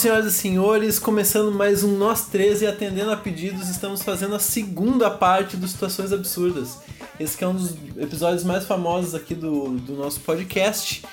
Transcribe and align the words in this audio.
senhoras 0.00 0.26
e 0.26 0.32
senhores. 0.32 0.98
Começando 0.98 1.52
mais 1.52 1.84
um 1.84 1.98
Nós 1.98 2.24
13 2.24 2.64
e 2.64 2.68
atendendo 2.68 3.10
a 3.10 3.18
pedidos, 3.18 3.68
estamos 3.68 4.02
fazendo 4.02 4.34
a 4.34 4.38
segunda 4.38 5.10
parte 5.10 5.58
do 5.58 5.68
Situações 5.68 6.10
Absurdas. 6.10 6.78
Esse 7.18 7.44
é 7.44 7.46
um 7.46 7.54
dos 7.54 7.74
episódios 7.98 8.42
mais 8.42 8.64
famosos 8.64 9.14
aqui 9.14 9.34
do, 9.34 9.68
do 9.78 9.92
nosso 9.92 10.18
podcast. 10.20 11.04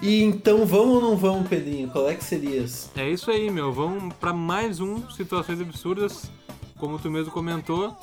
E 0.00 0.22
então, 0.22 0.64
vamos 0.64 0.94
ou 0.94 1.00
não 1.02 1.16
vamos, 1.18 1.50
Pedrinho? 1.50 1.90
Qual 1.90 2.08
é 2.08 2.14
que 2.14 2.24
seria? 2.24 2.64
É 2.96 3.10
isso 3.10 3.30
aí, 3.30 3.50
meu. 3.50 3.70
Vamos 3.70 4.14
para 4.14 4.32
mais 4.32 4.80
um 4.80 5.06
Situações 5.10 5.60
Absurdas, 5.60 6.30
como 6.78 6.98
tu 6.98 7.10
mesmo 7.10 7.30
comentou, 7.30 7.94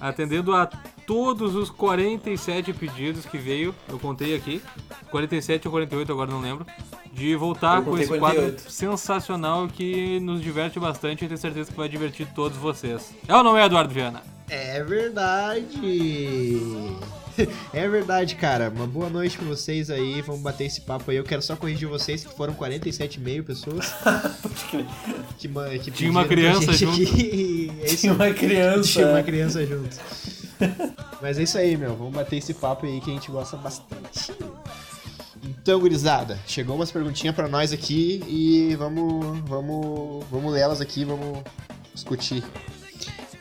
atendendo 0.00 0.54
a 0.54 0.70
todos 1.06 1.54
os 1.54 1.70
47 1.70 2.72
pedidos 2.72 3.24
que 3.24 3.38
veio, 3.38 3.74
eu 3.88 3.98
contei 3.98 4.34
aqui, 4.34 4.60
47 5.10 5.68
ou 5.68 5.72
48, 5.72 6.12
agora 6.12 6.30
não 6.30 6.40
lembro, 6.40 6.66
de 7.12 7.36
voltar 7.36 7.82
com 7.82 7.96
esse 7.98 8.08
48. 8.08 8.20
quadro 8.20 8.70
sensacional 8.70 9.68
que 9.68 10.18
nos 10.20 10.42
diverte 10.42 10.78
bastante 10.80 11.24
e 11.24 11.28
tenho 11.28 11.38
certeza 11.38 11.70
que 11.70 11.76
vai 11.76 11.88
divertir 11.88 12.26
todos 12.34 12.58
vocês. 12.58 13.14
É 13.28 13.36
ou 13.36 13.42
não 13.42 13.56
é, 13.56 13.64
Eduardo 13.64 13.92
Viana? 13.92 14.22
É 14.48 14.82
verdade! 14.82 15.78
É 17.72 17.88
verdade, 17.88 18.36
cara. 18.36 18.70
Uma 18.70 18.86
boa 18.86 19.10
noite 19.10 19.36
pra 19.36 19.46
vocês 19.46 19.90
aí. 19.90 20.22
Vamos 20.22 20.40
bater 20.40 20.66
esse 20.66 20.82
papo 20.82 21.10
aí. 21.10 21.16
Eu 21.16 21.24
quero 21.24 21.42
só 21.42 21.56
corrigir 21.56 21.88
vocês 21.88 22.24
que 22.24 22.32
foram 22.32 22.54
47,5 22.54 23.42
pessoas. 23.42 23.92
que, 25.38 25.48
que 25.80 25.90
Tinha 25.90 26.10
uma 26.12 26.24
criança 26.24 26.72
junto. 26.72 26.94
É 27.82 27.86
Tinha 27.96 28.12
uma 28.12 28.30
criança. 28.32 28.88
Tinha 28.88 29.08
uma 29.08 29.22
criança 29.22 29.66
junto. 29.66 29.96
Mas 31.20 31.38
é 31.38 31.42
isso 31.42 31.58
aí, 31.58 31.76
meu. 31.76 31.94
Vamos 31.96 32.14
bater 32.14 32.36
esse 32.36 32.54
papo 32.54 32.86
aí 32.86 33.00
que 33.00 33.10
a 33.10 33.14
gente 33.14 33.30
gosta 33.30 33.56
bastante. 33.56 34.32
Então, 35.42 35.78
gurizada, 35.78 36.38
chegou 36.46 36.76
umas 36.76 36.90
perguntinhas 36.90 37.34
para 37.34 37.48
nós 37.48 37.72
aqui 37.72 38.22
e 38.26 38.74
vamos, 38.76 39.40
vamos, 39.40 40.24
vamos 40.30 40.52
lê-las 40.52 40.80
aqui, 40.80 41.04
vamos 41.04 41.42
discutir. 41.94 42.42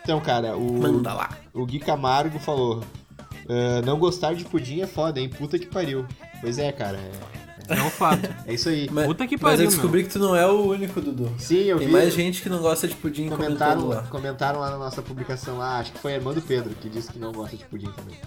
Então, 0.04 0.20
cara, 0.20 0.58
o, 0.58 0.82
Manda 0.82 1.14
lá. 1.14 1.30
o 1.54 1.66
Gui 1.66 1.80
Camargo 1.80 2.40
falou: 2.40 2.80
uh, 2.80 3.86
não 3.86 3.98
gostar 3.98 4.36
de 4.36 4.44
pudim 4.44 4.82
é 4.82 4.88
foda, 4.88 5.20
hein? 5.20 5.30
Puta 5.30 5.58
que 5.58 5.66
pariu. 5.66 6.06
Pois 6.42 6.58
é, 6.58 6.72
cara. 6.72 6.98
É, 6.98 7.43
é 7.68 7.82
um 7.82 7.90
fato. 7.90 8.30
É 8.46 8.54
isso 8.54 8.70
aí. 8.70 8.90
Mas, 8.92 9.06
Puta 9.06 9.26
que 9.28 9.38
pariu. 9.38 9.58
Mas 9.58 9.60
eu 9.62 9.68
descobri 9.68 10.00
meu. 10.02 10.08
que 10.08 10.14
tu 10.14 10.20
não 10.20 10.36
é 10.36 10.46
o 10.46 10.68
único, 10.68 11.00
Dudu. 11.00 11.32
Sim, 11.38 11.64
eu 11.64 11.78
Tem 11.78 11.88
vi. 11.88 11.94
mais 11.94 12.14
gente 12.14 12.42
que 12.42 12.50
não 12.50 12.60
gosta 12.60 12.88
de 12.88 12.96
pudim 12.96 13.30
comentaram 13.30 13.88
lá. 13.88 14.04
Comentaram 14.04 14.60
lá 14.60 14.70
na 14.72 14.78
nossa 14.78 15.02
publicação 15.02 15.58
lá, 15.58 15.80
acho 15.80 15.92
que 15.94 16.00
foi 16.00 16.14
a 16.14 16.16
irmã 16.16 16.34
do 16.34 16.42
Pedro 16.42 16.74
que 16.76 16.90
disse 16.90 17.12
que 17.12 17.20
não 17.20 17.32
gosta 17.32 17.56
de 17.56 17.66
pudim 17.66 17.90
também. 17.96 18.18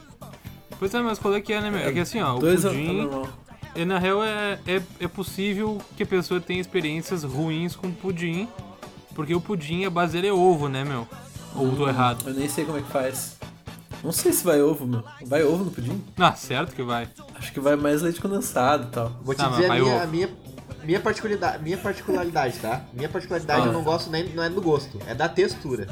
Pois 0.78 0.92
é, 0.94 1.00
mas 1.00 1.18
qual 1.18 1.34
é 1.34 1.40
que 1.40 1.52
é, 1.52 1.60
né, 1.60 1.70
meu? 1.70 1.80
É 1.80 1.92
que 1.92 2.00
assim, 2.00 2.20
ó, 2.20 2.36
o 2.36 2.40
pudim. 2.40 3.08
E, 3.74 3.84
na 3.84 3.98
real, 3.98 4.24
é, 4.24 4.58
é, 4.66 4.82
é 5.00 5.08
possível 5.08 5.78
que 5.96 6.02
a 6.02 6.06
pessoa 6.06 6.40
tenha 6.40 6.60
experiências 6.60 7.24
ruins 7.24 7.76
com 7.76 7.90
pudim, 7.92 8.48
porque 9.14 9.34
o 9.34 9.40
pudim, 9.40 9.84
a 9.84 9.90
base 9.90 10.14
dele 10.14 10.28
é 10.28 10.32
ovo, 10.32 10.68
né, 10.68 10.82
meu? 10.82 11.06
Ou 11.54 11.66
hum, 11.66 11.76
tô 11.76 11.86
errado? 11.88 12.24
Eu 12.26 12.34
nem 12.34 12.48
sei 12.48 12.64
como 12.64 12.78
é 12.78 12.82
que 12.82 12.90
faz. 12.90 13.36
Não 14.02 14.12
sei 14.12 14.32
se 14.32 14.44
vai 14.44 14.62
ovo, 14.62 14.86
meu. 14.86 15.04
Vai 15.26 15.42
ovo 15.42 15.64
no 15.64 15.70
pudim? 15.70 16.02
Ah, 16.18 16.32
certo 16.34 16.74
que 16.74 16.82
vai. 16.82 17.08
Que 17.56 17.60
vai 17.60 17.74
mais 17.74 18.02
leite 18.02 18.20
condensado 18.20 18.84
e 18.84 18.90
tal. 18.90 19.10
Vou 19.22 19.34
te 19.34 19.42
dizer 19.48 19.70
a 19.70 19.74
minha, 19.76 20.02
a 20.02 20.06
minha, 20.06 20.28
minha, 20.84 21.00
particularidade, 21.00 21.62
minha 21.62 21.78
particularidade, 21.78 22.58
tá? 22.58 22.82
Minha 22.92 23.08
particularidade 23.08 23.62
ah. 23.62 23.64
eu 23.64 23.72
não 23.72 23.82
gosto 23.82 24.10
nem 24.10 24.28
não 24.28 24.42
é 24.42 24.50
do 24.50 24.60
gosto, 24.60 25.00
é 25.06 25.14
da 25.14 25.26
textura. 25.26 25.88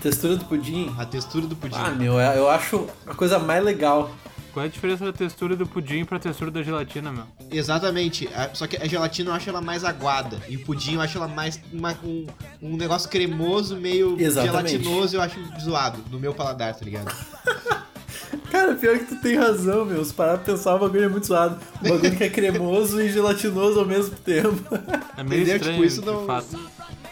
Textura 0.00 0.36
do 0.36 0.44
pudim? 0.44 0.94
A 0.96 1.04
textura 1.04 1.44
do 1.44 1.56
pudim. 1.56 1.74
Ah, 1.76 1.90
meu, 1.90 2.20
eu 2.20 2.48
acho 2.48 2.86
a 3.04 3.16
coisa 3.16 3.40
mais 3.40 3.64
legal. 3.64 4.12
Qual 4.52 4.64
é 4.64 4.68
a 4.68 4.70
diferença 4.70 5.04
da 5.04 5.12
textura 5.12 5.56
do 5.56 5.66
pudim 5.66 6.04
pra 6.04 6.20
textura 6.20 6.52
da 6.52 6.62
gelatina, 6.62 7.10
meu? 7.10 7.24
Exatamente. 7.50 8.30
Só 8.54 8.68
que 8.68 8.76
a 8.76 8.86
gelatina 8.86 9.30
eu 9.30 9.34
acho 9.34 9.50
ela 9.50 9.60
mais 9.60 9.82
aguada. 9.82 10.38
E 10.48 10.54
o 10.54 10.64
pudim 10.64 10.94
eu 10.94 11.00
acho 11.00 11.18
ela 11.18 11.26
mais 11.26 11.60
uma, 11.72 11.98
um, 12.04 12.28
um 12.62 12.76
negócio 12.76 13.10
cremoso, 13.10 13.76
meio 13.76 14.14
Exatamente. 14.20 14.70
gelatinoso, 14.70 15.16
eu 15.16 15.20
acho 15.20 15.40
zoado 15.60 15.98
no 16.12 16.20
meu 16.20 16.32
paladar, 16.32 16.76
tá 16.76 16.84
ligado? 16.84 17.12
Cara, 18.50 18.74
pior 18.74 18.98
que 18.98 19.06
tu 19.06 19.20
tem 19.20 19.36
razão, 19.36 19.84
meu. 19.84 20.04
Se 20.04 20.12
parar 20.12 20.38
pra 20.38 20.52
pensar, 20.54 20.74
o 20.74 20.78
bagulho 20.78 21.04
é 21.04 21.08
muito 21.08 21.26
zoado. 21.26 21.58
O 21.80 21.88
bagulho 21.88 22.16
que 22.16 22.24
é 22.24 22.30
cremoso 22.30 23.00
e 23.00 23.10
gelatinoso 23.10 23.80
ao 23.80 23.86
mesmo 23.86 24.14
tempo. 24.16 24.62
É 25.16 25.22
meio 25.22 25.42
Entendeu? 25.42 25.56
estranho, 25.56 25.74
tipo, 25.74 25.84
isso 25.84 26.04
não... 26.04 26.26
Fato. 26.26 26.58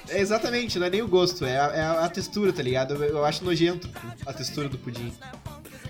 É 0.08 0.20
exatamente, 0.20 0.78
não 0.78 0.86
é 0.86 0.90
nem 0.90 1.02
o 1.02 1.08
gosto, 1.08 1.44
é 1.44 1.58
a, 1.58 1.64
é 1.74 2.04
a 2.04 2.08
textura, 2.08 2.52
tá 2.52 2.62
ligado? 2.62 2.94
Eu, 2.94 3.02
eu 3.02 3.24
acho 3.24 3.44
nojento 3.44 3.88
a 4.24 4.32
textura 4.32 4.68
do 4.68 4.78
pudim. 4.78 5.12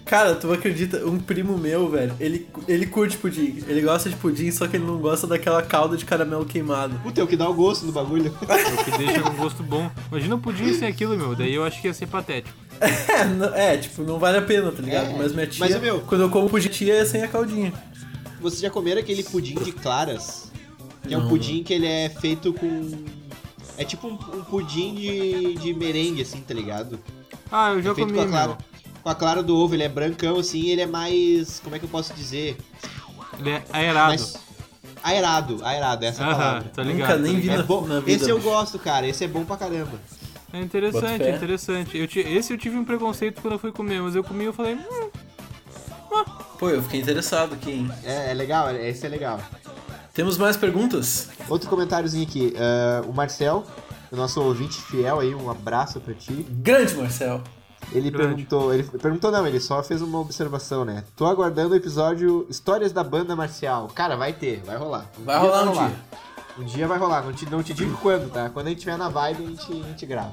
Cara, 0.06 0.36
tu 0.36 0.52
acredita, 0.52 1.04
um 1.04 1.18
primo 1.18 1.58
meu, 1.58 1.90
velho, 1.90 2.14
ele, 2.20 2.48
ele 2.68 2.86
curte 2.86 3.16
pudim. 3.16 3.62
Ele 3.66 3.80
gosta 3.82 4.08
de 4.08 4.14
pudim, 4.14 4.50
só 4.52 4.68
que 4.68 4.76
ele 4.76 4.86
não 4.86 4.98
gosta 4.98 5.26
daquela 5.26 5.60
calda 5.62 5.96
de 5.96 6.04
caramelo 6.04 6.46
queimado. 6.46 6.96
Puta, 7.00 7.20
é 7.20 7.24
o 7.24 7.26
que 7.26 7.36
dá 7.36 7.48
o 7.48 7.54
gosto 7.54 7.84
do 7.84 7.92
bagulho. 7.92 8.32
É 8.48 8.80
o 8.80 8.84
que 8.84 8.96
deixa 8.96 9.28
um 9.28 9.34
gosto 9.34 9.64
bom. 9.64 9.90
Imagina 10.10 10.36
o 10.36 10.38
pudim 10.38 10.72
sem 10.72 10.86
aquilo, 10.86 11.16
meu. 11.16 11.34
Daí 11.34 11.52
eu 11.52 11.64
acho 11.64 11.80
que 11.80 11.88
ia 11.88 11.94
ser 11.94 12.06
patético. 12.06 12.56
É, 13.54 13.74
é 13.74 13.76
tipo, 13.78 14.02
não 14.02 14.18
vale 14.18 14.38
a 14.38 14.42
pena, 14.42 14.70
tá 14.70 14.82
ligado? 14.82 15.10
É, 15.10 15.16
mas 15.16 15.32
minha 15.32 15.46
tia, 15.46 15.66
mas, 15.66 15.80
meu, 15.80 16.00
quando 16.00 16.22
eu 16.22 16.30
como 16.30 16.48
pudim, 16.48 16.68
tia 16.68 16.94
é 16.94 17.04
sem 17.04 17.22
a 17.22 17.28
caldinha. 17.28 17.72
Vocês 18.40 18.60
já 18.60 18.70
comeram 18.70 19.00
aquele 19.00 19.22
pudim 19.22 19.54
de 19.54 19.72
claras? 19.72 20.50
Que 21.06 21.14
é 21.14 21.18
um 21.18 21.28
pudim 21.28 21.62
que 21.62 21.72
ele 21.72 21.86
é 21.86 22.08
feito 22.08 22.52
com... 22.52 23.04
É 23.78 23.84
tipo 23.84 24.08
um, 24.08 24.12
um 24.12 24.44
pudim 24.44 24.94
de, 24.94 25.54
de 25.54 25.74
merengue, 25.74 26.22
assim, 26.22 26.40
tá 26.40 26.52
ligado? 26.52 26.98
Ah, 27.50 27.70
eu 27.70 27.82
já 27.82 27.90
é 27.92 27.94
comi, 27.94 28.12
com 28.12 28.20
a 28.20 28.26
clara, 28.26 28.58
com 29.02 29.08
a 29.08 29.14
clara 29.14 29.42
do 29.42 29.56
ovo, 29.56 29.74
ele 29.74 29.82
é 29.82 29.88
brancão 29.88 30.38
assim, 30.38 30.66
ele 30.68 30.80
é 30.80 30.86
mais. 30.86 31.60
Como 31.60 31.76
é 31.76 31.78
que 31.78 31.84
eu 31.84 31.88
posso 31.88 32.12
dizer? 32.14 32.56
Ele 33.38 33.50
é 33.50 33.62
aerado. 33.72 34.08
Mais... 34.08 34.36
Aerado, 35.02 35.64
aerado, 35.64 36.04
essa 36.04 36.22
é 36.22 36.26
a 36.26 36.34
palavra. 36.34 36.72
Tá 36.74 36.82
ligado, 36.82 37.18
Nunca 37.18 37.30
nem 37.30 37.40
vi 37.40 37.50
é 37.50 37.58
na, 37.58 37.62
bom. 37.62 37.86
na 37.86 38.00
vida. 38.00 38.10
Esse 38.10 38.30
eu 38.30 38.40
gosto, 38.40 38.78
cara, 38.78 39.06
esse 39.06 39.22
é 39.22 39.28
bom 39.28 39.44
pra 39.44 39.56
caramba. 39.56 40.00
É 40.56 40.62
interessante, 40.62 41.22
é 41.22 41.36
interessante. 41.36 41.98
Eu, 41.98 42.08
esse 42.32 42.52
eu 42.52 42.56
tive 42.56 42.76
um 42.78 42.84
preconceito 42.84 43.42
quando 43.42 43.52
eu 43.52 43.58
fui 43.58 43.70
comer, 43.70 44.00
mas 44.00 44.16
eu 44.16 44.24
comi 44.24 44.44
e 44.44 44.46
eu 44.46 44.52
falei. 44.54 44.74
Hum, 44.74 45.10
ah. 46.12 46.24
Pô, 46.58 46.70
eu 46.70 46.82
fiquei 46.82 47.00
interessado 47.00 47.52
aqui, 47.52 47.70
hein? 47.70 47.90
É, 48.02 48.30
é 48.30 48.34
legal, 48.34 48.74
esse 48.74 49.04
é 49.04 49.08
legal. 49.08 49.38
Temos 50.14 50.38
mais 50.38 50.56
perguntas? 50.56 51.28
Outro 51.46 51.68
comentáriozinho 51.68 52.26
aqui. 52.26 52.54
Uh, 52.56 53.10
o 53.10 53.12
Marcel, 53.12 53.66
o 54.10 54.16
nosso 54.16 54.42
ouvinte 54.42 54.80
fiel 54.80 55.20
aí, 55.20 55.34
um 55.34 55.50
abraço 55.50 56.00
pra 56.00 56.14
ti. 56.14 56.46
Grande 56.48 56.94
Marcel! 56.94 57.42
Ele 57.92 58.10
Grande. 58.10 58.28
perguntou, 58.28 58.72
ele 58.74 58.82
perguntou 58.82 59.30
não, 59.30 59.46
ele 59.46 59.60
só 59.60 59.82
fez 59.82 60.00
uma 60.00 60.18
observação, 60.18 60.84
né? 60.84 61.04
Tô 61.14 61.26
aguardando 61.26 61.74
o 61.74 61.76
episódio 61.76 62.46
Histórias 62.48 62.92
da 62.92 63.04
Banda 63.04 63.36
Marcial. 63.36 63.88
Cara, 63.94 64.16
vai 64.16 64.32
ter, 64.32 64.62
vai 64.64 64.76
rolar. 64.76 65.06
Um 65.20 65.24
vai 65.24 65.38
rolar 65.38 65.62
um 65.62 65.68
rolar. 65.68 65.88
dia. 65.88 65.98
Um 66.58 66.64
dia 66.64 66.88
vai 66.88 66.98
rolar, 66.98 67.22
não 67.22 67.32
te, 67.32 67.44
não 67.50 67.62
te 67.62 67.74
digo 67.74 67.96
quando, 67.98 68.30
tá? 68.30 68.48
Quando 68.48 68.66
a 68.66 68.70
gente 68.70 68.80
tiver 68.80 68.96
na 68.96 69.08
vibe, 69.08 69.44
a 69.44 69.46
gente, 69.48 69.72
a 69.72 69.86
gente 69.88 70.06
grava. 70.06 70.32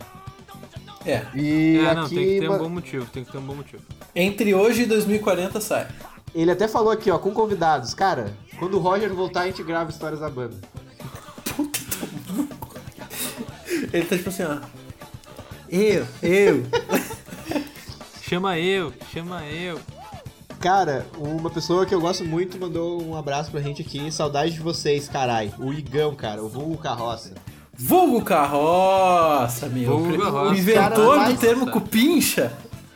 É. 1.05 1.25
E 1.35 1.77
é, 1.79 1.93
não, 1.93 2.05
aqui, 2.05 2.15
tem 2.15 2.25
que 2.25 2.39
ter 2.39 2.49
um 2.49 2.57
bom 2.57 2.69
motivo, 2.69 3.05
tem 3.07 3.23
que 3.25 3.31
ter 3.31 3.37
um 3.37 3.41
bom 3.41 3.55
motivo. 3.55 3.83
Entre 4.15 4.55
hoje 4.55 4.83
e 4.83 4.85
2040 4.85 5.59
sai. 5.59 5.87
Ele 6.33 6.49
até 6.49 6.67
falou 6.67 6.91
aqui, 6.91 7.11
ó, 7.11 7.19
com 7.19 7.31
convidados. 7.31 7.93
Cara, 7.93 8.33
quando 8.57 8.75
o 8.75 8.79
Roger 8.79 9.13
voltar, 9.13 9.41
a 9.41 9.45
gente 9.47 9.61
grava 9.63 9.89
Histórias 9.89 10.21
da 10.21 10.29
Banda. 10.29 10.55
Ele 13.91 14.05
tá 14.05 14.15
tipo 14.15 14.29
assim, 14.29 14.43
ó. 14.43 14.59
Eu, 15.69 16.07
eu. 16.21 16.65
chama 18.21 18.57
eu, 18.57 18.93
chama 19.11 19.45
eu. 19.45 19.79
Cara, 20.63 21.05
uma 21.17 21.49
pessoa 21.49 21.85
que 21.85 21.93
eu 21.93 21.99
gosto 21.99 22.23
muito 22.23 22.57
mandou 22.57 23.03
um 23.03 23.17
abraço 23.17 23.51
pra 23.51 23.59
gente 23.59 23.81
aqui. 23.81 24.09
Saudade 24.09 24.53
de 24.53 24.61
vocês, 24.61 25.09
carai. 25.09 25.53
O 25.59 25.73
Igão, 25.73 26.15
cara, 26.15 26.41
o 26.41 26.47
vulgo 26.47 26.77
carroça. 26.77 27.33
Vulgo 27.77 28.21
carroça, 28.21 29.67
meu. 29.67 29.99
Vulgo 29.99 30.23
carroça. 30.23 30.51
O 30.53 30.55
inventor 30.55 31.25
do 31.25 31.37
termo 31.37 31.69
cupincha. 31.69 32.53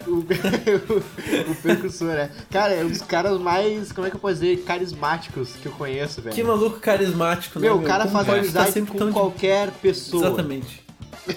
O, 0.07 0.19
o, 1.51 1.55
percussor, 1.61 2.11
é. 2.11 2.31
Cara, 2.49 2.73
é 2.73 2.85
um 2.85 2.87
dos 2.87 3.01
caras 3.01 3.37
mais, 3.37 3.91
como 3.91 4.07
é 4.07 4.09
que 4.09 4.15
eu 4.15 4.21
posso 4.21 4.35
dizer, 4.35 4.63
carismáticos 4.63 5.49
que 5.61 5.65
eu 5.65 5.73
conheço, 5.73 6.21
velho. 6.21 6.33
Que 6.33 6.41
maluco 6.41 6.79
carismático, 6.79 7.59
né? 7.59 7.67
Meu, 7.67 7.79
o 7.79 7.83
cara 7.83 8.05
Como 8.05 8.23
faz 8.23 8.29
amizade 8.29 8.81
com 8.83 9.11
qualquer 9.11 9.71
de... 9.71 9.79
pessoa. 9.79 10.27
Exatamente. 10.27 10.85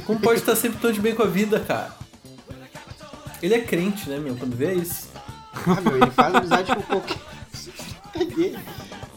Como 0.07 0.21
pode 0.21 0.39
estar 0.39 0.55
sempre 0.55 0.79
tão 0.79 0.93
de 0.93 1.01
bem 1.01 1.13
com 1.13 1.25
a 1.25 1.27
vida, 1.27 1.59
cara? 1.59 1.91
Ele 3.43 3.55
é 3.55 3.61
crente, 3.61 4.09
né, 4.09 4.17
meu? 4.21 4.37
Quando 4.37 4.55
vê 4.55 4.75
isso. 4.75 5.11
Ah, 5.53 5.81
meu, 5.81 5.97
ele 5.97 6.11
faz 6.11 6.35
amizade 6.35 6.75
com 6.75 6.83
qualquer. 6.83 7.19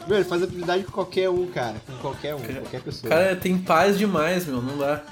meu, 0.07 0.17
ele 0.17 0.25
faz 0.25 0.43
amizade 0.43 0.83
com 0.83 0.91
qualquer 0.91 1.29
um, 1.29 1.47
cara. 1.47 1.75
Com 1.85 1.97
qualquer 1.97 2.35
um, 2.35 2.39
cara, 2.39 2.61
qualquer 2.61 2.81
pessoa. 2.81 3.09
Cara, 3.09 3.35
tem 3.35 3.57
paz 3.57 3.97
demais, 3.97 4.45
meu. 4.45 4.61
Não 4.61 4.77
dá. 4.77 5.03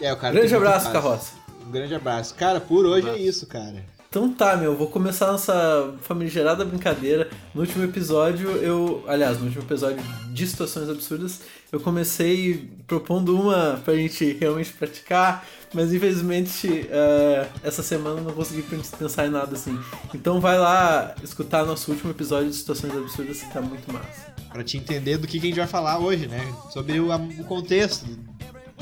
É, 0.00 0.12
o 0.12 0.16
cara 0.16 0.34
Grande 0.34 0.54
abraço, 0.54 0.90
Carroça. 0.92 1.32
Um 1.66 1.70
grande 1.70 1.94
abraço. 1.94 2.34
Cara, 2.34 2.60
por 2.60 2.86
hoje 2.86 3.08
é 3.08 3.18
isso, 3.18 3.46
cara. 3.46 3.84
Então 4.08 4.32
tá, 4.32 4.56
meu, 4.56 4.74
vou 4.74 4.86
começar 4.86 5.26
nossa 5.26 5.94
famigerada 6.00 6.64
brincadeira. 6.64 7.28
No 7.54 7.60
último 7.60 7.84
episódio, 7.84 8.48
eu. 8.52 9.04
Aliás, 9.06 9.38
no 9.38 9.44
último 9.44 9.62
episódio 9.64 10.02
de 10.32 10.46
Situações 10.46 10.88
Absurdas, 10.88 11.42
eu 11.70 11.78
comecei 11.78 12.70
propondo 12.86 13.38
uma 13.38 13.78
pra 13.84 13.94
gente 13.94 14.32
realmente 14.40 14.72
praticar, 14.72 15.46
mas 15.72 15.92
infelizmente 15.92 16.68
uh, 16.68 17.48
essa 17.62 17.82
semana 17.82 18.20
não 18.20 18.32
consegui 18.32 18.62
pensar 18.62 19.26
em 19.26 19.30
nada 19.30 19.54
assim. 19.54 19.78
Então 20.14 20.40
vai 20.40 20.58
lá 20.58 21.14
escutar 21.22 21.64
nosso 21.64 21.90
último 21.90 22.10
episódio 22.10 22.50
de 22.50 22.56
Situações 22.56 22.96
Absurdas 22.96 23.40
que 23.40 23.52
tá 23.52 23.60
muito 23.60 23.92
massa. 23.92 24.32
Pra 24.52 24.64
te 24.64 24.78
entender 24.78 25.18
do 25.18 25.26
que, 25.26 25.38
que 25.38 25.46
a 25.46 25.50
gente 25.50 25.58
vai 25.58 25.66
falar 25.66 25.98
hoje, 25.98 26.26
né? 26.26 26.40
Sobre 26.70 26.98
o, 26.98 27.14
o 27.14 27.44
contexto, 27.44 28.06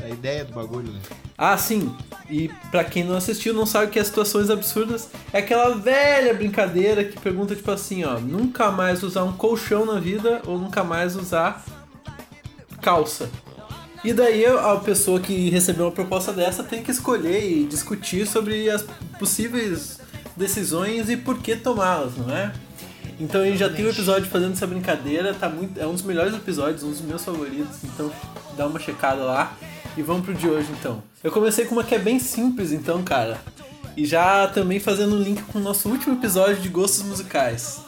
a 0.01 0.09
ideia 0.09 0.45
do 0.45 0.53
bagulho, 0.53 0.91
né? 0.91 0.99
Ah, 1.37 1.57
sim. 1.57 1.93
E 2.29 2.49
pra 2.71 2.83
quem 2.83 3.03
não 3.03 3.15
assistiu, 3.15 3.53
não 3.53 3.65
sabe 3.65 3.87
o 3.87 3.89
que 3.89 3.99
é 3.99 4.03
situações 4.03 4.49
absurdas, 4.49 5.09
é 5.31 5.39
aquela 5.39 5.75
velha 5.75 6.33
brincadeira 6.33 7.03
que 7.03 7.19
pergunta 7.19 7.55
tipo 7.55 7.69
assim, 7.71 8.03
ó, 8.03 8.19
nunca 8.19 8.71
mais 8.71 9.03
usar 9.03 9.23
um 9.23 9.33
colchão 9.33 9.85
na 9.85 9.99
vida 9.99 10.41
ou 10.45 10.57
nunca 10.57 10.83
mais 10.83 11.15
usar 11.15 11.63
calça. 12.81 13.29
E 14.03 14.13
daí 14.13 14.45
a 14.45 14.75
pessoa 14.77 15.19
que 15.19 15.49
recebeu 15.49 15.85
uma 15.85 15.91
proposta 15.91 16.31
dessa 16.31 16.63
tem 16.63 16.83
que 16.83 16.91
escolher 16.91 17.43
e 17.43 17.65
discutir 17.65 18.27
sobre 18.27 18.69
as 18.69 18.85
possíveis 19.17 19.99
decisões 20.35 21.09
e 21.09 21.17
por 21.17 21.39
que 21.39 21.55
tomá-las, 21.55 22.15
não 22.15 22.35
é? 22.35 22.53
Então 23.19 23.43
gente 23.43 23.57
já 23.57 23.69
tem 23.69 23.85
um 23.85 23.89
episódio 23.89 24.29
fazendo 24.29 24.53
essa 24.53 24.67
brincadeira, 24.67 25.33
tá 25.33 25.49
muito, 25.49 25.79
é 25.79 25.87
um 25.87 25.93
dos 25.93 26.03
melhores 26.03 26.35
episódios, 26.35 26.83
um 26.83 26.91
dos 26.91 27.01
meus 27.01 27.23
favoritos, 27.25 27.83
então 27.83 28.11
dá 28.55 28.67
uma 28.67 28.79
checada 28.79 29.23
lá. 29.23 29.57
E 29.95 30.03
vamos 30.03 30.23
pro 30.23 30.33
de 30.35 30.47
hoje 30.47 30.67
então. 30.79 31.01
Eu 31.23 31.31
comecei 31.31 31.65
com 31.65 31.73
uma 31.73 31.83
que 31.83 31.95
é 31.95 31.99
bem 31.99 32.19
simples 32.19 32.71
então, 32.71 33.03
cara. 33.03 33.41
E 33.95 34.05
já 34.05 34.47
também 34.47 34.79
fazendo 34.79 35.15
um 35.15 35.19
link 35.19 35.41
com 35.41 35.57
o 35.57 35.61
nosso 35.61 35.89
último 35.89 36.13
episódio 36.13 36.61
de 36.61 36.69
gostos 36.69 37.01
musicais. 37.01 37.81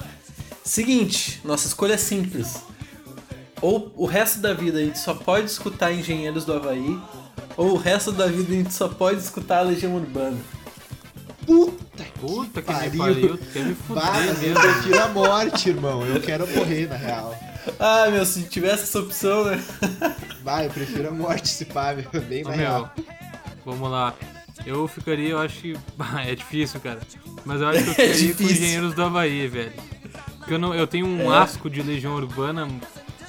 Seguinte, 0.63 1.39
nossa 1.43 1.67
escolha 1.67 1.93
é 1.93 1.97
simples. 1.97 2.63
Ou 3.61 3.91
o 3.95 4.05
resto 4.05 4.39
da 4.39 4.53
vida 4.53 4.79
a 4.79 4.81
gente 4.83 4.99
só 4.99 5.13
pode 5.13 5.47
escutar 5.49 5.91
Engenheiros 5.91 6.45
do 6.45 6.53
Havaí, 6.53 6.97
ou 7.57 7.73
o 7.73 7.77
resto 7.77 8.11
da 8.11 8.27
vida 8.27 8.53
a 8.53 8.55
gente 8.55 8.73
só 8.73 8.87
pode 8.87 9.19
escutar 9.19 9.59
a 9.59 9.61
Legião 9.61 9.95
Urbana. 9.95 10.37
Puta 11.45 12.03
Puta 12.19 12.61
que 12.61 12.71
pariu. 12.71 12.91
me 12.91 12.97
pariu, 12.97 13.37
quer 13.51 13.65
me 13.65 13.75
Bah, 13.89 14.01
fuder 14.13 14.27
eu 14.29 14.35
mesmo. 14.39 14.61
prefiro 14.61 15.01
a 15.03 15.07
morte, 15.07 15.69
irmão. 15.69 16.05
Eu 16.05 16.21
quero 16.21 16.47
morrer, 16.47 16.87
na 16.87 16.95
real. 16.95 17.35
Ah, 17.79 18.07
meu, 18.11 18.25
se 18.25 18.43
tivesse 18.43 18.83
essa 18.83 18.99
opção, 18.99 19.45
né? 19.45 19.61
Bah, 20.43 20.63
eu 20.63 20.69
prefiro 20.69 21.09
a 21.09 21.11
morte, 21.11 21.47
se 21.49 21.65
pá, 21.65 21.93
meu. 21.93 22.21
Bem 22.21 22.43
Ô, 22.45 22.49
na 22.49 22.55
meu, 22.55 22.65
real. 22.67 22.93
vamos 23.65 23.89
lá. 23.89 24.13
Eu 24.65 24.87
ficaria, 24.87 25.29
eu 25.29 25.39
acho 25.39 25.59
que. 25.59 25.77
Bah, 25.97 26.21
é 26.27 26.35
difícil, 26.35 26.79
cara. 26.81 26.99
Mas 27.45 27.61
eu 27.61 27.67
acho 27.69 27.83
que 27.83 27.89
eu 27.89 27.93
É 28.05 28.07
ficaria 28.13 28.13
com 28.13 28.27
difícil. 28.37 28.55
Engenheiros 28.55 28.93
do 28.93 29.03
Havaí, 29.03 29.47
velho. 29.47 29.73
Porque 30.37 30.53
eu, 30.53 30.59
não, 30.59 30.73
eu 30.75 30.85
tenho 30.87 31.07
um 31.07 31.33
É. 31.33 31.37
asco 31.37 31.69
de 31.69 31.81
Legião 31.81 32.13
Urbana 32.15 32.67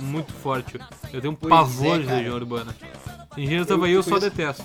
muito 0.01 0.33
forte. 0.33 0.79
Eu 1.13 1.21
tenho 1.21 1.33
um 1.33 1.37
Pois 1.37 1.51
pavor 1.51 1.97
é, 1.97 2.03
de. 2.03 2.07
Legião 2.07 2.35
Urbana. 2.37 2.75
Engenheiros 3.37 3.67
do 3.67 3.73
Eu 3.75 3.77
Havaí 3.79 3.93
eu 3.93 4.03
só 4.03 4.11
conheço- 4.19 4.31
detesto. 4.31 4.65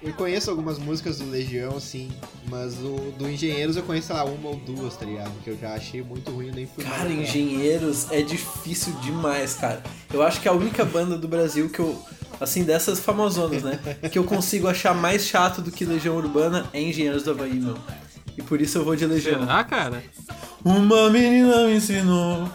Eu 0.00 0.12
conheço 0.12 0.48
algumas 0.48 0.78
músicas 0.78 1.18
do 1.18 1.28
Legião, 1.28 1.80
sim, 1.80 2.08
mas 2.48 2.74
o 2.78 3.12
do 3.18 3.28
Engenheiros 3.28 3.76
eu 3.76 3.82
conheço, 3.82 4.12
lá, 4.12 4.24
uma 4.24 4.50
ou 4.50 4.56
duas, 4.56 4.96
tá 4.96 5.04
ligado? 5.04 5.32
Que 5.42 5.50
eu 5.50 5.58
já 5.58 5.74
achei 5.74 6.02
muito 6.02 6.30
ruim, 6.30 6.52
nem 6.54 6.66
fui 6.68 6.84
Cara. 6.84 7.10
Engenheiros 7.10 8.06
é 8.12 8.22
difícil 8.22 8.92
demais, 9.02 9.54
cara. 9.54 9.82
Eu 10.14 10.22
acho 10.22 10.40
que 10.40 10.46
é 10.46 10.52
a 10.52 10.54
única 10.54 10.84
banda 10.84 11.18
do 11.18 11.26
Brasil 11.26 11.68
que 11.68 11.80
eu, 11.80 12.00
assim, 12.40 12.62
dessas 12.62 13.00
famosonas, 13.00 13.64
né? 13.64 13.80
Que 14.12 14.18
eu 14.20 14.22
consigo 14.24 14.68
achar 14.68 14.94
mais 14.94 15.26
chato 15.26 15.60
do 15.60 15.72
que 15.72 15.84
Legião 15.84 16.16
Urbana 16.16 16.68
é 16.72 16.80
Engenheiros 16.80 17.24
do 17.24 17.32
Havaí, 17.32 17.54
meu. 17.54 17.76
E 18.36 18.42
por 18.42 18.60
isso 18.60 18.78
eu 18.78 18.84
vou 18.84 18.94
de 18.94 19.04
Legião. 19.04 19.40
Será, 19.40 19.64
cara? 19.64 20.04
Uma 20.64 21.10
menina 21.10 21.66
me 21.66 21.74
ensinou. 21.74 22.48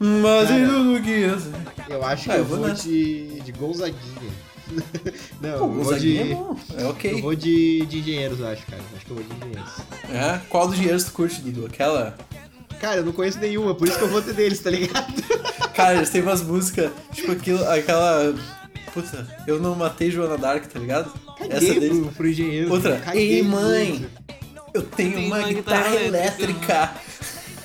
Mas 0.00 0.50
em 0.50 0.66
Cara, 0.66 0.68
tudo 0.68 1.02
que 1.02 1.10
eu 1.10 1.40
sei. 1.40 1.52
Eu 1.88 2.04
acho 2.04 2.24
que 2.24 2.30
Ah, 2.30 2.34
eu 2.34 2.38
eu 2.38 2.44
vou 2.44 2.70
de, 2.70 3.40
de 3.40 3.52
Gonzaguinha. 3.52 4.48
Não, 5.40 5.58
Pô, 5.58 5.64
eu 5.64 5.68
Gonzaguinha 5.68 6.24
de... 6.24 6.32
é 6.32 6.34
bom, 6.34 6.56
é 6.76 6.82
Eu 6.82 6.88
ok. 6.90 7.20
vou 7.22 7.34
de, 7.34 7.86
de 7.86 7.98
Engenheiros, 7.98 8.38
eu 8.40 8.46
acho, 8.48 8.66
cara. 8.66 8.82
Acho 8.94 9.04
que 9.06 9.10
eu 9.10 9.16
vou 9.16 9.24
de 9.24 9.34
Engenheiros. 9.34 9.72
É? 10.12 10.40
Qual 10.48 10.66
dos 10.66 10.76
engenheiros 10.76 11.04
tu 11.04 11.12
curte, 11.12 11.40
Dudu? 11.40 11.66
Aquela? 11.66 12.16
Cara, 12.80 12.96
eu 12.98 13.04
não 13.04 13.12
conheço 13.12 13.38
nenhuma, 13.40 13.74
por 13.74 13.88
isso 13.88 13.98
que 13.98 14.04
eu 14.04 14.08
vou 14.08 14.22
ter 14.22 14.34
deles, 14.34 14.60
tá 14.60 14.70
ligado? 14.70 15.12
Cara, 15.74 15.96
eles 15.96 16.10
têm 16.10 16.22
umas 16.22 16.42
músicas, 16.42 16.92
tipo 17.12 17.32
aquilo, 17.32 17.64
aquela. 17.68 18.34
Puta, 18.94 19.26
eu 19.46 19.58
não 19.58 19.74
matei 19.74 20.10
Joana 20.10 20.38
Dark, 20.38 20.64
tá 20.66 20.78
ligado? 20.78 21.12
Essa 21.40 21.48
Caguei 21.66 21.80
deles. 21.80 21.98
pro, 21.98 22.12
pro 22.12 22.28
Engenheiros. 22.28 22.70
Outra, 22.70 22.98
caguei 23.00 23.36
ei 23.36 23.42
mãe, 23.42 24.06
eu 24.72 24.82
tenho 24.82 25.14
Tem 25.14 25.26
uma 25.26 25.38
uma 25.38 25.48
guitarra 25.48 25.82
guitarra 25.90 26.04
elétrica. 26.04 26.94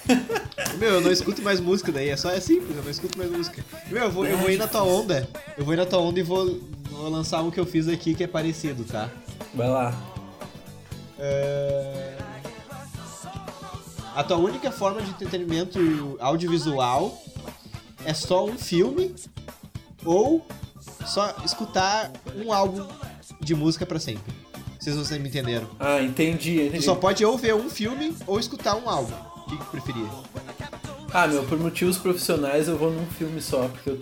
Meu, 0.83 0.95
eu 0.95 1.01
não 1.01 1.13
escuto 1.13 1.41
mais 1.41 1.61
música 1.61 1.93
daí, 1.93 2.09
é 2.09 2.17
só 2.17 2.29
é 2.29 2.41
simples, 2.41 2.75
eu 2.75 2.83
não 2.83 2.91
escuto 2.91 3.17
mais 3.17 3.31
música. 3.31 3.63
Meu, 3.89 4.03
eu 4.03 4.11
vou, 4.11 4.25
eu 4.25 4.37
vou 4.37 4.49
ir 4.49 4.57
na 4.57 4.67
tua 4.67 4.83
onda. 4.83 5.29
Eu 5.57 5.63
vou 5.63 5.73
ir 5.73 5.77
na 5.77 5.85
tua 5.85 5.99
onda 5.99 6.19
e 6.19 6.23
vou, 6.23 6.59
vou 6.91 7.09
lançar 7.09 7.41
um 7.41 7.49
que 7.49 7.57
eu 7.57 7.65
fiz 7.65 7.87
aqui 7.87 8.13
que 8.13 8.21
é 8.21 8.27
parecido, 8.27 8.83
tá? 8.83 9.09
Vai 9.55 9.69
lá. 9.69 9.97
É, 11.17 12.17
A 14.13 14.25
tua 14.25 14.35
única 14.35 14.73
forma 14.73 15.01
de 15.01 15.09
entretenimento 15.11 16.17
audiovisual 16.19 17.17
é 18.03 18.13
só 18.13 18.43
um 18.45 18.57
filme 18.57 19.15
ou 20.03 20.45
só 21.05 21.33
escutar 21.45 22.11
um 22.35 22.51
álbum 22.51 22.85
de 23.39 23.55
música 23.55 23.85
pra 23.85 24.01
sempre. 24.01 24.33
Vocês 24.77 24.97
vocês 24.97 25.21
me 25.21 25.29
entenderam. 25.29 25.69
Ah, 25.79 26.01
entendi, 26.01 26.57
Tu 26.57 26.61
entendi. 26.65 26.83
só 26.83 26.93
pode 26.93 27.23
ou 27.23 27.37
ver 27.37 27.55
um 27.55 27.69
filme 27.69 28.13
ou 28.27 28.37
escutar 28.37 28.75
um 28.75 28.89
álbum. 28.89 29.13
O 29.43 29.45
que 29.45 29.57
que 29.57 29.63
tu 29.65 29.71
preferia? 29.71 30.07
Ah, 31.13 31.27
meu, 31.27 31.43
por 31.43 31.59
motivos 31.59 31.99
profissionais 31.99 32.67
eu 32.67 32.75
vou 32.75 32.91
num 32.91 33.05
filme 33.05 33.39
só, 33.39 33.67
porque 33.67 33.91
eu. 33.91 33.99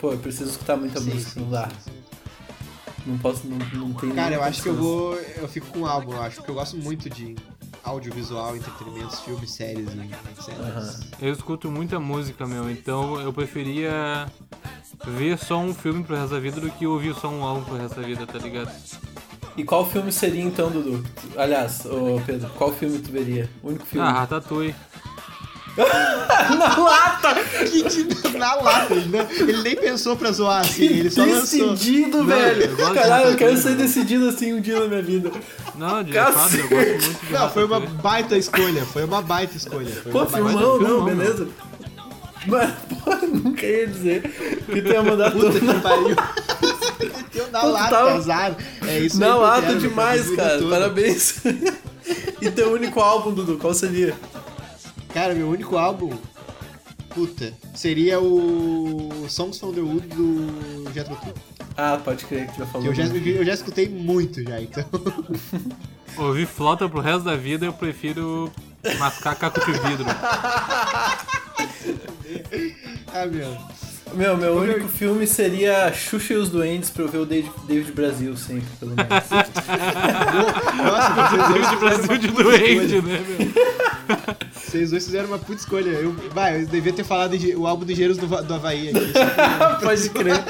Pô, 0.00 0.12
eu 0.12 0.18
preciso 0.18 0.50
escutar 0.50 0.76
muita 0.76 1.00
Sim, 1.00 1.12
música, 1.12 1.40
não 1.40 1.50
dá. 1.50 1.68
Não 3.04 3.18
posso, 3.18 3.46
não, 3.46 3.58
não 3.88 3.92
tem 3.94 4.10
Cara, 4.10 4.36
eu 4.36 4.42
acho 4.42 4.62
que 4.62 4.68
eu 4.68 4.76
vou. 4.76 5.14
Eu 5.14 5.48
fico 5.48 5.66
com 5.66 5.80
um 5.80 5.86
álbum, 5.86 6.12
eu 6.12 6.22
acho, 6.22 6.36
porque 6.36 6.50
eu 6.52 6.54
gosto 6.54 6.76
muito 6.76 7.10
de 7.10 7.34
audiovisual, 7.82 8.56
entretenimentos, 8.56 9.18
filmes, 9.20 9.50
séries 9.50 9.88
etc. 9.88 10.54
Aham. 10.60 11.00
Eu 11.20 11.32
escuto 11.32 11.68
muita 11.68 11.98
música, 11.98 12.46
meu, 12.46 12.70
então 12.70 13.20
eu 13.20 13.32
preferia 13.32 14.26
ver 15.04 15.36
só 15.38 15.58
um 15.58 15.74
filme 15.74 16.04
pro 16.04 16.14
resto 16.14 16.34
da 16.34 16.40
vida 16.40 16.60
do 16.60 16.70
que 16.70 16.86
ouvir 16.86 17.12
só 17.16 17.28
um 17.28 17.42
álbum 17.42 17.64
pro 17.64 17.76
resto 17.76 18.00
da 18.00 18.06
vida, 18.06 18.24
tá 18.24 18.38
ligado? 18.38 18.70
E 19.56 19.64
qual 19.64 19.84
filme 19.84 20.12
seria 20.12 20.42
então, 20.42 20.70
Dudu? 20.70 21.04
Aliás, 21.36 21.84
ô 21.86 22.20
Pedro, 22.24 22.48
qual 22.50 22.72
filme 22.72 22.98
tu 23.00 23.10
veria? 23.10 23.50
O 23.62 23.68
único 23.68 23.84
filme. 23.84 24.06
Ah, 24.06 24.12
Ratatouille. 24.12 24.74
Na 26.58 26.76
lata! 26.76 27.34
Que 27.70 27.82
de- 27.82 28.36
na 28.38 28.54
lata, 28.56 28.92
ele, 28.94 29.08
não- 29.08 29.30
ele 29.48 29.62
nem 29.62 29.76
pensou 29.76 30.16
pra 30.16 30.30
zoar 30.32 30.60
assim, 30.60 30.84
ele 30.84 31.10
só 31.10 31.22
lançou. 31.24 31.70
decidido, 31.72 32.18
Não, 32.18 32.26
velho! 32.26 32.62
eu 32.64 32.76
gosto 32.76 32.92
de 32.92 32.98
Caralho, 32.98 33.30
eu 33.30 33.36
quero 33.36 33.56
ser 33.56 33.76
decidido 33.76 34.28
assim 34.28 34.52
um 34.52 34.60
dia 34.60 34.78
na 34.80 34.86
minha 34.88 35.02
vida. 35.02 35.30
Não, 35.76 36.02
de 36.02 36.12
fato, 36.12 36.54
eu 36.56 36.68
gosto 36.68 36.70
muito 36.70 37.26
de 37.26 37.32
Não, 37.32 37.50
foi 37.50 37.64
uma 37.64 37.80
baita 37.80 38.36
escolha, 38.36 38.84
foi 38.84 39.04
uma 39.04 39.22
baita 39.22 39.56
escolha. 39.56 39.90
Foi 40.02 40.12
Pô, 40.12 40.18
uma 40.18 40.26
baita... 40.26 40.48
filmão, 40.48 40.78
não, 40.78 40.78
filmão, 40.86 41.04
beleza? 41.04 41.48
Mas, 42.46 42.70
pô, 43.04 43.26
nunca 43.26 43.64
ia 43.66 43.86
dizer 43.86 44.22
que 44.66 44.82
tu 44.82 44.88
ia 44.88 45.02
mandar 45.02 45.30
Puta 45.30 45.52
tudo 45.52 45.60
que 45.74 45.80
pariu. 45.80 46.16
Meteu 47.16 47.46
na 47.50 47.62
lata, 47.62 47.90
tava- 47.90 48.12
azar. 48.14 48.56
É 48.86 48.98
isso 48.98 49.18
na 49.18 49.26
que 49.26 49.32
eu 49.32 49.38
lata 49.40 49.74
demais, 49.76 50.30
cara. 50.36 50.62
Parabéns. 50.68 51.36
e 52.42 52.50
teu 52.50 52.72
único 52.72 53.00
álbum, 53.00 53.32
Dudu, 53.32 53.56
qual 53.58 53.72
seria? 53.72 54.14
Cara, 55.12 55.34
meu 55.34 55.48
único 55.48 55.76
álbum, 55.76 56.16
puta, 57.10 57.52
seria 57.74 58.18
o 58.18 59.26
Songs 59.28 59.58
from 59.58 59.72
the 59.72 59.80
Wood 59.80 60.06
do 60.08 60.90
Jethro 60.94 61.14
Tull. 61.16 61.34
Ah, 61.76 62.00
pode 62.02 62.24
crer 62.24 62.46
que 62.46 62.54
tu 62.54 62.60
já 62.60 62.66
falou. 62.66 62.86
Eu 62.86 62.94
já, 62.94 63.04
eu 63.04 63.44
já 63.44 63.52
escutei 63.52 63.88
muito 63.88 64.42
já, 64.42 64.60
então. 64.60 64.84
Ouvir 66.16 66.46
flauta 66.46 66.88
pro 66.88 67.00
resto 67.00 67.24
da 67.24 67.36
vida, 67.36 67.66
eu 67.66 67.72
prefiro 67.72 68.50
mascar 68.98 69.34
caco 69.34 69.60
de 69.60 69.72
vidro. 69.72 70.06
ah, 73.12 73.26
meu. 73.26 73.56
Meu, 74.14 74.36
meu 74.36 74.56
único 74.58 74.88
filme 74.88 75.26
seria 75.26 75.90
Xuxa 75.92 76.34
e 76.34 76.36
os 76.36 76.50
Duendes 76.50 76.90
pra 76.90 77.04
eu 77.04 77.08
ver 77.08 77.18
o 77.18 77.24
David, 77.24 77.50
David 77.66 77.92
Brasil 77.92 78.36
sempre, 78.36 78.68
pelo 78.78 78.94
menos. 78.94 79.10
Nossa, 80.84 81.70
de 81.70 81.76
Brasil 81.76 82.18
de 82.18 82.28
doente, 82.28 83.00
né, 83.00 83.24
meu? 83.26 84.51
Vocês 84.72 84.90
dois 84.90 85.04
fizeram 85.04 85.28
uma 85.28 85.38
puta 85.38 85.60
escolha. 85.60 85.90
Eu, 85.90 86.12
vai, 86.32 86.62
eu 86.62 86.66
devia 86.66 86.92
ter 86.92 87.04
falado 87.04 87.36
de- 87.38 87.54
o 87.54 87.66
álbum 87.66 87.84
do 87.84 87.92
Engenheiros 87.92 88.16
do, 88.16 88.26
do 88.26 88.54
Havaí 88.54 88.88
aqui. 88.88 89.12
pode 89.84 90.10
crer. 90.10 90.42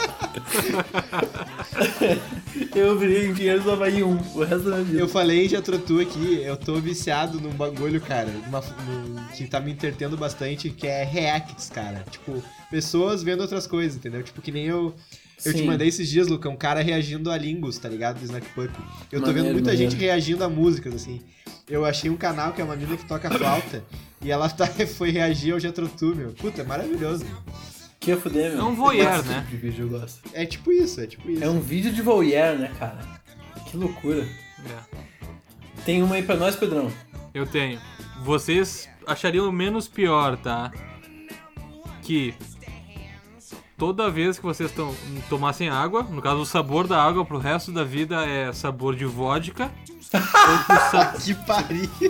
eu 2.74 2.98
virei 2.98 3.28
Engenheiros 3.28 3.64
do 3.64 3.72
Havaí 3.72 4.02
1, 4.02 4.18
o 4.34 4.44
resto 4.44 4.70
da 4.70 4.76
vida. 4.78 4.98
Eu 4.98 5.08
falei 5.08 5.48
já 5.48 5.60
trotu 5.60 6.00
aqui, 6.00 6.40
eu 6.42 6.56
tô 6.56 6.76
viciado 6.80 7.40
num 7.40 7.50
bagulho, 7.50 8.00
cara, 8.00 8.30
numa, 8.46 8.60
num- 8.60 9.16
que 9.36 9.46
tá 9.46 9.60
me 9.60 9.72
entretendo 9.72 10.16
bastante, 10.16 10.70
que 10.70 10.86
é 10.86 11.02
reacts, 11.04 11.68
cara. 11.70 12.04
Tipo, 12.10 12.42
pessoas 12.70 13.22
vendo 13.22 13.40
outras 13.40 13.66
coisas, 13.66 13.96
entendeu? 13.96 14.22
Tipo, 14.22 14.40
que 14.40 14.52
nem 14.52 14.66
eu. 14.66 14.94
Eu 15.44 15.52
te 15.52 15.58
Sim. 15.60 15.66
mandei 15.66 15.88
esses 15.88 16.08
dias, 16.08 16.28
Luca, 16.28 16.48
um 16.48 16.56
cara 16.56 16.80
reagindo 16.82 17.30
a 17.30 17.36
Lingus, 17.36 17.78
tá 17.78 17.88
ligado? 17.88 18.18
Do 18.18 18.24
Snack 18.24 18.46
Pup. 18.50 18.70
Eu 19.10 19.20
tô 19.20 19.26
Maneiro, 19.26 19.32
vendo 19.48 19.52
muita 19.54 19.70
maneiro. 19.70 19.90
gente 19.90 20.00
reagindo 20.00 20.44
a 20.44 20.48
músicas, 20.48 20.94
assim. 20.94 21.20
Eu 21.68 21.84
achei 21.84 22.10
um 22.10 22.16
canal 22.16 22.52
que 22.52 22.60
é 22.60 22.64
uma 22.64 22.76
mina 22.76 22.96
que 22.96 23.04
toca 23.06 23.30
flauta 23.30 23.82
e 24.20 24.30
ela 24.30 24.48
tá, 24.48 24.66
foi 24.96 25.10
reagir 25.10 25.52
ao 25.52 25.60
Jethro 25.60 25.88
Tull, 25.88 26.14
meu. 26.14 26.32
Puta, 26.32 26.62
é 26.62 26.64
maravilhoso. 26.64 27.24
Que 27.98 28.10
ia 28.10 28.16
fuder, 28.16 28.50
meu. 28.52 28.60
É 28.60 28.64
um 28.64 28.74
voyeur, 28.74 29.16
Eu 29.16 29.22
né? 29.24 29.46
De 29.48 29.56
vídeo, 29.56 29.84
eu 29.84 29.88
gosto. 30.00 30.20
É 30.32 30.44
tipo 30.44 30.72
isso, 30.72 31.00
é 31.00 31.06
tipo 31.06 31.30
isso. 31.30 31.42
É 31.42 31.48
um 31.48 31.60
vídeo 31.60 31.92
de 31.92 32.02
voyeur, 32.02 32.58
né, 32.58 32.70
cara? 32.78 32.98
Que 33.70 33.76
loucura. 33.76 34.22
É, 34.22 34.96
Tem 35.84 36.02
uma 36.02 36.16
aí 36.16 36.22
pra 36.22 36.36
nós, 36.36 36.54
Pedrão. 36.56 36.90
eu 37.32 37.46
tenho. 37.46 37.80
Vocês 38.24 38.88
achariam 39.06 39.50
menos 39.50 39.88
pior, 39.88 40.36
tá? 40.36 40.72
Que 42.02 42.34
toda 43.82 44.08
vez 44.08 44.38
que 44.38 44.44
vocês 44.44 44.70
tom- 44.70 44.94
tomassem 45.28 45.68
água, 45.68 46.04
no 46.04 46.22
caso 46.22 46.42
o 46.42 46.46
sabor 46.46 46.86
da 46.86 47.02
água 47.02 47.24
pro 47.24 47.36
resto 47.36 47.72
da 47.72 47.82
vida 47.82 48.24
é 48.24 48.52
sabor 48.52 48.94
de 48.94 49.04
vodka, 49.04 49.72
ou 50.14 51.10
que 51.20 51.34
pariu. 51.34 51.90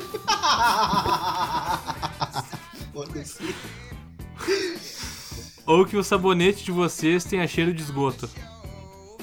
Ou 5.64 5.86
que 5.86 5.96
o 5.96 6.04
sabonete 6.04 6.64
de 6.64 6.72
vocês 6.72 7.24
tenha 7.24 7.46
cheiro 7.46 7.72
de 7.72 7.82
esgoto. 7.82 8.28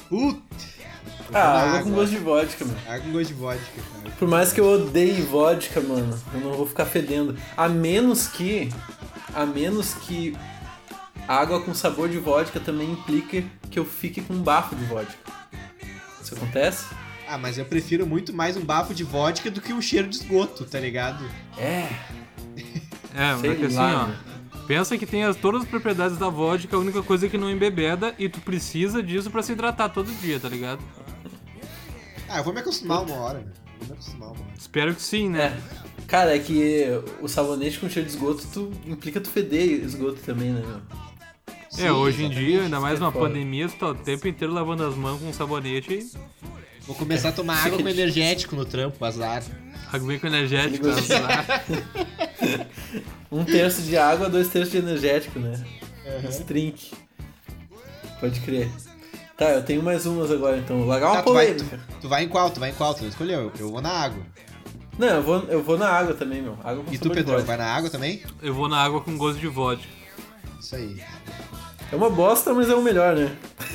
Puta. 0.07 0.39
Ah, 1.31 1.61
água 1.61 1.83
com 1.83 1.91
gosto 1.91 2.11
de 2.13 2.17
vodka, 2.17 2.65
mano. 2.65 2.79
Água 2.87 2.99
com 3.01 3.11
gosto 3.11 3.27
de 3.27 3.33
vodka, 3.33 3.81
cara. 4.01 4.15
Por 4.17 4.27
mais 4.27 4.51
que 4.51 4.59
eu 4.59 4.67
odeie 4.67 5.21
vodka, 5.21 5.79
mano, 5.81 6.17
eu 6.33 6.39
não 6.39 6.53
vou 6.53 6.65
ficar 6.65 6.85
fedendo. 6.85 7.37
A 7.55 7.69
menos 7.69 8.27
que. 8.27 8.73
A 9.35 9.45
menos 9.45 9.93
que 9.93 10.35
água 11.29 11.61
com 11.61 11.75
sabor 11.75 12.09
de 12.09 12.17
vodka 12.17 12.59
também 12.59 12.91
implique 12.91 13.45
que 13.69 13.77
eu 13.77 13.85
fique 13.85 14.19
com 14.19 14.33
um 14.33 14.41
bafo 14.41 14.75
de 14.75 14.83
vodka. 14.85 15.13
Isso 16.19 16.33
acontece? 16.33 16.87
Ah, 17.27 17.37
mas 17.37 17.59
eu 17.59 17.65
prefiro 17.65 18.07
muito 18.07 18.33
mais 18.33 18.57
um 18.57 18.61
bafo 18.65 18.95
de 18.95 19.03
vodka 19.03 19.51
do 19.51 19.61
que 19.61 19.71
um 19.71 19.79
cheiro 19.79 20.07
de 20.07 20.15
esgoto, 20.15 20.65
tá 20.65 20.79
ligado? 20.79 21.23
É. 21.55 21.87
É, 23.15 23.37
Sei 23.39 23.51
porque 23.51 23.65
assim, 23.67 23.75
lá, 23.75 24.05
ó. 24.05 24.07
né? 24.07 24.17
Pensa 24.65 24.97
que 24.97 25.05
tem 25.05 25.23
as, 25.23 25.35
todas 25.35 25.61
as 25.61 25.67
propriedades 25.67 26.17
da 26.17 26.29
vodka, 26.29 26.75
a 26.75 26.79
única 26.79 27.03
coisa 27.03 27.27
é 27.27 27.29
que 27.29 27.37
não 27.37 27.49
embebeda 27.51 28.15
e 28.17 28.27
tu 28.27 28.41
precisa 28.41 29.03
disso 29.03 29.29
pra 29.29 29.43
se 29.43 29.51
hidratar 29.51 29.89
todo 29.89 30.11
dia, 30.19 30.39
tá 30.39 30.49
ligado? 30.49 30.81
Ah, 32.27 32.39
eu 32.39 32.43
vou 32.43 32.53
me 32.53 32.59
acostumar 32.59 33.03
uma 33.03 33.15
hora, 33.15 33.39
velho. 33.39 33.51
Vou 33.77 33.87
me 33.87 33.93
acostumar 33.93 34.29
uma 34.29 34.39
hora. 34.39 34.53
Espero 34.57 34.95
que 34.95 35.01
sim, 35.01 35.29
né? 35.29 35.45
É. 35.45 36.03
Cara, 36.07 36.35
é 36.35 36.39
que 36.39 36.85
o 37.21 37.27
sabonete 37.27 37.79
com 37.79 37.87
cheiro 37.87 38.09
de 38.09 38.15
esgoto 38.15 38.47
tu, 38.51 38.71
implica 38.87 39.21
tu 39.21 39.29
feder 39.29 39.83
esgoto 39.83 40.19
também, 40.21 40.51
né, 40.51 40.63
meu? 40.65 41.08
É, 41.79 41.83
Sim, 41.83 41.89
hoje 41.91 42.23
em 42.25 42.29
dia, 42.29 42.63
ainda 42.63 42.79
mais 42.79 42.97
é 42.97 42.99
numa 42.99 43.11
foda. 43.11 43.27
pandemia, 43.27 43.67
tu 43.69 43.75
tá 43.75 43.87
o 43.87 43.95
tempo 43.95 44.27
inteiro 44.27 44.53
lavando 44.53 44.83
as 44.85 44.95
mãos 44.95 45.19
com 45.21 45.31
sabonete 45.33 45.93
e 45.93 46.11
Vou 46.85 46.95
começar 46.95 47.29
a 47.29 47.31
tomar 47.31 47.63
água 47.65 47.81
com 47.81 47.87
energético 47.87 48.55
no 48.55 48.65
trampo, 48.65 49.03
azar. 49.05 49.43
água 49.91 50.17
com 50.19 50.27
energético. 50.27 50.87
Azar. 50.89 51.45
Um 53.31 53.43
terço 53.45 53.83
de 53.83 53.95
água, 53.95 54.27
dois 54.27 54.47
terços 54.47 54.71
de 54.71 54.79
energético, 54.79 55.37
né? 55.37 55.63
Drink. 56.47 56.91
Pode 58.19 58.39
crer. 58.39 58.67
Tá, 59.37 59.51
eu 59.51 59.63
tenho 59.63 59.83
mais 59.83 60.05
umas 60.07 60.31
agora 60.31 60.57
então. 60.57 60.83
Largar 60.85 61.07
uma 61.11 61.15
Tá, 61.17 61.23
tu, 61.23 61.33
vai, 61.33 61.45
polêmica. 61.53 61.77
tu, 61.77 62.01
tu 62.01 62.09
vai 62.09 62.23
em 62.23 62.27
qual? 62.27 62.49
Tu 62.49 62.59
vai 62.59 62.71
em 62.71 62.73
qual? 62.73 62.93
Tu 62.95 63.01
não 63.03 63.09
escolheu? 63.09 63.39
Eu, 63.41 63.51
eu 63.59 63.71
vou 63.71 63.81
na 63.81 63.89
água. 63.91 64.23
Não, 64.97 65.07
eu 65.07 65.21
vou, 65.23 65.37
eu 65.43 65.63
vou 65.63 65.77
na 65.77 65.87
água 65.87 66.13
também, 66.15 66.41
meu. 66.41 66.57
Água 66.63 66.83
com 66.83 66.91
E 66.93 66.97
tu, 66.97 67.07
vodka. 67.09 67.37
vai 67.43 67.55
na 67.57 67.65
água 67.67 67.89
também? 67.89 68.21
Eu 68.41 68.53
vou 68.53 68.67
na 68.67 68.83
água 68.83 68.99
com 68.99 69.15
gosto 69.17 69.39
de 69.39 69.47
vodka. 69.47 69.87
Isso 70.59 70.75
aí. 70.75 70.97
É 71.91 71.95
uma 71.95 72.09
bosta, 72.09 72.53
mas 72.53 72.69
é 72.69 72.75
o 72.75 72.81
melhor, 72.81 73.15
né? 73.15 73.31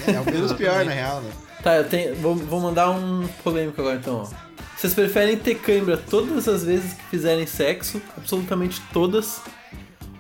É, 0.06 0.12
é 0.12 0.20
o 0.20 0.24
menos 0.24 0.52
pior, 0.52 0.84
na 0.84 0.92
real, 0.92 1.20
né? 1.20 1.30
Tá, 1.62 1.76
eu 1.76 1.84
tenho. 1.84 2.14
Vou, 2.16 2.36
vou 2.36 2.60
mandar 2.60 2.90
um 2.90 3.26
polêmico 3.42 3.80
agora 3.80 3.96
então, 3.96 4.22
ó. 4.22 4.44
Vocês 4.76 4.92
preferem 4.92 5.36
ter 5.36 5.56
cãibra 5.56 5.96
todas 5.96 6.46
as 6.46 6.62
vezes 6.62 6.92
que 6.92 7.04
fizerem 7.04 7.46
sexo? 7.46 8.02
Absolutamente 8.16 8.80
todas? 8.92 9.40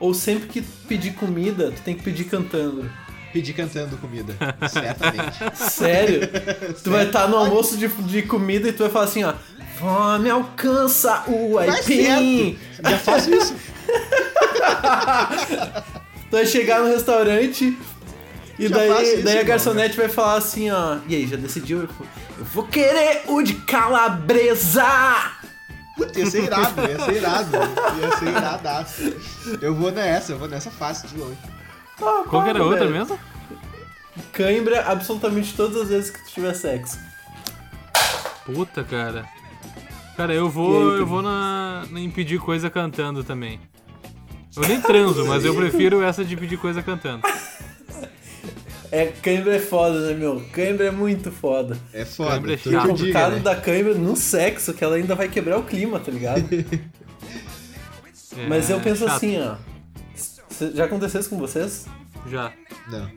Ou 0.00 0.14
sempre 0.14 0.48
que 0.48 0.62
pedir 0.62 1.14
comida, 1.14 1.70
tu 1.70 1.82
tem 1.82 1.94
que 1.94 2.02
pedir 2.02 2.24
cantando? 2.24 2.90
Pedir 3.32 3.52
cantando 3.52 3.96
comida. 3.98 4.34
Certamente. 4.70 5.70
Sério? 5.70 6.20
tu 6.82 6.90
vai 6.90 7.06
estar 7.06 7.28
no 7.28 7.36
almoço 7.36 7.76
de, 7.76 7.88
de 7.88 8.22
comida 8.22 8.68
e 8.68 8.72
tu 8.72 8.84
vai 8.84 8.90
falar 8.90 9.04
assim, 9.04 9.24
ó. 9.24 9.34
Fome 9.78 10.30
alcança 10.30 11.24
o 11.26 11.58
aipim! 11.58 12.56
Já 12.82 12.98
faço 12.98 13.34
isso. 13.34 13.54
Tu 16.34 16.38
vai 16.38 16.46
chegar 16.46 16.80
no 16.80 16.88
restaurante 16.88 17.78
e 18.58 18.66
Já 18.66 18.76
daí, 18.76 19.14
isso, 19.14 19.22
daí 19.24 19.38
a 19.38 19.42
garçonete 19.44 19.96
vai 19.96 20.08
falar 20.08 20.34
assim, 20.38 20.68
ó. 20.68 20.96
E 21.06 21.14
aí, 21.14 21.28
já 21.28 21.36
decidiu? 21.36 21.82
Eu 21.82 22.44
vou- 22.46 22.66
querer 22.66 23.22
o 23.28 23.40
de 23.40 23.54
calabresa! 23.54 24.84
Puta, 25.96 26.18
ia 26.18 26.26
ser 26.26 26.42
irado, 26.42 26.80
ia 26.80 26.98
ser 27.04 27.12
irado. 27.14 27.50
Ia 28.00 28.16
ser 28.18 28.28
iradaço. 28.30 29.02
Eu 29.62 29.76
vou 29.76 29.92
nessa, 29.92 30.32
eu 30.32 30.38
vou 30.38 30.48
nessa 30.48 30.72
fácil 30.72 31.08
de 31.08 31.16
longe. 31.18 31.38
Ah, 32.02 32.24
Qual 32.28 32.42
que 32.42 32.50
era 32.50 32.58
a 32.58 32.64
outra 32.64 32.88
mesmo? 32.88 33.16
Cãibra 34.32 34.86
absolutamente 34.88 35.54
todas 35.54 35.82
as 35.82 35.88
vezes 35.88 36.10
que 36.10 36.18
tu 36.24 36.32
tiver 36.32 36.54
sexo. 36.54 36.98
Puta, 38.44 38.82
cara. 38.82 39.24
Cara, 40.16 40.34
eu 40.34 40.50
vou, 40.50 40.94
aí, 40.94 40.98
eu 40.98 41.06
vou 41.06 41.22
na, 41.22 41.84
na 41.92 42.00
em 42.00 42.10
pedir 42.10 42.40
coisa 42.40 42.68
cantando 42.68 43.22
também. 43.22 43.60
Eu 44.56 44.68
nem 44.68 44.80
transo, 44.80 45.26
mas 45.26 45.44
eu 45.44 45.54
prefiro 45.54 46.02
essa 46.02 46.24
de 46.24 46.36
pedir 46.36 46.56
coisa 46.58 46.82
cantando. 46.82 47.22
É, 48.90 49.06
cãibra 49.06 49.56
é 49.56 49.58
foda, 49.58 49.98
né, 50.06 50.14
meu? 50.14 50.40
Cãibra 50.52 50.86
é 50.86 50.90
muito 50.90 51.32
foda. 51.32 51.76
É 51.92 52.04
foda. 52.04 52.30
Cãibra 52.30 52.54
é 52.54 52.56
chato. 52.56 52.62
que 52.62 52.68
O 52.70 52.74
eu 52.74 52.80
diga, 52.80 52.88
complicado 52.92 53.32
né? 53.32 53.38
da 53.40 53.56
cãibra 53.56 53.94
no 53.94 54.14
sexo, 54.14 54.72
que 54.72 54.84
ela 54.84 54.94
ainda 54.96 55.16
vai 55.16 55.28
quebrar 55.28 55.58
o 55.58 55.64
clima, 55.64 55.98
tá 55.98 56.12
ligado? 56.12 56.44
É, 58.36 58.46
Mas 58.48 58.70
eu 58.70 58.80
penso 58.80 59.04
chato. 59.04 59.16
assim, 59.16 59.36
ó. 59.40 59.56
Já 60.74 60.84
aconteceu 60.84 61.20
isso 61.20 61.30
com 61.30 61.38
vocês? 61.38 61.86
Já, 62.30 62.52
Não. 62.88 63.10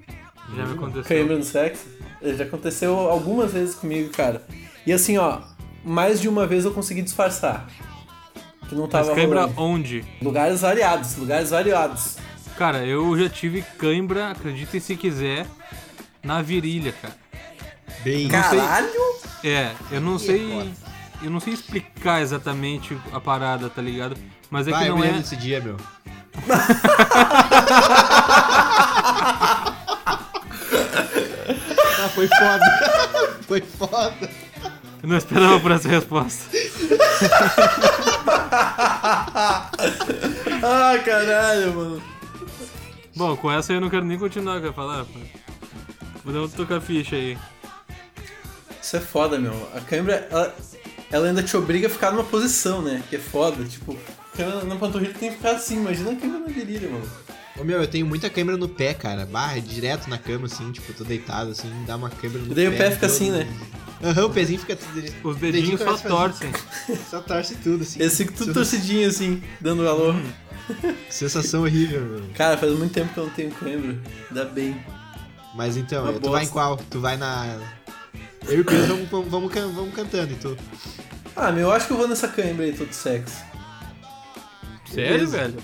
já 0.55 0.65
me 0.65 0.73
aconteceu. 0.73 1.03
Cãibra 1.03 1.37
no 1.37 1.43
sexo? 1.43 1.85
É, 2.23 2.33
Já 2.33 2.45
aconteceu 2.45 2.95
algumas 2.95 3.53
vezes 3.53 3.75
comigo, 3.75 4.09
cara. 4.09 4.41
E 4.85 4.91
assim, 4.91 5.17
ó, 5.17 5.41
mais 5.85 6.19
de 6.19 6.27
uma 6.27 6.47
vez 6.47 6.65
eu 6.65 6.71
consegui 6.71 7.03
disfarçar. 7.03 7.67
Que 8.67 8.75
não 8.75 8.87
tava 8.87 9.07
Mas 9.07 9.15
cãibra 9.15 9.41
rolando. 9.45 9.61
onde? 9.61 10.05
Lugares 10.21 10.61
variados, 10.61 11.15
lugares 11.15 11.49
variados. 11.49 12.17
Cara, 12.57 12.85
eu 12.85 13.17
já 13.17 13.29
tive 13.29 13.61
cãibra, 13.77 14.31
acreditem 14.31 14.79
se 14.79 14.95
quiser, 14.95 15.45
na 16.23 16.41
virilha, 16.41 16.91
cara. 16.91 17.15
Bem. 18.03 18.27
Caralho! 18.27 18.89
É, 19.43 19.71
eu 19.91 20.01
não 20.01 20.17
sei. 20.19 20.49
foda. 20.51 20.71
Eu 21.23 21.31
não 21.31 21.39
sei 21.39 21.53
explicar 21.53 22.21
exatamente 22.21 22.95
a 23.11 23.19
parada, 23.19 23.69
tá 23.69 23.81
ligado? 23.81 24.15
Mas 24.51 24.67
é 24.67 24.71
Vai, 24.71 24.83
que 24.83 24.89
eu 24.89 24.95
não 24.95 25.01
me 25.01 25.07
é. 25.09 25.13
desse 25.13 25.35
dia, 25.35 25.59
meu. 25.61 25.77
ah, 31.99 32.09
foi 32.13 32.27
foda. 32.27 32.65
foi 33.47 33.61
foda. 33.61 34.29
Eu 35.03 35.09
não 35.09 35.17
esperava 35.17 35.59
por 35.59 35.71
essa 35.71 35.87
resposta. 35.87 36.45
Ah, 40.63 40.97
caralho, 41.03 41.73
mano. 41.73 42.03
Bom, 43.15 43.35
com 43.37 43.51
essa 43.51 43.73
eu 43.73 43.81
não 43.81 43.89
quero 43.89 44.05
nem 44.05 44.17
continuar 44.17 44.59
com 44.61 44.67
a 44.67 44.73
falar. 44.73 45.05
Podemos 46.23 46.53
tocar 46.53 46.81
ficha 46.81 47.15
aí. 47.15 47.37
Isso 48.81 48.97
é 48.97 48.99
foda, 48.99 49.39
meu. 49.39 49.53
A 49.73 49.81
câimbra, 49.81 50.27
ela, 50.29 50.55
ela 51.11 51.27
ainda 51.27 51.43
te 51.43 51.55
obriga 51.55 51.87
a 51.87 51.89
ficar 51.89 52.11
numa 52.11 52.23
posição, 52.23 52.81
né? 52.81 53.03
Que 53.09 53.15
é 53.15 53.19
foda. 53.19 53.63
Tipo, 53.65 53.97
câimbra 54.35 54.63
na 54.63 54.75
panturrilha 54.75 55.13
tem 55.13 55.29
que 55.29 55.37
ficar 55.37 55.51
assim. 55.51 55.77
Imagina 55.77 56.11
a 56.11 56.15
câimbra 56.15 56.39
na 56.39 56.47
virilha, 56.47 56.89
mano. 56.89 57.09
Ô 57.59 57.63
meu, 57.63 57.81
eu 57.81 57.87
tenho 57.87 58.05
muita 58.05 58.29
câimbra 58.29 58.55
no 58.55 58.69
pé, 58.69 58.93
cara. 58.93 59.25
Barra, 59.25 59.59
direto 59.59 60.09
na 60.09 60.17
cama, 60.17 60.45
assim, 60.45 60.71
tipo, 60.71 60.93
tô 60.93 61.03
deitado, 61.03 61.51
assim, 61.51 61.71
dá 61.87 61.95
uma 61.95 62.09
câimbra 62.09 62.39
no 62.41 62.51
E 62.51 62.55
daí 62.55 62.67
o 62.67 62.71
pé 62.77 62.91
fica 62.91 63.07
todo- 63.07 63.15
assim, 63.15 63.31
né? 63.31 63.47
Aham, 64.03 64.25
o 64.25 64.29
pezinho 64.29 64.59
fica 64.59 64.75
tudo 64.75 64.93
direito. 64.93 65.27
Os 65.27 65.37
dedinhos 65.37 65.81
só 65.81 65.97
torcem. 65.97 66.51
Só 67.09 67.19
torce 67.19 67.55
tudo, 67.55 67.81
assim. 67.81 67.99
Esse 68.01 68.25
fica 68.25 68.37
tudo 68.37 68.53
torcidinho, 68.53 69.07
assim, 69.09 69.41
dando 69.59 69.83
valor. 69.83 70.15
Sensação 71.09 71.63
horrível, 71.63 72.01
meu. 72.01 72.23
Cara, 72.35 72.57
faz 72.57 72.71
muito 72.73 72.93
tempo 72.93 73.11
que 73.13 73.19
eu 73.19 73.23
não 73.25 73.31
tenho 73.33 73.51
câimbra. 73.51 73.97
Ainda 74.29 74.45
bem. 74.45 74.79
Mas 75.55 75.77
então, 75.77 76.03
Uma 76.03 76.13
tu 76.19 76.29
vai 76.29 76.43
em 76.43 76.47
qual? 76.47 76.77
Tu 76.77 76.99
vai 77.01 77.17
na. 77.17 77.57
Eu 78.47 78.57
e 78.59 78.61
o 78.61 78.65
Pedro 78.65 78.87
vamos, 78.87 79.09
vamos, 79.09 79.27
vamos, 79.31 79.51
can- 79.53 79.69
vamos 79.69 79.95
cantando, 79.95 80.31
então. 80.31 80.55
Ah, 81.35 81.51
meu, 81.51 81.63
eu 81.63 81.71
acho 81.71 81.87
que 81.87 81.93
eu 81.93 81.97
vou 81.97 82.07
nessa 82.07 82.27
câimbra 82.27 82.65
aí, 82.65 82.73
todo 82.73 82.93
sexo. 82.93 83.35
Sério, 84.93 85.11
Beleza. 85.13 85.37
velho? 85.37 85.57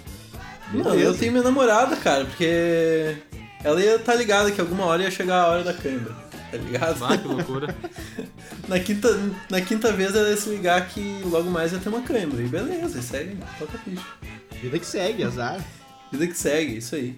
Não, 0.74 0.84
Beleza. 0.84 1.04
eu 1.04 1.18
tenho 1.18 1.32
minha 1.32 1.44
namorada, 1.44 1.96
cara, 1.96 2.26
porque 2.26 3.16
ela 3.64 3.82
ia 3.82 3.96
estar 3.96 4.16
ligada 4.16 4.52
que 4.52 4.60
alguma 4.60 4.86
hora 4.86 5.04
ia 5.04 5.12
chegar 5.12 5.42
a 5.42 5.48
hora 5.48 5.64
da 5.64 5.74
câimbra. 5.74 6.14
Tá 6.52 6.58
ligado? 6.58 7.04
Ah, 7.06 7.18
que 7.18 7.28
loucura. 7.28 7.76
Na 8.68 8.80
quinta, 8.80 9.10
na 9.50 9.60
quinta 9.60 9.92
vez 9.92 10.16
ela 10.16 10.30
ia 10.30 10.38
se 10.38 10.50
ligar 10.50 10.88
que 10.88 11.22
logo 11.26 11.50
mais 11.50 11.74
ia 11.74 11.80
ter 11.80 11.90
uma 11.90 12.02
câimbra. 12.02 12.42
E 12.42 12.48
beleza, 12.48 13.00
e 13.00 13.04
segue, 13.04 13.38
toca 13.60 13.78
ficha. 13.80 14.06
Vida 14.62 14.80
que 14.80 14.86
segue, 14.86 15.24
azar. 15.24 15.60
Vida 16.12 16.28
que 16.28 16.38
segue, 16.38 16.78
isso 16.78 16.96
aí. 16.96 17.18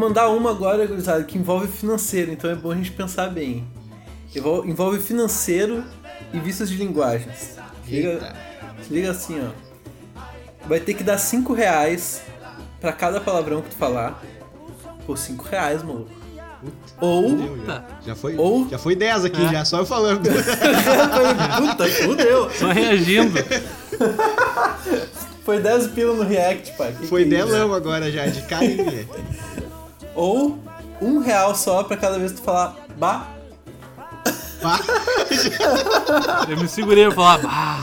Mandar 0.00 0.28
uma 0.28 0.50
agora, 0.50 0.86
gurizada, 0.86 1.22
que 1.24 1.38
envolve 1.38 1.68
financeiro, 1.68 2.32
então 2.32 2.50
é 2.50 2.54
bom 2.54 2.72
a 2.72 2.74
gente 2.76 2.90
pensar 2.92 3.28
bem. 3.28 3.64
Envol- 4.34 4.64
Envolve 4.66 4.98
financeiro 5.00 5.84
e 6.32 6.38
vícios 6.40 6.68
de 6.70 6.76
linguagens. 6.76 7.56
Se 7.84 7.90
liga, 7.90 8.34
se 8.86 8.92
liga 8.94 9.10
assim, 9.10 9.40
ó. 9.40 9.50
Vai 10.66 10.78
ter 10.80 10.94
que 10.94 11.02
dar 11.02 11.18
5 11.18 11.52
reais 11.52 12.22
pra 12.80 12.92
cada 12.92 13.20
palavrão 13.20 13.60
que 13.62 13.70
tu 13.70 13.76
falar. 13.76 14.22
Pô, 15.06 15.16
5 15.16 15.44
reais, 15.48 15.82
maluco. 15.82 16.10
Ou. 17.00 17.30
Fudeu, 17.30 17.56
já. 17.56 17.62
Puta. 17.62 17.84
Já 18.06 18.14
foi, 18.14 18.36
Ou- 18.36 18.68
já 18.70 18.78
foi 18.78 18.94
10 18.94 19.24
aqui, 19.24 19.42
É. 19.42 19.48
já, 19.52 19.64
só 19.64 19.78
eu 19.78 19.86
falando. 19.86 20.22
Puta, 21.58 21.88
fudeu. 21.88 22.50
Só 22.50 22.68
reagindo. 22.68 23.38
Foi 25.44 25.58
10 25.58 25.88
pila 25.88 26.14
no 26.14 26.22
React, 26.22 26.72
pai. 26.76 26.92
Que 27.00 27.06
Foi 27.06 27.24
que 27.24 27.34
é 27.34 27.38
delão 27.38 27.72
agora 27.72 28.10
já, 28.12 28.26
de 28.26 28.42
carinha. 28.42 29.06
Ou 30.20 30.58
um 31.00 31.18
real 31.20 31.54
só 31.54 31.82
pra 31.82 31.96
cada 31.96 32.18
vez 32.18 32.32
que 32.32 32.38
tu 32.40 32.44
falar 32.44 32.76
bah. 32.98 33.26
Pá. 34.60 34.78
Eu 36.48 36.56
me 36.58 36.68
segurei 36.68 37.06
pra 37.06 37.14
falar, 37.14 37.40
ah, 37.46 37.80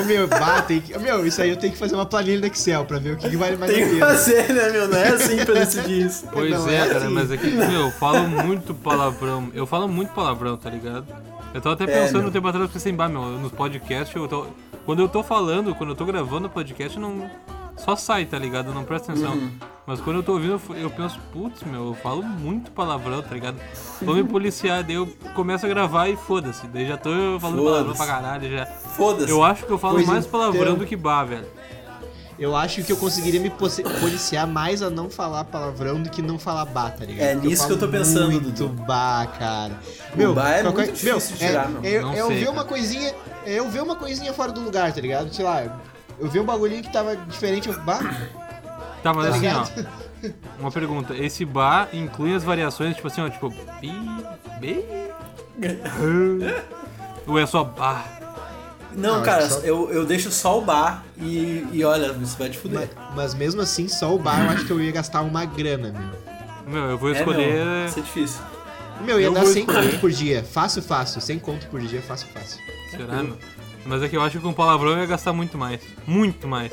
Ô, 0.00 0.04
meu, 0.06 0.26
bah, 0.26 0.62
tem 0.62 0.80
que... 0.80 0.96
meu, 0.98 1.26
isso 1.26 1.42
aí 1.42 1.50
eu 1.50 1.56
tenho 1.58 1.74
que 1.74 1.78
fazer 1.78 1.94
uma 1.94 2.06
planilha 2.06 2.40
no 2.40 2.46
Excel 2.46 2.86
pra 2.86 2.98
ver 2.98 3.12
o 3.12 3.16
que, 3.18 3.28
que 3.28 3.36
vale 3.36 3.56
mais 3.58 3.70
Tem 3.70 3.84
a 3.84 3.88
que 3.90 3.98
fazer, 3.98 4.48
né, 4.54 4.70
meu? 4.70 4.88
Não 4.88 4.96
é 4.96 5.08
assim 5.08 5.44
pra 5.44 5.54
decidir 5.54 6.06
isso. 6.06 6.24
Pois 6.32 6.50
Não 6.50 6.66
é, 6.70 6.76
é 6.76 6.86
cara, 6.86 7.04
assim. 7.04 7.08
mas 7.14 7.30
aqui, 7.30 7.50
meu, 7.50 7.82
eu 7.82 7.90
falo 7.90 8.26
muito 8.26 8.72
palavrão. 8.74 9.50
Eu 9.52 9.66
falo 9.66 9.86
muito 9.86 10.12
palavrão, 10.14 10.56
tá 10.56 10.70
ligado? 10.70 11.04
Eu 11.52 11.60
tava 11.60 11.74
até 11.74 11.84
É, 11.84 11.86
pensando 11.88 12.20
meu. 12.20 12.28
um 12.28 12.32
tempo 12.32 12.48
atrás, 12.48 12.70
pensei, 12.70 12.90
bah, 12.92 13.06
meu, 13.08 13.20
nos 13.22 13.52
podcasts, 13.52 14.16
eu 14.16 14.26
tô. 14.26 14.46
Quando 14.86 15.02
eu 15.02 15.08
tô 15.10 15.22
falando, 15.22 15.74
quando 15.74 15.90
eu 15.90 15.96
tô 15.96 16.06
gravando 16.06 16.46
o 16.46 16.50
podcast, 16.50 16.98
não. 16.98 17.30
Só 17.76 17.94
sai, 17.96 18.24
tá 18.24 18.38
ligado? 18.38 18.72
Não 18.72 18.84
presta 18.84 19.12
atenção. 19.12 19.32
Uhum. 19.34 19.50
Mas 19.86 20.00
quando 20.00 20.16
eu 20.16 20.22
tô 20.22 20.32
ouvindo, 20.32 20.60
eu- 20.70 20.76
eu 20.76 20.90
penso, 20.90 21.18
putz, 21.32 21.62
meu, 21.62 21.88
eu 21.88 21.94
falo 21.94 22.22
muito 22.22 22.70
palavrão, 22.72 23.22
tá 23.22 23.32
ligado? 23.34 23.56
Vou 24.02 24.16
me 24.16 24.24
policiar, 24.24 24.82
daí 24.82 24.96
eu 24.96 25.06
começo 25.34 25.64
a 25.64 25.68
gravar 25.68 26.08
e 26.08 26.16
foda-se. 26.16 26.66
Daí 26.66 26.88
já 26.88 26.96
tô 26.96 27.10
falando 27.40 27.62
palavrão 27.62 27.94
pra 27.94 28.06
caralho 28.06 28.50
já. 28.50 28.66
Foda-se. 28.66 29.30
Eu 29.30 29.44
acho 29.44 29.64
que 29.64 29.70
eu 29.70 29.78
falo 29.78 29.94
Pois 29.96 30.06
mais 30.06 30.26
palavrão 30.26 30.62
então. 30.62 30.78
do 30.78 30.86
que 30.86 30.96
bah, 30.96 31.22
velho. 31.24 31.46
Eu 32.38 32.54
acho 32.54 32.82
que 32.82 32.92
eu 32.92 32.98
conseguiria 32.98 33.40
me 33.40 33.48
policiar 33.48 34.46
mais 34.46 34.82
a 34.82 34.90
não 34.90 35.08
falar 35.08 35.44
palavrão 35.44 36.02
do 36.02 36.10
que 36.10 36.20
não 36.20 36.38
falar 36.38 36.66
bah, 36.66 36.90
tá 36.90 37.02
ligado? 37.04 37.26
É 37.28 37.32
Porque 37.34 37.48
nisso 37.48 37.66
que 37.66 37.72
eu 37.72 37.78
tô 37.78 37.88
pensando, 37.88 38.30
Muito 38.32 38.50
Dudu. 38.50 38.68
bah, 38.82 39.26
cara. 39.38 39.72
O 40.14 40.34
bah 40.34 40.50
é 40.50 40.62
qualquer- 40.62 40.86
muito 40.86 40.94
difícil 40.96 41.36
é- 41.40 41.48
tirar, 41.48 41.68
meu. 41.70 41.80
É, 41.82 42.00
Não 42.02 42.12
é 42.12 42.20
eu 42.20 42.26
sei, 42.26 42.36
ver 42.38 42.44
cara. 42.46 42.56
uma 42.56 42.64
coisinha. 42.64 43.14
É 43.46 43.52
eu 43.54 43.70
ver 43.70 43.80
uma 43.82 43.96
coisinha 43.96 44.34
fora 44.34 44.50
do 44.52 44.60
lugar, 44.60 44.92
tá 44.92 45.00
ligado? 45.00 45.32
Sei 45.32 45.44
lá, 45.44 45.80
eu 46.18 46.28
vi 46.28 46.40
um 46.40 46.44
bagulhinho 46.44 46.82
que 46.82 46.92
tava 46.92 47.16
diferente. 47.16 47.70
Bah, 47.84 48.00
Tá, 49.02 49.12
mas 49.14 49.24
tá 49.26 49.30
assim, 49.30 49.40
ligado? 49.40 49.72
ó. 50.24 50.60
Uma 50.60 50.72
pergunta, 50.72 51.14
esse 51.14 51.44
bar 51.44 51.88
inclui 51.92 52.34
as 52.34 52.42
variações, 52.42 52.96
tipo 52.96 53.06
assim, 53.06 53.20
ó, 53.20 53.28
tipo, 53.28 53.50
bi, 53.80 53.92
bi, 54.60 54.84
ou 57.26 57.38
é 57.38 57.46
só 57.46 57.62
bar? 57.64 58.04
Não, 58.94 59.16
Não, 59.16 59.22
cara, 59.22 59.48
só- 59.48 59.60
eu, 59.60 59.90
eu 59.92 60.06
deixo 60.06 60.30
só 60.30 60.58
o 60.58 60.62
bar 60.62 61.04
e, 61.18 61.66
e 61.72 61.84
olha, 61.84 62.12
isso 62.22 62.36
vai 62.38 62.48
te 62.48 62.56
fuder. 62.58 62.88
mas, 62.96 63.14
mas 63.14 63.34
mesmo 63.34 63.60
assim, 63.60 63.88
só 63.88 64.14
o 64.14 64.18
bar 64.18 64.42
eu 64.44 64.50
acho 64.50 64.64
que 64.64 64.70
eu 64.72 64.80
ia 64.80 64.90
gastar 64.90 65.20
uma 65.20 65.44
grana, 65.44 65.92
meu. 65.92 66.72
Meu, 66.72 66.90
eu 66.90 66.98
vou 66.98 67.10
É, 67.10 67.18
escolher. 67.18 67.54
meu, 67.64 67.86
isso 67.86 67.98
é 67.98 68.02
difícil. 68.02 68.40
Meu, 69.02 69.20
ia 69.20 69.26
Eu 69.26 69.32
dar 69.34 69.40
vou 69.44 69.52
100 69.52 69.60
escolher. 69.62 69.90
conto 69.90 70.00
por 70.00 70.10
dia. 70.10 70.42
Fácil, 70.42 70.82
fácil. 70.82 71.20
100 71.20 71.38
conto 71.38 71.66
por 71.66 71.80
dia, 71.80 72.00
fácil, 72.02 72.26
fácil. 72.32 72.58
Será, 72.90 73.22
meu? 73.22 73.36
Mas 73.86 74.02
é 74.02 74.08
que 74.08 74.16
eu 74.16 74.22
acho 74.22 74.38
que 74.38 74.42
com 74.42 74.52
palavrão 74.52 74.90
eu 74.92 74.98
ia 74.98 75.06
gastar 75.06 75.32
muito 75.32 75.56
mais. 75.56 75.80
Muito 76.06 76.46
mais. 76.48 76.72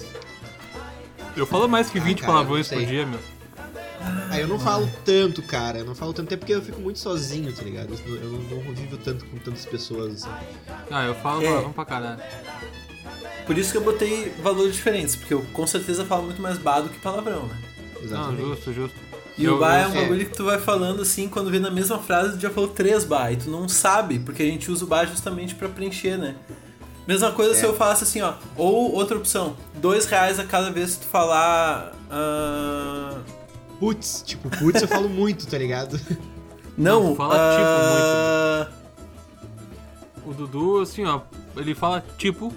Eu 1.35 1.45
falo 1.45 1.67
mais 1.67 1.89
que 1.89 1.99
Ah, 1.99 2.03
20 2.03 2.19
cara, 2.21 2.33
palavrões 2.33 2.69
não 2.71 2.77
por 2.79 2.87
dia, 2.87 3.05
meu. 3.05 3.19
Aí 4.29 4.41
eu 4.41 4.47
não 4.47 4.59
falo 4.59 4.89
tanto, 5.05 5.41
cara. 5.43 5.79
Eu 5.79 5.85
não 5.85 5.95
falo 5.95 6.11
tanto, 6.13 6.27
até 6.27 6.37
porque 6.37 6.53
eu 6.53 6.61
fico 6.61 6.81
muito 6.81 6.99
sozinho, 6.99 7.53
tá 7.53 7.61
ligado? 7.63 7.93
Eu, 8.05 8.15
eu 8.15 8.29
não, 8.29 8.39
não 8.57 8.63
convivo 8.63 8.97
tanto 8.97 9.25
com 9.25 9.37
tantas 9.37 9.65
pessoas. 9.65 10.23
assim. 10.25 10.35
Ah, 10.91 11.05
eu 11.05 11.15
falo 11.15 11.41
É. 11.43 11.45
palavrão 11.47 11.71
pra 11.73 11.85
caralho. 11.85 12.21
Por 13.45 13.57
isso 13.57 13.71
que 13.71 13.77
eu 13.77 13.83
botei 13.83 14.31
valores 14.41 14.73
diferentes, 14.73 15.15
porque 15.15 15.33
eu 15.33 15.41
com 15.53 15.67
certeza 15.67 16.05
falo 16.05 16.23
muito 16.23 16.41
mais 16.41 16.57
bar 16.57 16.81
do 16.81 16.89
que 16.89 16.99
palavrão, 16.99 17.43
né? 17.47 17.57
Não, 17.95 18.01
Exatamente. 18.03 18.41
justo, 18.41 18.73
justo. 18.73 18.97
E 19.37 19.45
Eu- 19.45 19.55
o 19.55 19.59
bar 19.59 19.75
é 19.81 19.83
eu- 19.85 19.89
um 19.89 19.95
é. 19.95 20.01
bagulho 20.01 20.25
que 20.25 20.35
tu 20.35 20.45
vai 20.45 20.59
falando 20.59 21.01
assim, 21.01 21.27
quando 21.27 21.49
vê 21.49 21.59
na 21.59 21.71
mesma 21.71 21.97
frase, 21.99 22.37
tu 22.37 22.41
já 22.41 22.49
falou 22.49 22.69
três 22.69 23.03
bar, 23.03 23.31
e 23.33 23.37
tu 23.37 23.49
não 23.49 23.67
sabe, 23.67 24.19
porque 24.19 24.43
a 24.43 24.45
gente 24.45 24.69
usa 24.71 24.85
o 24.85 24.87
bar 24.87 25.05
justamente 25.07 25.55
pra 25.55 25.67
preencher, 25.67 26.17
né? 26.17 26.35
Mesma 27.07 27.31
coisa 27.31 27.53
se 27.53 27.65
É. 27.65 27.67
eu 27.67 27.75
falasse 27.75 28.03
assim, 28.03 28.21
ó, 28.21 28.33
ou 28.55 28.93
outra 28.93 29.17
opção, 29.17 29.55
dois 29.75 30.05
reais 30.05 30.39
a 30.39 30.45
cada 30.45 30.71
vez 30.71 30.95
que 30.95 31.01
tu 31.01 31.07
falar. 31.07 31.91
ah, 32.09 33.17
Putz, 33.79 34.23
tipo, 34.25 34.49
putz 34.49 34.81
eu 34.81 34.87
falo 34.87 35.09
muito, 35.09 35.45
tá 35.45 35.57
ligado? 35.57 35.99
Não, 36.77 37.03
Não, 37.09 37.15
fala 37.15 37.33
tipo 37.35 37.65
ah, 37.67 38.67
O 40.25 40.33
Dudu, 40.33 40.79
assim, 40.81 41.03
ó, 41.05 41.21
ele 41.57 41.75
fala 41.75 42.03
tipo 42.17 42.53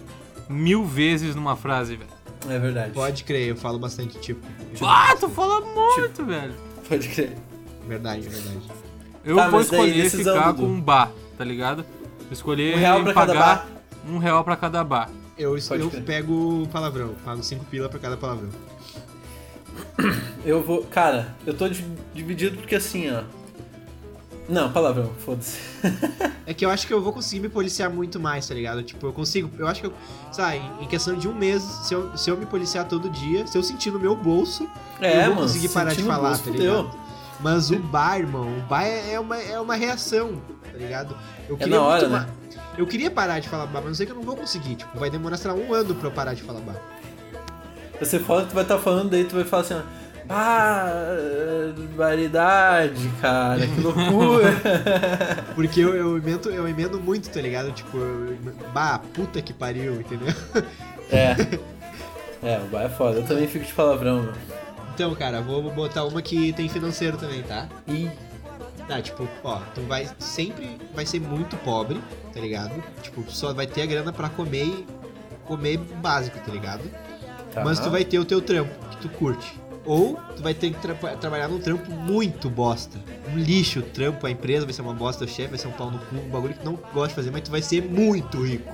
mil 0.48 0.85
vezes 0.85 1.35
numa 1.35 1.56
frase, 1.56 1.96
velho. 1.96 2.11
É 2.48 2.59
verdade. 2.61 2.92
Pode 2.92 3.24
crer, 3.24 3.48
eu 3.48 3.56
falo 3.56 3.76
bastante, 3.78 4.16
tipo. 4.20 4.46
Ah, 4.82 5.16
tu 5.18 5.28
fala 5.28 5.61
muito, 5.62 6.24
velho. 6.24 6.54
Pode 6.88 7.09
crer. 7.09 7.37
Verdade, 7.88 8.28
verdade. 8.28 8.61
Eu 9.24 9.35
Tá, 9.35 9.48
vou 9.48 9.59
daí, 9.59 9.62
escolher 9.68 10.02
decisão, 10.04 10.37
ficar 10.37 10.54
com 10.54 10.62
um 10.62 10.80
bar, 10.80 11.11
tá 11.37 11.44
ligado? 11.44 11.85
Escolher 12.30 12.76
Um 12.76 12.78
real 12.78 13.02
pra 13.02 13.12
cada 13.14 13.26
pagar 13.35 13.56
bar. 13.56 13.66
Um 14.09 14.19
real 14.19 14.42
pra 14.45 14.57
cada 14.57 14.83
bar. 14.85 15.11
Eu, 15.38 15.57
eu 15.59 15.90
pego 16.05 16.66
palavrão, 16.73 17.14
pago 17.25 17.42
5 17.42 17.64
pila 17.66 17.88
pra 17.88 17.99
cada 17.99 18.16
palavrão. 18.16 18.49
Eu 20.45 20.62
vou. 20.62 20.85
Cara, 20.85 21.35
eu 21.47 21.55
tô 21.55 21.69
di- 21.69 21.85
dividido 22.14 22.57
porque 22.59 22.75
assim, 22.77 23.11
ó. 23.11 23.23
Não, 24.49 24.71
palavrão, 24.71 25.11
foda-se. 25.25 25.59
É 26.49 26.55
que 26.55 26.64
eu 26.64 26.71
acho 26.71 26.87
que 26.87 26.95
eu 26.95 27.03
vou 27.03 27.12
conseguir 27.12 27.40
me 27.40 27.49
policiar 27.49 27.90
muito 27.90 28.21
mais, 28.21 28.47
tá 28.47 28.55
ligado? 28.55 28.81
Tipo, 28.81 29.09
eu 29.09 29.12
consigo. 29.12 29.51
Eu 29.59 29.66
acho 29.66 29.81
que 29.81 29.88
eu. 29.88 29.92
Sabe, 30.31 30.62
em 30.81 30.87
questão 30.87 31.16
de 31.16 31.27
um 31.27 31.35
mês, 31.35 31.61
se 31.61 31.92
eu, 31.92 32.16
se 32.16 32.31
eu 32.31 32.37
me 32.37 32.47
policiar 32.47 32.87
todo 32.87 33.11
dia, 33.11 33.45
se 33.49 33.59
eu 33.59 33.64
sentir 33.64 33.90
no 33.90 33.99
meu 33.99 34.14
bolso, 34.14 34.69
É, 35.01 35.23
eu 35.23 35.25
vou 35.27 35.35
mano, 35.35 35.40
conseguir 35.49 35.69
parar 35.71 35.92
de 35.92 36.05
falar, 36.05 36.29
bolso, 36.29 36.45
tá 36.45 36.51
fudeu. 36.53 36.83
ligado? 36.83 36.97
Mas 37.40 37.71
o 37.73 37.79
bar, 37.81 38.19
irmão, 38.21 38.47
o 38.59 38.61
bar 38.62 38.85
é 38.85 39.14
é 39.14 39.19
uma, 39.21 39.37
é 39.37 39.59
uma 39.59 39.75
reação, 39.75 40.40
tá 40.71 40.79
ligado? 40.79 41.16
Eu 41.49 41.57
É 41.59 41.66
na 41.66 41.83
hora, 41.83 42.09
muito 42.09 42.27
né? 42.27 42.33
Eu 42.76 42.86
queria 42.86 43.10
parar 43.10 43.40
de 43.40 43.48
falar 43.48 43.66
bar, 43.66 43.80
mas 43.80 43.90
eu 43.90 43.94
sei 43.94 44.06
que 44.06 44.12
eu 44.12 44.16
não 44.16 44.22
vou 44.22 44.36
conseguir. 44.36 44.76
Tipo, 44.76 44.98
vai 44.98 45.10
demorar, 45.10 45.36
sei 45.36 45.50
lá, 45.50 45.56
um 45.56 45.72
ano 45.72 45.94
pra 45.94 46.08
eu 46.08 46.12
parar 46.12 46.34
de 46.34 46.42
falar 46.42 46.60
bar. 46.60 46.76
Você 47.98 48.18
fala 48.18 48.42
que 48.42 48.50
tu 48.50 48.54
vai 48.54 48.62
estar 48.62 48.78
falando, 48.78 49.10
daí 49.10 49.24
tu 49.24 49.34
vai 49.34 49.44
falar 49.44 49.62
assim, 49.62 49.74
ó. 49.74 49.82
Ah, 50.28 51.72
barbaridade, 51.96 53.08
cara, 53.20 53.64
que 53.66 53.80
loucura. 53.80 54.52
Porque 55.54 55.80
eu, 55.80 55.94
eu, 55.94 56.18
emendo, 56.18 56.50
eu 56.50 56.68
emendo 56.68 57.00
muito, 57.00 57.30
tá 57.30 57.40
ligado? 57.40 57.70
Tipo, 57.72 57.96
eu, 57.96 58.36
bah, 58.74 59.00
puta 59.14 59.40
que 59.40 59.52
pariu, 59.52 60.00
entendeu? 60.00 60.34
é. 61.10 61.36
É, 62.42 62.58
o 62.58 62.68
bar 62.68 62.82
é 62.82 62.88
foda. 62.88 63.20
Eu 63.20 63.24
também 63.24 63.46
fico 63.46 63.64
de 63.64 63.72
palavrão, 63.72 64.24
meu. 64.24 64.32
Então, 64.94 65.14
cara, 65.14 65.40
vou 65.40 65.62
botar 65.70 66.04
uma 66.04 66.20
que 66.20 66.52
tem 66.54 66.68
financeiro 66.68 67.16
também, 67.16 67.42
tá? 67.42 67.68
Ih, 67.86 68.10
Tá, 68.88 69.03
tipo, 69.03 69.29
ó, 69.42 69.59
tu 69.75 69.81
vai 69.83 70.09
sempre 70.18 70.79
vai 70.94 71.05
ser 71.05 71.20
muito 71.20 71.57
pobre, 71.59 72.01
tá 72.33 72.38
ligado? 72.40 72.72
Tipo, 73.03 73.25
só 73.29 73.53
vai 73.53 73.66
ter 73.66 73.83
a 73.83 73.87
grana 73.87 74.12
pra 74.12 74.29
comer 74.29 74.64
e 74.64 74.87
comer 75.44 75.79
básico, 75.79 76.38
tá 76.38 76.53
ligado? 76.53 76.83
tá. 77.53 77.64
Mas 77.64 77.81
tu 77.81 77.90
vai 77.90 78.05
ter 78.05 78.18
o 78.18 78.25
teu 78.25 78.40
trampo 78.40 78.70
que 78.90 78.96
tu 78.99 79.09
curte. 79.09 79.61
Ou 79.85 80.16
tu 80.37 80.42
vai 80.42 80.53
ter 80.55 80.70
que 80.72 80.81
tra- 80.81 81.16
trabalhar 81.16 81.49
num 81.49 81.59
trampo 81.61 81.90
muito 81.90 82.49
bosta. 82.51 82.99
Um 83.33 83.38
lixo 83.38 83.81
o 83.81 83.83
trampo, 83.83 84.25
a 84.27 84.31
empresa 84.31 84.64
vai 84.64 84.72
ser 84.72 84.83
uma 84.83 84.94
bosta, 84.94 85.25
o 85.25 85.29
chefe 85.29 85.49
vai 85.51 85.59
ser 85.59 85.68
um 85.68 85.72
pau 85.72 85.90
no 85.90 85.99
cu, 85.99 86.16
um 86.16 86.29
bagulho 86.29 86.55
que 86.55 86.61
tu 86.61 86.64
não 86.66 86.75
gosta 86.92 87.09
de 87.09 87.14
fazer, 87.14 87.31
mas 87.31 87.42
tu 87.42 87.51
vai 87.51 87.62
ser 87.62 87.83
muito 87.83 88.40
rico. 88.44 88.72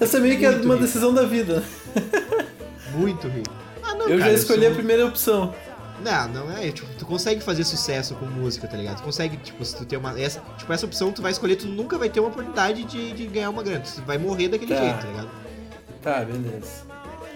Essa 0.00 0.18
meio 0.20 0.36
que 0.38 0.44
é 0.44 0.50
uma 0.50 0.58
rico. 0.74 0.76
decisão 0.78 1.12
da 1.14 1.22
vida. 1.24 1.62
Muito 2.92 3.28
rico. 3.28 3.52
Ah, 3.82 3.94
não, 3.94 4.08
eu 4.08 4.18
cara, 4.18 4.30
já 4.30 4.36
escolhi 4.38 4.62
sou- 4.62 4.72
a 4.72 4.74
primeira 4.74 5.06
opção. 5.06 5.54
Não, 6.02 6.28
não 6.28 6.52
é, 6.56 6.70
tipo, 6.72 6.86
tu 6.98 7.06
consegue 7.06 7.40
fazer 7.40 7.64
sucesso 7.64 8.14
com 8.16 8.26
música, 8.26 8.66
tá 8.66 8.76
ligado? 8.76 8.96
Tu 8.98 9.02
consegue, 9.04 9.36
tipo, 9.36 9.64
se 9.64 9.76
tu 9.76 9.84
tem 9.84 9.98
uma. 9.98 10.18
Essa, 10.20 10.40
tipo, 10.58 10.72
essa 10.72 10.84
opção 10.86 11.12
tu 11.12 11.22
vai 11.22 11.30
escolher, 11.32 11.56
tu 11.56 11.66
nunca 11.66 11.96
vai 11.98 12.08
ter 12.10 12.20
uma 12.20 12.28
oportunidade 12.28 12.84
de, 12.84 13.12
de 13.12 13.26
ganhar 13.26 13.50
uma 13.50 13.62
grana. 13.62 13.80
Tu 13.80 14.02
vai 14.02 14.18
morrer 14.18 14.48
daquele 14.48 14.74
Tá. 14.74 14.80
jeito, 14.80 14.98
tá 14.98 15.06
ligado? 15.06 15.30
Tá, 16.02 16.24
beleza. 16.24 16.82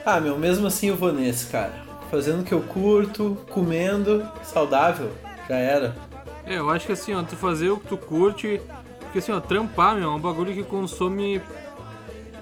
Ah, 0.05 0.21
meu, 0.21 0.39
mesmo 0.39 0.67
assim 0.67 0.89
eu 0.89 0.97
vou 0.97 1.13
nesse, 1.13 1.47
cara. 1.47 1.73
Fazendo 2.11 2.41
o 2.41 2.45
que 2.45 2.53
eu 2.55 2.61
curto, 2.63 3.37
comendo, 3.51 4.29
saudável, 4.43 5.11
já 5.49 5.57
era. 5.57 5.97
É, 6.45 6.59
eu 6.59 6.71
acho 6.71 6.87
que 6.87 6.93
assim, 6.93 7.15
ó, 7.15 7.23
tu 7.23 7.37
fazer 7.37 7.71
o 7.71 7.79
que 7.79 7.89
tu 7.89 7.97
curte. 7.97 8.61
Porque 9.01 9.19
assim, 9.19 9.33
ó, 9.33 9.41
trampar, 9.41 9.97
meu, 9.97 10.11
é 10.11 10.15
um 10.15 10.21
bagulho 10.21 10.53
que 10.55 10.63
consome. 10.63 11.41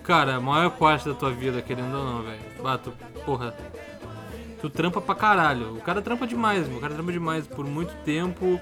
Cara, 0.02 0.34
a 0.36 0.40
maior 0.40 0.70
parte 0.72 1.08
da 1.08 1.14
tua 1.14 1.30
vida, 1.30 1.62
querendo 1.62 1.94
ou 1.96 2.04
não, 2.04 2.22
velho. 2.22 2.38
Bato, 2.62 2.92
porra. 3.24 3.54
Tu 4.64 4.70
trampa 4.70 4.98
pra 4.98 5.14
caralho. 5.14 5.76
O 5.76 5.80
cara 5.82 6.00
trampa 6.00 6.26
demais. 6.26 6.66
O 6.66 6.80
cara 6.80 6.94
trampa 6.94 7.12
demais 7.12 7.46
por 7.46 7.66
muito 7.66 7.94
tempo. 8.02 8.58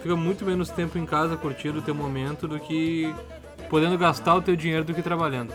Fica 0.00 0.14
muito 0.14 0.44
menos 0.46 0.70
tempo 0.70 0.96
em 0.96 1.04
casa 1.04 1.36
curtindo 1.36 1.80
o 1.80 1.82
teu 1.82 1.92
momento 1.92 2.46
do 2.46 2.60
que 2.60 3.12
podendo 3.68 3.98
gastar 3.98 4.36
o 4.36 4.40
teu 4.40 4.54
dinheiro 4.54 4.84
do 4.84 4.94
que 4.94 5.02
trabalhando. 5.02 5.52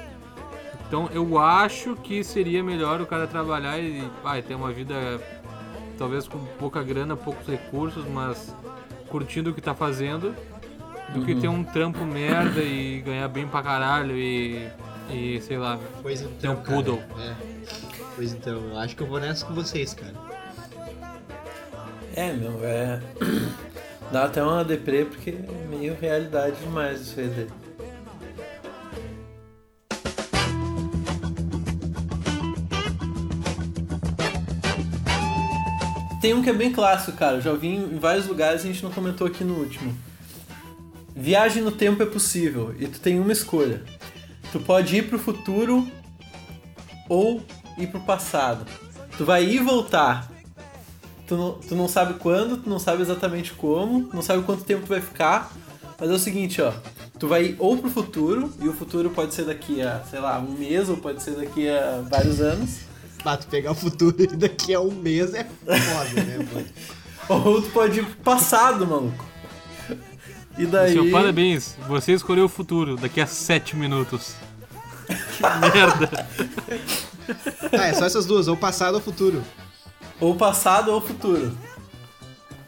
Então 0.86 1.10
eu 1.13 1.39
acho 1.39 1.96
que 1.96 2.26
seria 2.26 2.62
melhor 2.62 3.00
o 3.00 3.06
cara 3.06 3.26
trabalhar 3.26 3.80
e 3.80 4.04
vai 4.22 4.42
ter 4.42 4.54
uma 4.54 4.70
vida 4.70 4.96
talvez 5.98 6.28
com 6.28 6.39
pouca 6.60 6.84
grana, 6.84 7.15
poucos 7.15 7.48
recursos, 7.48 8.06
mas 8.06 8.54
curtindo 9.08 9.52
o 9.52 9.54
que 9.54 9.62
tá 9.62 9.74
fazendo, 9.74 10.36
do 11.13 11.24
que 11.24 11.36
ter 11.36 11.48
um 11.48 11.63
trampo 11.63 12.04
merda 12.04 12.62
e 12.62 13.00
ganhar 13.00 13.30
bem 13.30 13.48
pra 13.48 13.63
caralho 13.63 14.18
e, 14.18 14.68
e 15.10 15.39
sei 15.39 15.58
lá. 15.58 15.80
Pois 16.02 16.20
então. 16.20 16.38
Tem 16.38 16.50
um 16.50 16.56
cara, 16.58 16.68
poodle. 16.68 17.02
Pois 18.19 18.34
então, 18.34 18.71
eu 18.71 18.77
acho 18.77 18.97
que 18.97 19.01
eu 19.01 19.08
vou 19.08 19.17
nessa 19.17 19.45
com 19.45 19.53
vocês, 19.53 19.93
cara. 19.93 20.13
É, 22.13 22.34
meu, 22.34 22.60
é. 22.65 22.99
Dá 24.12 24.25
até 24.25 24.43
uma 24.43 24.62
deprê 24.62 25.05
porque 25.05 25.29
é 25.29 25.67
meio 25.69 25.95
realidade 25.97 26.58
demais 26.60 26.99
isso 26.99 27.17
aí 27.17 27.27
dele. 27.29 27.51
Tem 36.19 36.34
um 36.34 36.43
que 36.43 36.49
é 36.49 36.53
bem 36.53 36.73
clássico, 36.73 37.17
cara. 37.17 37.39
Já 37.39 37.53
vi 37.53 37.69
em 37.69 37.99
vários 37.99 38.27
lugares 38.27 38.65
e 38.65 38.67
a 38.67 38.73
gente 38.73 38.84
não 38.84 38.91
comentou 38.91 39.27
aqui 39.27 39.45
no 39.45 39.53
último. 39.53 39.97
Viagem 41.15 41.63
no 41.63 41.71
tempo 41.71 42.03
é 42.03 42.05
possível 42.05 42.75
e 42.77 42.86
tu 42.86 42.99
tem 42.99 43.17
uma 43.17 43.32
escolha. 43.32 43.82
Tu 44.51 44.60
pode 44.60 44.93
ir 44.97 45.08
pro 45.08 45.17
futuro 45.17 45.89
ou 47.08 47.41
ir 47.84 47.88
pro 47.88 48.00
passado. 48.00 48.65
Tu 49.18 49.26
vai 49.26 49.44
ir 49.44 49.56
e 49.56 49.60
voltar. 49.60 50.32
Tu 51.28 51.36
não, 51.36 51.52
tu 51.54 51.76
não 51.76 51.88
sabe 51.88 52.15
quando, 52.15 52.58
tu 52.58 52.70
não 52.70 52.80
sabe 52.80 53.02
exatamente 53.02 53.54
como, 53.54 54.10
não 54.13 54.22
sabe 54.22 54.44
quanto 54.44 54.63
tempo 54.63 54.84
tu 54.84 54.89
vai 54.89 55.02
ficar. 55.02 55.52
Mas 56.00 56.10
é 56.10 56.13
o 56.13 56.20
seguinte, 56.20 56.62
ó. 56.62 56.72
Tu 57.20 57.28
vai 57.28 57.46
ir 57.46 57.56
ou 57.60 57.78
pro 57.78 57.89
futuro, 57.89 58.52
e 58.62 58.68
o 58.68 58.74
futuro 58.74 59.10
pode 59.10 59.34
ser 59.34 59.46
daqui 59.46 59.82
a, 59.82 60.02
sei 60.10 60.20
lá, 60.20 60.39
um 60.39 60.54
mês, 60.54 60.89
ou 60.89 60.98
pode 60.98 61.22
ser 61.22 61.32
daqui 61.32 61.70
a 61.70 62.02
vários 62.10 62.39
anos. 62.39 62.80
Bah, 63.24 63.36
tu 63.36 63.48
pegar 63.48 63.72
o 63.72 63.76
futuro 63.76 64.15
e 64.22 64.28
daqui 64.28 64.74
a 64.74 64.80
um 64.80 64.92
mês 64.92 65.34
é 65.34 65.44
foda, 65.44 66.24
né, 66.24 66.38
mano? 66.38 66.65
Ou 67.28 67.62
tu 67.62 67.70
pode 67.70 68.00
ir 68.00 68.06
pro 68.06 68.15
passado, 68.24 68.88
maluco. 68.88 69.26
E 70.58 70.65
daí. 70.65 70.94
Seu 70.94 71.12
parabéns, 71.12 71.78
você 71.88 72.13
escolheu 72.13 72.46
o 72.46 72.50
futuro 72.50 72.96
daqui 72.96 73.22
a 73.22 73.28
7 73.28 73.76
minutos. 73.76 74.34
Que 75.38 75.72
merda. 75.74 76.28
Ah, 77.78 77.88
é 77.88 77.94
só 77.94 78.06
essas 78.06 78.26
duas, 78.26 78.48
ou 78.48 78.58
passado 78.58 78.96
ou 78.96 79.02
futuro. 79.02 79.44
Ou 80.20 80.36
passado 80.36 80.92
ou 80.92 81.00
futuro. 81.02 81.56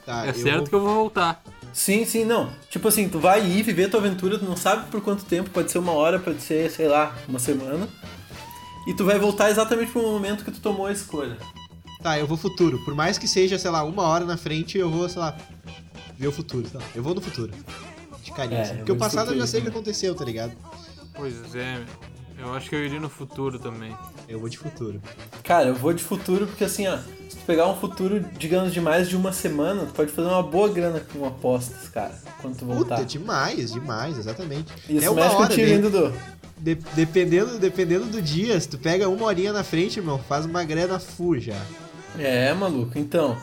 Tá, 0.06 0.26
É 0.28 0.34
certo 0.34 0.70
que 0.70 0.76
eu 0.76 0.82
vou 0.82 0.96
voltar. 0.96 1.42
Sim, 1.74 2.04
sim, 2.06 2.26
não. 2.26 2.52
Tipo 2.70 2.88
assim, 2.90 3.08
tu 3.08 3.20
vai 3.20 3.46
ir 3.46 3.64
viver 3.64 3.90
tua 3.90 4.00
aventura, 4.00 4.38
tu 4.38 4.46
não 4.46 4.58
sabe 4.58 4.90
por 4.90 5.00
quanto 5.02 5.24
tempo, 5.24 5.50
pode 5.50 5.72
ser 5.72 5.78
uma 5.80 5.94
hora, 5.94 6.20
pode 6.20 6.42
ser, 6.42 6.70
sei 6.70 6.88
lá, 6.88 7.16
uma 7.28 7.40
semana. 7.40 7.88
E 8.88 8.94
tu 8.94 9.06
vai 9.06 9.18
voltar 9.20 9.50
exatamente 9.50 9.92
pro 9.92 10.02
momento 10.02 10.44
que 10.44 10.52
tu 10.52 10.60
tomou 10.60 10.88
a 10.88 10.92
escolha. 10.92 11.38
Tá, 12.02 12.18
eu 12.20 12.26
vou 12.28 12.36
futuro. 12.36 12.84
Por 12.84 12.96
mais 12.96 13.18
que 13.18 13.28
seja, 13.28 13.58
sei 13.60 13.70
lá, 13.72 13.84
uma 13.84 14.04
hora 14.04 14.26
na 14.26 14.36
frente, 14.36 14.78
eu 14.78 14.90
vou, 14.90 15.08
sei 15.08 15.20
lá, 15.22 15.38
ver 16.18 16.28
o 16.28 16.32
futuro. 16.32 16.68
Tá? 16.70 16.80
Eu 16.96 17.04
vou 17.04 17.14
no 17.14 17.22
futuro. 17.22 17.54
De 18.24 18.32
carinho, 18.34 18.58
É, 18.60 18.62
assim. 18.64 18.76
Porque 18.78 18.92
o 18.92 18.96
vou 18.96 19.00
passado 19.08 19.32
eu 19.32 19.38
já 19.38 19.46
futuro 19.46 19.48
sei 19.48 19.60
o 19.60 19.64
que 19.64 19.70
também. 19.70 19.82
aconteceu, 19.82 20.16
tá 20.16 20.26
ligado? 20.26 20.52
Pois 21.14 21.56
é, 21.56 21.76
meu. 21.78 22.11
Eu 22.42 22.54
acho 22.56 22.70
que 22.70 22.76
eu 22.76 22.84
iria 22.84 23.00
no 23.00 23.10
futuro 23.10 23.60
também. 23.60 23.96
Eu 24.28 24.40
vou 24.40 24.50
de 24.50 24.58
futuro. 24.58 25.00
Cara, 25.44 25.68
eu 25.68 25.76
vou 25.76 25.94
de 25.94 26.04
futuro 26.04 26.48
porque 26.48 26.64
assim, 26.64 26.88
ó, 26.88 26.98
se 27.30 27.38
tu 27.38 27.46
pegar 27.46 27.68
um 27.68 27.76
futuro, 27.76 28.20
digamos, 28.38 28.74
de 28.74 28.82
mais 28.82 29.08
de 29.08 29.16
uma 29.16 29.32
semana, 29.32 29.86
tu 29.86 29.94
pode 29.94 30.12
fazer 30.12 30.28
uma 30.28 30.42
boa 30.42 30.68
grana 30.70 31.00
com 31.14 31.26
apostas, 31.26 31.88
cara, 31.90 32.20
quando 32.42 32.58
tu 32.58 32.66
voltar. 32.66 32.96
Puta, 32.96 33.06
demais, 33.06 33.72
demais, 33.72 34.18
exatamente. 34.18 34.74
Isso 34.90 35.06
é 35.06 35.10
uma 35.10 35.22
mexe 35.24 35.36
hora, 35.36 35.48
contigo, 35.48 35.68
né? 35.68 35.74
hein, 35.76 35.82
Dudu? 35.82 36.14
De- 36.58 36.76
dependendo, 36.96 37.60
dependendo 37.60 38.06
do 38.08 38.22
dia, 38.22 38.60
se 38.60 38.68
tu 38.68 38.78
pega 38.78 39.08
uma 39.08 39.26
horinha 39.26 39.54
na 39.54 39.64
frente, 39.64 40.00
irmão, 40.00 40.18
faz 40.20 40.46
uma 40.46 40.64
grana 40.64 41.00
full 41.00 41.40
já. 41.40 41.60
É, 42.18 42.54
maluco, 42.54 42.98
então. 42.98 43.38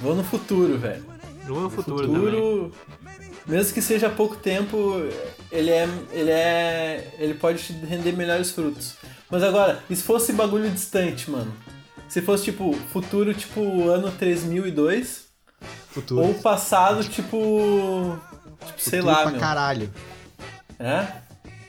Vou 0.00 0.14
no 0.14 0.22
futuro, 0.24 0.78
velho. 0.78 1.04
Vou 1.46 1.60
no 1.60 1.70
futuro, 1.70 2.06
também. 2.06 2.20
futuro, 2.20 2.72
mesmo 3.46 3.72
que 3.74 3.82
seja 3.82 4.08
pouco 4.10 4.36
tempo, 4.36 4.76
ele 5.50 5.70
é, 5.70 5.88
ele 6.12 6.30
é, 6.30 7.14
ele 7.18 7.34
pode 7.34 7.62
te 7.62 7.72
render 7.72 8.12
melhores 8.12 8.50
frutos. 8.50 8.94
Mas 9.30 9.42
agora, 9.42 9.82
e 9.88 9.96
se 9.96 10.02
fosse 10.02 10.32
bagulho 10.32 10.70
distante, 10.70 11.30
mano? 11.30 11.52
Se 12.08 12.22
fosse 12.22 12.44
tipo 12.44 12.72
futuro, 12.92 13.34
tipo 13.34 13.88
ano 13.90 14.10
3002, 14.12 15.26
Futuro. 15.90 16.22
ou 16.22 16.34
passado, 16.34 17.04
tipo, 17.04 18.18
tipo 18.64 18.80
sei 18.80 19.00
Futuro 19.00 19.06
lá, 19.06 19.22
pra 19.22 19.30
meu. 19.32 19.40
caralho. 19.40 19.92
É? 20.78 21.02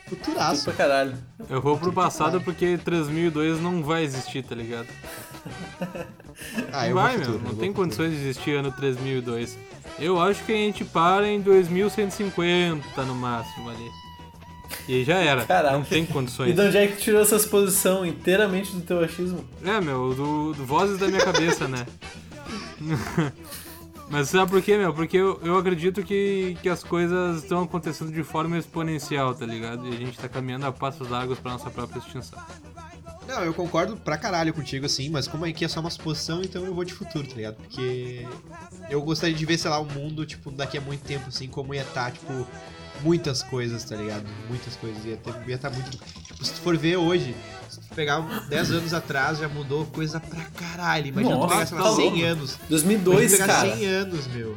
Futuro 0.08 0.24
Futuraço. 0.32 0.64
pra 0.64 0.72
caralho. 0.72 1.14
Eu 1.48 1.60
vou 1.60 1.76
pro 1.78 1.92
passado 1.92 2.40
porque 2.40 2.78
3002 2.78 3.60
não 3.60 3.82
vai 3.82 4.02
existir, 4.04 4.42
tá 4.42 4.54
ligado? 4.54 4.88
Ah, 6.72 6.82
não 6.82 6.88
eu 6.88 6.94
vai, 6.94 7.18
futuro. 7.18 7.40
meu. 7.40 7.52
Não 7.52 7.58
tem 7.58 7.72
condições 7.72 8.10
de 8.10 8.16
existir 8.16 8.52
ano 8.52 8.70
3002. 8.72 9.58
Eu 9.98 10.20
acho 10.20 10.44
que 10.44 10.52
a 10.52 10.56
gente 10.56 10.84
para 10.84 11.28
em 11.28 11.40
2150 11.40 13.02
no 13.04 13.14
máximo 13.14 13.68
ali. 13.70 13.88
E 14.88 15.04
já 15.04 15.16
era. 15.18 15.44
Caraca. 15.44 15.76
Não 15.76 15.84
tem 15.84 16.04
E 16.04 16.06
condições. 16.06 16.54
de 16.54 16.60
onde 16.60 16.76
é 16.76 16.86
que 16.86 16.96
tu 16.96 17.02
tirou 17.02 17.20
essa 17.20 17.36
exposição 17.36 18.04
inteiramente 18.06 18.72
do 18.74 18.80
teu 18.80 19.00
achismo? 19.00 19.44
É, 19.64 19.80
meu, 19.80 20.14
do, 20.14 20.52
do 20.54 20.64
vozes 20.64 20.98
da 20.98 21.06
minha 21.08 21.22
cabeça, 21.24 21.68
né? 21.68 21.86
Mas 24.08 24.28
sabe 24.28 24.50
por 24.50 24.60
quê, 24.60 24.76
meu? 24.76 24.92
Porque 24.92 25.16
eu, 25.16 25.38
eu 25.44 25.56
acredito 25.56 26.02
que, 26.02 26.56
que 26.60 26.68
as 26.68 26.82
coisas 26.82 27.42
estão 27.44 27.62
acontecendo 27.62 28.10
de 28.10 28.24
forma 28.24 28.58
exponencial, 28.58 29.34
tá 29.34 29.46
ligado? 29.46 29.86
E 29.86 29.90
a 29.94 29.96
gente 29.96 30.18
tá 30.18 30.28
caminhando 30.28 30.66
a 30.66 30.72
passos 30.72 31.08
largos 31.08 31.38
pra 31.38 31.52
nossa 31.52 31.70
própria 31.70 32.00
extinção. 32.00 32.38
Não, 33.26 33.44
eu 33.44 33.54
concordo 33.54 33.96
pra 33.96 34.16
caralho 34.16 34.52
contigo, 34.52 34.86
assim, 34.86 35.08
mas 35.08 35.28
como 35.28 35.44
aqui 35.44 35.64
é 35.64 35.68
só 35.68 35.80
uma 35.80 35.90
suposição, 35.90 36.42
então 36.42 36.64
eu 36.64 36.74
vou 36.74 36.84
de 36.84 36.92
futuro, 36.92 37.26
tá 37.26 37.36
ligado? 37.36 37.56
Porque 37.56 38.26
eu 38.88 39.00
gostaria 39.02 39.34
de 39.34 39.46
ver, 39.46 39.56
sei 39.58 39.70
lá, 39.70 39.78
o 39.78 39.84
mundo, 39.84 40.26
tipo, 40.26 40.50
daqui 40.50 40.78
a 40.78 40.80
muito 40.80 41.02
tempo, 41.02 41.28
assim, 41.28 41.46
como 41.46 41.72
ia 41.74 41.82
estar, 41.82 42.10
tipo, 42.10 42.46
muitas 43.02 43.42
coisas, 43.42 43.84
tá 43.84 43.96
ligado? 43.96 44.24
Muitas 44.48 44.76
coisas. 44.76 45.04
Ia 45.04 45.14
estar 45.14 45.48
ia 45.48 45.58
tá 45.58 45.70
muito. 45.70 45.90
Tipo, 45.90 46.44
se 46.44 46.52
tu 46.52 46.60
for 46.60 46.76
ver 46.76 46.96
hoje, 46.96 47.34
se 47.68 47.80
tu 47.80 47.94
pegar 47.94 48.20
10 48.48 48.70
anos 48.72 48.94
atrás, 48.94 49.38
já 49.38 49.48
mudou 49.48 49.86
coisa 49.86 50.20
pra 50.20 50.44
caralho. 50.44 51.06
Imagina 51.06 51.36
Nossa, 51.36 51.46
tu 51.46 51.52
pegar, 51.52 51.66
sei 51.66 51.78
lá, 51.78 51.84
tá 51.84 51.96
100 51.96 52.04
louco. 52.10 52.24
anos. 52.24 52.58
2002, 52.68 53.18
Imagina 53.18 53.36
tu 53.36 53.40
pegar 53.40 53.54
cara. 53.54 53.76
100 53.76 53.86
anos, 53.86 54.26
meu. 54.28 54.56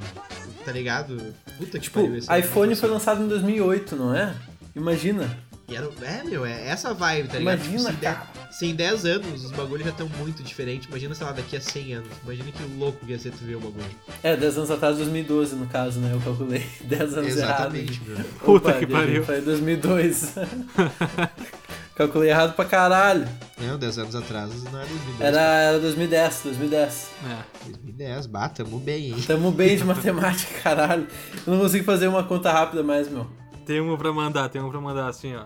Tá 0.66 0.72
ligado? 0.72 1.34
Puta 1.58 1.78
que 1.78 1.86
Tipo, 1.86 2.02
pariu, 2.02 2.40
iPhone 2.40 2.76
foi 2.76 2.90
lançado 2.90 3.24
em 3.24 3.28
2008, 3.28 3.96
não 3.96 4.16
é? 4.16 4.34
Imagina. 4.76 5.38
E 5.74 5.76
era- 5.78 5.90
é, 6.04 6.24
meu, 6.24 6.46
é 6.46 6.68
essa 6.70 6.94
vibe, 6.94 7.28
tá 7.30 7.38
ligado? 7.40 7.66
Imagina, 7.66 7.92
se, 7.92 7.98
cara. 7.98 8.28
De, 8.50 8.56
se 8.58 8.66
em 8.68 8.76
10 8.76 9.06
anos 9.06 9.46
os 9.46 9.52
bagulhos 9.52 9.84
já 9.86 9.92
estão 9.92 10.08
muito 10.20 10.44
diferentes, 10.44 10.88
imagina, 10.88 11.14
sei 11.16 11.26
lá, 11.26 11.34
daqui 11.34 11.56
a 11.58 11.62
100 11.62 11.94
anos. 11.96 12.10
Imagina 12.24 12.52
que 12.52 12.64
louco 12.78 13.06
que 13.06 13.12
ia 13.12 13.20
ser 13.20 13.32
tu 13.32 13.44
ver 13.44 13.56
o 13.56 13.60
bagulho. 13.60 13.86
É, 14.22 14.36
10 14.36 14.58
anos 14.58 14.72
atrás, 14.72 14.98
2012 14.98 15.56
no 15.56 15.66
caso, 15.68 16.00
né? 16.00 16.12
Eu 16.14 16.22
calculei 16.22 16.66
10 16.86 17.18
anos 17.18 17.28
Exatamente, 17.36 18.02
errado. 18.06 18.18
meu. 18.20 18.26
Puta 18.40 18.70
Opa, 18.70 18.80
que 18.80 18.88
pariu. 18.88 19.24
Foi 19.26 19.42
2002. 19.42 20.36
calculei 21.96 22.30
errado 22.30 22.56
pra 22.56 22.66
caralho. 22.66 23.28
Não, 23.60 23.78
10 23.78 23.98
anos 24.00 24.16
atrás 24.16 24.64
não 24.64 24.80
era 24.80 24.88
2010. 24.88 25.22
Era, 25.22 25.42
era 25.42 25.80
2010, 25.80 26.42
2010. 26.44 27.08
É. 27.26 27.70
2010, 27.70 28.26
bah, 28.28 28.50
tamo 28.50 28.80
bem, 28.80 29.08
hein? 29.12 29.24
Tamo 29.26 29.52
bem 29.52 29.78
de 29.78 29.84
matemática, 29.84 30.54
caralho. 30.62 31.08
Eu 31.46 31.54
não 31.54 31.60
consigo 31.62 31.86
fazer 31.86 32.08
uma 32.08 32.24
conta 32.24 32.52
rápida 32.52 32.84
mais, 32.84 33.10
meu. 33.10 33.28
Tem 33.66 33.80
uma 33.80 33.98
pra 33.98 34.12
mandar, 34.12 34.50
tem 34.50 34.62
uma 34.62 34.70
pra 34.70 34.82
mandar 34.82 35.08
assim, 35.08 35.36
ó. 35.36 35.44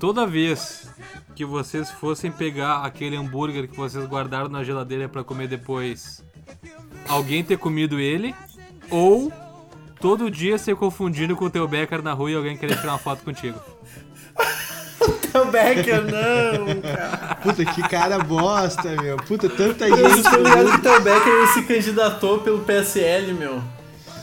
Toda 0.00 0.26
vez 0.26 0.88
que 1.34 1.44
vocês 1.44 1.90
fossem 1.90 2.30
pegar 2.30 2.82
aquele 2.84 3.16
hambúrguer 3.16 3.68
que 3.68 3.76
vocês 3.76 4.04
guardaram 4.06 4.48
na 4.48 4.64
geladeira 4.64 5.08
pra 5.08 5.22
comer 5.22 5.48
depois, 5.48 6.24
alguém 7.08 7.44
ter 7.44 7.56
comido 7.58 8.00
ele, 8.00 8.34
ou 8.90 9.32
todo 10.00 10.30
dia 10.30 10.58
ser 10.58 10.74
confundido 10.76 11.36
com 11.36 11.44
o 11.44 11.50
teu 11.50 11.68
Becker 11.68 12.02
na 12.02 12.12
rua 12.12 12.30
e 12.30 12.34
alguém 12.34 12.56
querer 12.56 12.76
tirar 12.80 12.92
uma 12.92 12.98
foto 12.98 13.22
contigo. 13.22 13.58
O 15.34 15.46
Becker, 15.46 16.02
não, 16.02 16.80
cara. 16.82 17.34
Puta, 17.36 17.64
que 17.64 17.82
cara 17.88 18.18
bosta, 18.18 18.94
meu. 19.00 19.16
Puta, 19.16 19.48
tanta 19.48 19.88
Eu 19.88 20.10
gente. 20.10 20.22
tô 20.30 20.36
ligado 20.36 20.70
que 20.70 20.76
o 20.76 20.80
Theo 20.82 21.00
Becker 21.00 21.46
se 21.54 21.62
candidatou 21.62 22.40
pelo 22.40 22.60
PSL, 22.60 23.32
meu. 23.32 23.62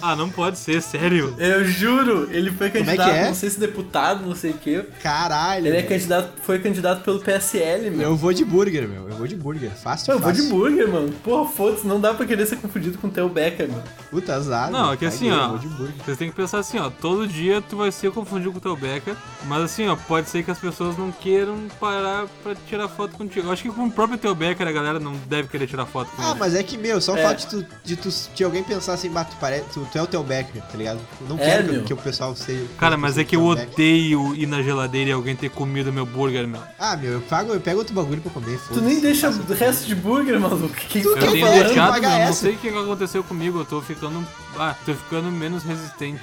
Ah, 0.01 0.15
não 0.15 0.29
pode 0.29 0.57
ser, 0.57 0.81
sério. 0.81 1.35
Eu 1.37 1.65
juro, 1.65 2.27
ele 2.31 2.51
foi 2.51 2.67
é 2.67 2.69
que 2.69 2.79
candidato, 2.83 3.09
é? 3.09 3.25
não 3.27 3.33
sei 3.35 3.49
se 3.49 3.59
deputado, 3.59 4.25
não 4.25 4.35
sei 4.35 4.51
o 4.51 4.53
quê. 4.55 4.85
Caralho. 5.01 5.67
Ele 5.67 5.77
é 5.77 5.81
meu. 5.81 5.89
candidato, 5.89 6.31
foi 6.43 6.59
candidato 6.59 7.03
pelo 7.03 7.19
PSL, 7.19 7.89
meu. 7.91 8.09
Eu 8.09 8.15
vou 8.15 8.33
de 8.33 8.43
burger, 8.45 8.87
meu. 8.87 9.09
Eu 9.09 9.15
vou 9.15 9.27
de 9.27 9.35
burger. 9.35 9.71
Fácil, 9.71 10.13
Eu 10.13 10.19
vou 10.19 10.31
de 10.31 10.39
fácil. 10.41 10.55
burger, 10.55 10.87
mano. 10.87 11.11
Porra, 11.23 11.49
foda-se, 11.49 11.85
não 11.87 11.99
dá 11.99 12.13
pra 12.13 12.25
querer 12.25 12.45
ser 12.45 12.57
confundido 12.57 12.97
com 12.97 13.07
o 13.07 13.11
Theo 13.11 13.29
Becker, 13.29 13.69
mano. 13.69 13.83
Puta 14.09 14.33
azar. 14.35 14.69
Não, 14.71 14.93
é 14.93 14.97
que 14.97 15.05
assim, 15.05 15.29
Eu 15.29 15.35
ó. 15.35 15.47
vou 15.49 15.57
de 15.59 15.67
burger. 15.67 15.95
Vocês 16.05 16.17
têm 16.17 16.29
que 16.29 16.35
pensar 16.35 16.59
assim, 16.59 16.77
ó. 16.79 16.89
Todo 16.89 17.27
dia 17.27 17.61
tu 17.61 17.77
vai 17.77 17.91
ser 17.91 18.11
confundido 18.11 18.51
com 18.51 18.57
o 18.57 18.61
teu 18.61 18.75
Becker, 18.75 19.15
mas 19.45 19.63
assim, 19.63 19.87
ó, 19.87 19.95
pode 19.95 20.29
ser 20.29 20.43
que 20.43 20.51
as 20.51 20.59
pessoas 20.59 20.97
não 20.97 21.11
queiram 21.11 21.57
parar 21.79 22.25
pra 22.43 22.55
tirar 22.67 22.87
foto 22.87 23.15
contigo. 23.17 23.47
Eu 23.47 23.51
acho 23.51 23.63
que 23.63 23.69
com 23.69 23.85
o 23.85 23.91
próprio 23.91 24.17
teu 24.17 24.33
Becker 24.35 24.67
a 24.67 24.71
galera 24.71 24.99
não 24.99 25.13
deve 25.27 25.47
querer 25.47 25.67
tirar 25.67 25.85
foto 25.85 26.09
com 26.15 26.21
Ah, 26.21 26.31
ele. 26.31 26.39
mas 26.39 26.55
é 26.55 26.63
que, 26.63 26.77
meu, 26.77 26.99
só 27.01 27.13
o 27.13 27.17
É. 27.17 27.23
fato 27.23 27.39
de, 27.39 27.47
tu, 27.47 27.65
de, 27.83 27.95
tu, 27.95 28.09
de 28.35 28.43
alguém 28.43 28.63
pensar 28.63 28.93
assim, 28.93 29.09
bah, 29.09 29.23
tu, 29.25 29.35
pare... 29.37 29.63
tu, 29.73 29.87
tu 29.91 29.97
é 29.97 30.01
o 30.01 30.07
teu 30.07 30.23
Becker, 30.23 30.61
tá 30.61 30.77
ligado? 30.77 30.99
Eu 31.21 31.27
Não 31.29 31.35
É, 31.37 31.45
quero 31.45 31.63
que- 31.67 31.71
meu. 31.73 31.83
que 31.83 31.93
o 31.93 31.97
pessoal 31.97 32.35
seja. 32.35 32.65
Cara, 32.77 32.95
mas 32.97 33.17
é 33.17 33.23
que 33.23 33.35
eu 33.35 33.41
Theo 33.55 33.63
odeio 33.73 34.35
ir 34.35 34.45
na 34.47 34.61
geladeira 34.61 35.09
e 35.09 35.13
alguém 35.13 35.35
ter 35.35 35.49
comido 35.49 35.91
meu 35.91 36.05
burger, 36.05 36.47
meu. 36.47 36.61
Ah, 36.79 36.95
meu, 36.95 37.13
eu, 37.13 37.21
pago, 37.21 37.53
eu 37.53 37.59
pego 37.59 37.79
outro 37.79 37.93
bagulho 37.93 38.21
pra 38.21 38.31
comer. 38.31 38.59
Tu 38.71 38.81
nem 38.81 38.99
deixa 38.99 39.29
o 39.29 39.53
resto 39.53 39.85
de 39.85 39.95
burger, 39.95 40.39
maluco. 40.39 40.69
Que 40.69 41.01
Tu 41.01 41.09
Eu 41.09 41.13
quer 41.15 41.31
tenho 41.31 41.45
falar, 41.47 41.63
deixado, 41.63 42.01
meu, 42.01 42.09
não 42.27 42.33
sei 42.33 42.53
o 42.53 42.57
que 42.57 42.69
aconteceu 42.69 43.23
comigo, 43.23 43.59
eu 43.59 43.65
tô 43.65 43.81
ficando. 43.81 44.25
Ah, 44.57 44.75
tô 44.85 44.93
ficando 44.93 45.31
menos 45.31 45.63
resistente. 45.63 46.21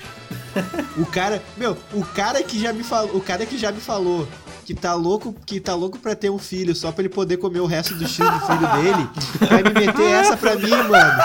O 0.97 1.05
cara, 1.07 1.43
meu, 1.57 1.77
o 1.93 2.05
cara 2.05 2.43
que 2.43 2.59
já 2.59 2.73
me 2.73 2.83
falou, 2.83 3.17
o 3.17 3.21
cara 3.21 3.45
que 3.47 3.59
já 3.59 3.71
me 3.71 3.81
falou 3.81 4.27
que 4.65 4.75
tá 4.75 4.95
louco, 4.95 5.35
que 5.47 5.61
tá 5.61 5.75
louco 5.75 5.99
pra 5.99 6.15
ter 6.17 6.29
um 6.31 6.39
filho 6.39 6.75
só 6.75 6.91
pra 6.91 7.03
ele 7.03 7.09
poder 7.09 7.37
comer 7.37 7.61
o 7.61 7.67
resto 7.67 7.95
do 7.95 8.07
X 8.09 8.17
do 8.19 8.41
filho 8.47 8.83
dele, 8.83 9.09
vai 9.49 9.63
me 9.63 9.71
meter 9.87 10.11
essa 10.11 10.37
pra 10.37 10.57
mim, 10.57 10.71
mano. 10.71 11.23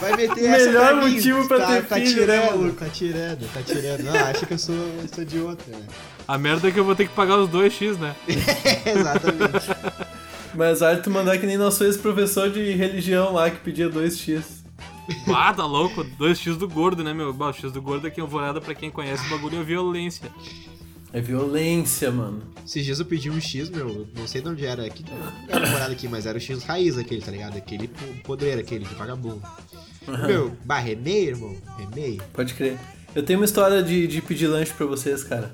Vai 0.00 0.16
meter 0.16 0.44
essa 0.44 0.66
Melhor 0.66 0.86
pra 0.94 1.04
mim. 1.04 1.14
motivo 1.14 1.48
pra 1.48 1.58
tá, 1.60 1.66
ter 1.66 1.86
tá 1.86 1.96
filho, 1.96 2.26
né, 2.26 2.40
tirando, 2.40 2.58
maluco? 2.58 2.76
Tá 2.76 2.88
tirando, 2.88 3.52
tá 3.52 3.62
tirando. 3.62 4.02
Não, 4.04 4.14
acha 4.14 4.46
que 4.46 4.54
eu 4.54 4.58
sou, 4.58 4.74
eu 4.74 5.08
sou 5.14 5.24
de 5.24 5.38
outra, 5.38 5.76
né? 5.76 5.86
A 6.26 6.38
merda 6.38 6.68
é 6.68 6.70
que 6.70 6.78
eu 6.78 6.84
vou 6.84 6.94
ter 6.94 7.08
que 7.08 7.14
pagar 7.14 7.38
os 7.38 7.48
2x, 7.50 7.98
né? 7.98 8.14
Exatamente. 8.86 9.66
Mas 10.54 10.82
olha, 10.82 10.98
tu 10.98 11.10
mandar 11.10 11.38
que 11.38 11.46
nem 11.46 11.56
nosso 11.56 11.84
ex-professor 11.84 12.50
de 12.50 12.72
religião 12.72 13.32
lá 13.32 13.50
que 13.50 13.58
pedia 13.60 13.88
2x. 13.88 14.60
Ah, 15.34 15.52
tá 15.52 15.64
louco? 15.64 16.04
2x 16.04 16.56
do 16.56 16.68
gordo, 16.68 17.02
né, 17.02 17.12
meu? 17.12 17.32
Bah, 17.32 17.48
o 17.48 17.52
X 17.52 17.72
do 17.72 17.82
gordo 17.82 18.06
aqui 18.06 18.20
em 18.20 18.22
Alvorada, 18.22 18.60
pra 18.60 18.74
quem 18.74 18.90
conhece, 18.90 19.26
o 19.26 19.30
bagulho 19.30 19.60
é 19.60 19.64
violência. 19.64 20.30
É 21.12 21.20
violência, 21.20 22.10
mano. 22.10 22.42
Esses 22.64 22.84
dias 22.84 23.00
eu 23.00 23.04
pedi 23.06 23.28
um 23.30 23.40
X, 23.40 23.68
meu, 23.68 24.06
não 24.16 24.28
sei 24.28 24.40
de 24.40 24.48
onde 24.48 24.64
era, 24.64 24.84
aqui, 24.86 25.04
não 25.10 25.16
era 25.48 25.68
morado 25.70 25.92
aqui, 25.92 26.06
mas 26.06 26.24
era 26.24 26.38
o 26.38 26.40
X 26.40 26.62
raiz 26.62 26.96
aquele, 26.96 27.20
tá 27.20 27.32
ligado? 27.32 27.56
Aquele 27.56 27.88
po- 27.88 28.22
podreiro, 28.22 28.60
aquele 28.60 28.84
de 28.84 28.94
vagabundo. 28.94 29.42
Meu, 30.26 30.56
bah, 30.64 30.78
remei, 30.78 31.28
irmão, 31.28 31.56
remei. 31.76 32.20
Pode 32.32 32.54
crer. 32.54 32.78
Eu 33.14 33.24
tenho 33.24 33.40
uma 33.40 33.44
história 33.44 33.82
de, 33.82 34.06
de 34.06 34.22
pedir 34.22 34.46
lanche 34.46 34.72
pra 34.72 34.86
vocês, 34.86 35.24
cara. 35.24 35.52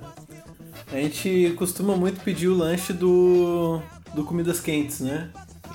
A 0.93 0.97
gente 0.97 1.55
costuma 1.57 1.97
muito 1.97 2.21
pedir 2.23 2.49
o 2.49 2.55
lanche 2.57 2.93
do. 2.93 3.81
do 4.15 4.25
Comidas 4.25 4.61
Quentes, 4.61 5.01
né? 5.01 5.31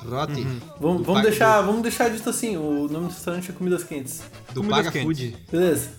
Rote. 0.06 0.42
Vamos, 0.44 0.70
Do 0.80 0.80
vamos, 0.80 1.06
Paga- 1.08 1.22
deixar, 1.30 1.62
vamos 1.62 1.82
deixar 1.82 2.10
dito 2.10 2.30
assim, 2.30 2.56
o 2.56 2.88
nome 2.88 3.08
do 3.08 3.14
restaurante 3.14 3.50
é 3.50 3.54
Comidas 3.54 3.84
Quentes. 3.84 4.22
Do 4.54 4.62
Comidas 4.62 4.78
Paga 4.78 4.92
quentes. 4.92 5.04
Food. 5.06 5.38
Beleza? 5.52 5.90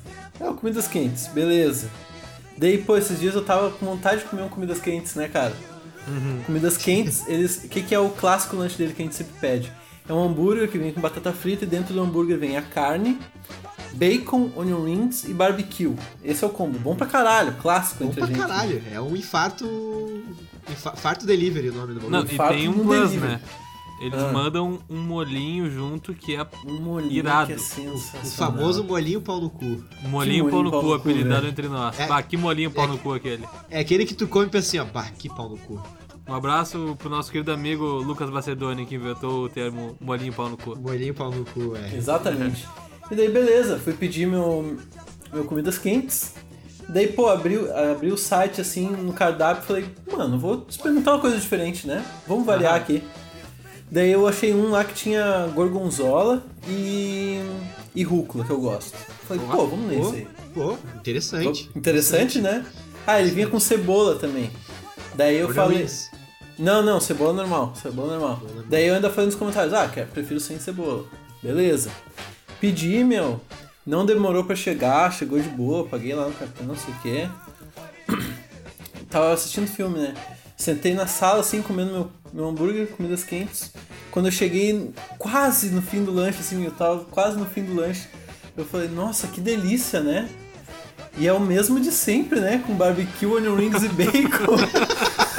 É, 0.41 0.49
o 0.49 0.55
Comidas 0.55 0.87
Quentes, 0.89 1.27
beleza. 1.29 1.89
Daí, 2.57 2.79
pô, 2.79 2.97
esses 2.97 3.19
dias 3.19 3.35
eu 3.35 3.43
tava 3.45 3.71
com 3.71 3.87
vontade 3.87 4.21
de 4.23 4.27
comer 4.27 4.43
um 4.43 4.49
Comidas 4.49 4.81
Quentes, 4.81 5.15
né, 5.15 5.29
cara? 5.29 5.55
Comidas 6.47 6.77
Quentes, 6.77 7.27
eles. 7.29 7.65
O 7.65 7.69
que, 7.69 7.83
que 7.83 7.95
é 7.95 7.99
o 7.99 8.11
clássico 8.11 8.57
lanche 8.57 8.77
dele 8.77 8.93
que 8.93 9.03
a 9.03 9.05
gente 9.05 9.15
sempre 9.15 9.35
pede? 9.41 9.73
É 10.09 10.13
um 10.13 10.23
hambúrguer 10.25 10.69
que 10.69 10.77
vem 10.79 10.93
com 10.93 11.01
batata 11.01 11.33
frita 11.33 11.65
e 11.65 11.67
dentro 11.69 11.95
do 11.95 12.01
hambúrguer 12.03 12.37
vem 12.39 12.57
a 12.57 12.63
carne, 12.63 13.19
bacon, 13.95 14.51
onion 14.57 14.83
rings 14.85 15.25
e 15.25 15.33
barbecue. 15.33 15.95
Esse 16.25 16.43
é 16.43 16.47
o 16.47 16.51
combo. 16.51 16.79
Bom 16.79 16.97
pra 16.97 17.07
caralho, 17.07 17.55
clássico 17.63 18.03
Bom 18.05 18.11
entre 18.11 18.21
pra 18.21 18.25
a 18.29 18.33
gente. 18.33 18.39
caralho, 18.41 18.83
é 18.93 19.01
um 19.01 19.15
infarto... 19.15 19.65
infa- 20.69 20.97
Farto 20.97 21.25
delivery 21.25 21.71
o 21.71 21.75
nome 21.75 21.95
do 21.95 22.01
Não, 22.03 22.11
bagulho. 22.11 22.33
e 22.33 22.37
fato 22.37 22.55
tem 22.55 22.69
um 22.69 22.73
plus, 22.81 23.11
delivery. 23.11 23.33
né? 23.35 23.41
Eles 24.03 24.21
Ah. 24.21 24.33
mandam 24.33 24.81
um 24.91 24.99
molinho 25.01 25.71
junto 25.71 26.13
que 26.13 26.35
é 26.35 26.45
Um 26.67 26.81
molinho 26.81 27.13
Irado. 27.13 27.47
que 27.47 27.53
é 27.53 27.89
O 27.91 27.99
famoso 28.27 28.83
molinho 28.83 29.21
pau 29.21 29.41
no 29.41 29.49
cu. 29.49 29.65
molinho 30.09 30.45
Que 30.47 30.51
pau 30.51 30.61
molinho 30.61 30.63
no 30.65 30.71
pau 30.73 30.81
cu, 30.81 30.87
no 30.89 30.95
apelidado 30.95 31.43
velho. 31.43 31.49
entre 31.51 31.69
nós. 31.69 32.01
É- 32.01 32.07
Bah, 32.09 32.23
que 32.23 32.37
molinho 32.37 32.71
pau 32.71 32.85
é- 32.85 32.89
no 32.89 32.99
cu 32.99 33.13
aquele. 33.15 33.45
É 33.71 33.79
aquele 33.81 34.05
que 34.05 34.15
tu 34.15 34.27
come 34.27 34.47
e 34.47 34.49
pensa 34.49 34.67
assim, 34.69 34.79
ó, 34.81 34.85
bah, 34.93 35.09
que 35.17 35.29
pau 35.29 35.49
no 35.49 35.57
cu. 35.57 35.81
Um 36.29 36.35
abraço 36.35 36.97
pro 36.99 37.09
nosso 37.09 37.31
querido 37.31 37.53
amigo 37.53 37.85
Lucas 37.85 38.29
Macedoni, 38.31 38.87
que 38.87 38.95
inventou 38.97 39.45
o 39.45 39.49
termo 39.49 39.97
molinho 40.01 40.33
pau 40.33 40.49
no 40.49 40.57
cu. 40.57 40.77
Molinho 40.79 41.15
pau 41.15 41.31
no 41.31 41.45
cu, 41.45 41.77
é. 41.77 41.97
Exatamente. 41.97 42.67
E 43.11 43.15
daí, 43.15 43.29
beleza, 43.31 43.79
fui 43.79 43.93
pedir 43.93 44.27
meu, 44.27 44.77
meu 45.33 45.45
comidas 45.45 45.79
quentes. 45.79 46.35
Daí, 46.89 47.07
pô, 47.07 47.29
abri, 47.29 47.57
o- 47.57 47.73
abri 47.93 48.11
o 48.11 48.17
site 48.19 48.61
assim 48.61 48.89
no 48.89 49.13
cardápio 49.13 49.63
e 49.63 49.67
falei, 49.67 49.85
mano, 50.17 50.39
vou 50.39 50.67
experimentar 50.69 51.15
uma 51.15 51.21
coisa 51.21 51.37
diferente, 51.39 51.87
né? 51.87 52.05
Vamos 52.27 52.45
variar 52.45 52.73
Aham. 52.75 52.81
aqui. 52.83 53.03
Daí 53.93 54.11
eu 54.11 54.27
achei 54.27 54.55
um 54.55 54.71
lá 54.71 54.83
que 54.85 54.95
tinha 54.95 55.47
gorgonzola 55.49 56.43
e. 56.67 57.43
e 57.95 58.03
rúcula, 58.03 58.43
que 58.43 58.51
eu 58.51 58.59
gosto. 58.59 58.97
Falei, 59.29 59.45
pô, 59.47 59.67
vamos 59.67 59.87
nesse 59.87 60.15
aí. 60.15 60.29
Pô, 60.55 60.79
interessante. 60.97 61.71
Interessante, 61.77 62.41
né? 62.41 62.65
Ah, 63.07 63.21
ele 63.21 63.31
vinha 63.33 63.47
com 63.49 63.61
cebola 63.61 64.17
também. 64.17 64.51
Daí 65.15 65.37
eu 65.37 65.53
falei. 65.53 65.87
Não, 66.59 66.83
não, 66.83 67.01
cebola 67.01 67.35
normal, 67.35 67.75
cebola 67.77 68.17
normal. 68.17 68.41
Daí 68.67 68.87
eu 68.87 68.95
ainda 68.95 69.11
falei 69.11 69.27
nos 69.27 69.35
comentários, 69.35 69.75
ah, 69.75 69.87
quer, 69.87 70.07
prefiro 70.07 70.41
sem 70.41 70.59
cebola. 70.59 71.05
Beleza. 71.43 71.91
Pedi, 72.59 73.05
meu. 73.05 73.43
Não 73.85 74.07
demorou 74.07 74.43
pra 74.43 74.57
chegar, 74.57 75.13
chegou 75.13 75.39
de 75.39 75.51
boa, 75.51 75.87
paguei 75.87 76.15
lá 76.15 76.29
no 76.29 76.33
cartão, 76.33 76.67
não 76.67 76.77
sei 76.77 76.95
o 76.95 76.99
quê. 77.03 77.29
Tava 79.11 79.35
assistindo 79.35 79.67
filme, 79.67 79.99
né? 79.99 80.15
Sentei 80.57 80.95
na 80.95 81.07
sala 81.07 81.41
assim, 81.41 81.61
comendo 81.61 81.93
meu, 81.93 82.11
meu 82.33 82.49
hambúrguer, 82.49 82.89
comidas 82.89 83.25
quentes. 83.25 83.73
Quando 84.11 84.27
eu 84.27 84.33
cheguei 84.33 84.91
quase 85.19 85.71
no 85.71 85.83
fim 85.83 86.05
do 86.05 86.13
lanche, 86.13 86.41
assim, 86.41 86.65
eu 86.65 86.71
tava 86.71 87.05
quase 87.05 87.39
no 87.39 87.47
fim 87.47 87.63
do 87.63 87.75
lanche, 87.75 88.09
eu 88.57 88.65
falei, 88.65 88.89
nossa, 88.89 89.27
que 89.27 89.41
delícia, 89.41 90.01
né? 90.01 90.29
E 91.17 91.27
é 91.27 91.33
o 91.33 91.41
mesmo 91.41 91.79
de 91.81 91.93
sempre, 91.93 92.41
né? 92.41 92.63
Com 92.67 92.75
barbecue, 92.75 93.27
onion 93.27 93.55
rings 93.55 93.83
e 93.83 93.89
bacon. 93.89 94.57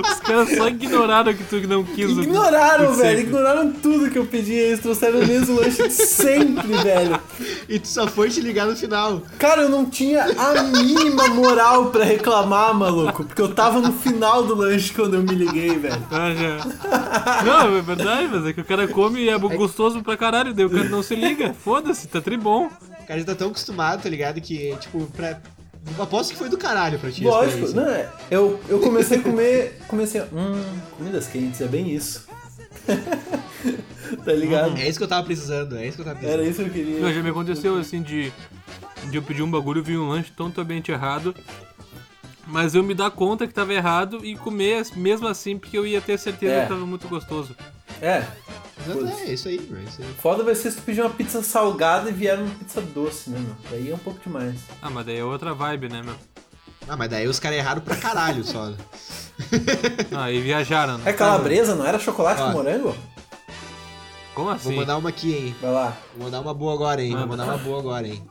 Os 0.00 0.20
caras 0.20 0.56
só 0.56 0.68
ignoraram 0.68 1.34
que 1.34 1.44
tu 1.44 1.56
não 1.68 1.84
quis. 1.84 2.10
Ignoraram, 2.10 2.92
velho. 2.94 2.96
sempre. 2.96 3.20
Ignoraram 3.22 3.72
tudo 3.72 4.10
que 4.10 4.18
eu 4.18 4.26
pedi. 4.26 4.54
Eles 4.54 4.80
trouxeram 4.80 5.20
o 5.20 5.26
mesmo 5.26 5.56
lanche 5.60 5.86
de 5.88 5.92
sempre, 5.92 6.66
velho. 6.82 7.20
E 7.68 7.78
tu 7.78 7.88
só 7.88 8.06
foi 8.06 8.28
te 8.30 8.40
ligar 8.40 8.66
no 8.66 8.76
final. 8.76 9.22
Cara, 9.38 9.62
eu 9.62 9.68
não 9.68 9.86
tinha 9.86 10.24
a 10.24 10.62
mínima 10.64 11.28
moral 11.28 11.86
pra 11.90 12.04
reclamar, 12.04 12.74
maluco. 12.74 13.24
Porque 13.24 13.42
eu 13.42 13.54
tava 13.54 13.80
no 13.80 13.92
final 13.92 14.42
do 14.44 14.54
lanche 14.54 14.92
quando 14.92 15.14
eu 15.14 15.22
me 15.22 15.34
liguei, 15.34 15.76
velho. 15.78 16.02
Ah, 16.10 16.32
já. 16.34 17.42
Não, 17.44 17.76
é 17.76 17.82
verdade, 17.82 18.28
mas 18.30 18.46
é 18.46 18.52
que 18.52 18.60
o 18.60 18.64
cara 18.64 18.86
come 18.88 19.20
e 19.20 19.28
é 19.28 19.38
gostoso 19.38 20.02
pra 20.02 20.16
caralho, 20.16 20.54
daí 20.54 20.64
o 20.64 20.70
cara 20.70 20.88
não 20.88 21.02
se 21.02 21.14
liga. 21.14 21.54
Foda-se, 21.54 22.08
tá 22.08 22.20
tribom. 22.20 22.66
O 22.66 23.06
cara 23.06 23.20
já 23.20 23.26
tá 23.26 23.34
tão 23.34 23.48
acostumado, 23.48 24.02
tá 24.02 24.08
ligado? 24.08 24.40
Que, 24.40 24.74
tipo, 24.80 25.06
pra. 25.16 25.40
Eu 25.96 26.02
aposto 26.04 26.30
que 26.32 26.36
foi 26.38 26.48
do 26.48 26.58
caralho 26.58 26.98
pra 26.98 27.10
ti. 27.10 27.24
Lógico, 27.24 27.64
experiência. 27.64 27.80
não 27.80 27.90
é. 27.90 28.12
Eu, 28.30 28.60
eu 28.68 28.78
comecei 28.80 29.18
a 29.18 29.22
comer. 29.22 29.78
Comecei 29.88 30.20
a. 30.20 30.24
Hum, 30.24 30.62
comidas 30.96 31.26
quentes, 31.28 31.60
é 31.60 31.66
bem 31.66 31.90
isso. 31.94 32.26
tá 34.24 34.32
ligado? 34.32 34.76
É 34.78 34.88
isso 34.88 34.98
que 34.98 35.04
eu 35.04 35.08
tava 35.08 35.24
precisando, 35.24 35.76
é 35.76 35.86
isso 35.86 35.96
que 35.96 36.00
eu 36.02 36.04
tava 36.04 36.16
precisando. 36.18 36.40
Era 36.40 36.48
isso 36.50 36.62
que 36.62 36.68
eu 36.68 36.72
queria. 36.72 37.00
Não, 37.00 37.12
já 37.12 37.22
me 37.22 37.30
aconteceu 37.30 37.76
assim 37.78 38.02
de, 38.02 38.32
de 39.10 39.16
eu 39.16 39.22
pedir 39.22 39.42
um 39.42 39.50
bagulho, 39.50 39.82
vi 39.82 39.96
um 39.96 40.08
lanche 40.08 40.30
totalmente 40.36 40.90
errado. 40.90 41.34
Mas 42.46 42.74
eu 42.74 42.82
me 42.82 42.94
dar 42.94 43.10
conta 43.10 43.46
que 43.46 43.52
tava 43.52 43.74
errado 43.74 44.24
e 44.24 44.34
comer 44.34 44.82
mesmo 44.96 45.26
assim, 45.28 45.58
porque 45.58 45.76
eu 45.76 45.86
ia 45.86 46.00
ter 46.00 46.18
certeza 46.18 46.54
É. 46.54 46.62
que 46.62 46.68
tava 46.68 46.86
muito 46.86 47.06
gostoso. 47.06 47.54
É. 48.00 48.24
Exato, 48.86 49.06
é 49.26 49.32
isso 49.32 49.48
aí, 49.48 49.58
bro, 49.58 49.78
é 49.78 49.82
isso 49.82 50.00
aí. 50.00 50.14
Foda 50.20 50.44
vai 50.44 50.54
ser 50.54 50.70
se 50.70 50.76
tu 50.76 50.82
pedir 50.82 51.00
uma 51.00 51.10
pizza 51.10 51.42
salgada 51.42 52.08
e 52.08 52.12
vier 52.12 52.38
uma 52.38 52.54
pizza 52.54 52.80
doce, 52.80 53.28
né, 53.30 53.38
meu? 53.40 53.54
Daí 53.70 53.90
é 53.90 53.94
um 53.94 53.98
pouco 53.98 54.20
demais. 54.20 54.56
Ah, 54.80 54.88
mas 54.88 55.04
daí 55.04 55.18
é 55.18 55.24
outra 55.24 55.52
vibe, 55.52 55.88
né, 55.88 56.02
meu? 56.02 56.14
Ah, 56.88 56.96
mas 56.96 57.10
daí 57.10 57.26
os 57.26 57.38
caras 57.38 57.58
erraram 57.58 57.82
pra 57.82 57.96
caralho 57.96 58.44
só. 58.44 58.72
Ah, 60.16 60.32
e 60.32 60.40
viajaram, 60.40 60.98
né? 60.98 61.10
É 61.10 61.12
calabresa, 61.12 61.74
não 61.76 61.86
era 61.86 61.98
chocolate 61.98 62.40
Ó. 62.42 62.46
com 62.46 62.52
morango? 62.52 62.96
Como 64.34 64.46
Vou 64.48 64.54
assim? 64.56 64.74
mandar 64.76 64.96
uma 64.96 65.08
aqui, 65.10 65.32
hein? 65.32 65.56
Vai 65.60 65.70
lá. 65.70 65.96
Vou 66.16 66.24
mandar 66.24 66.40
uma 66.40 66.52
boa 66.54 66.74
agora, 66.74 67.00
hein? 67.02 67.10
Vou 67.10 67.20
Manda. 67.20 67.36
mandar 67.36 67.44
uma 67.54 67.58
boa 67.58 67.78
agora, 67.78 68.06
hein? 68.06 68.22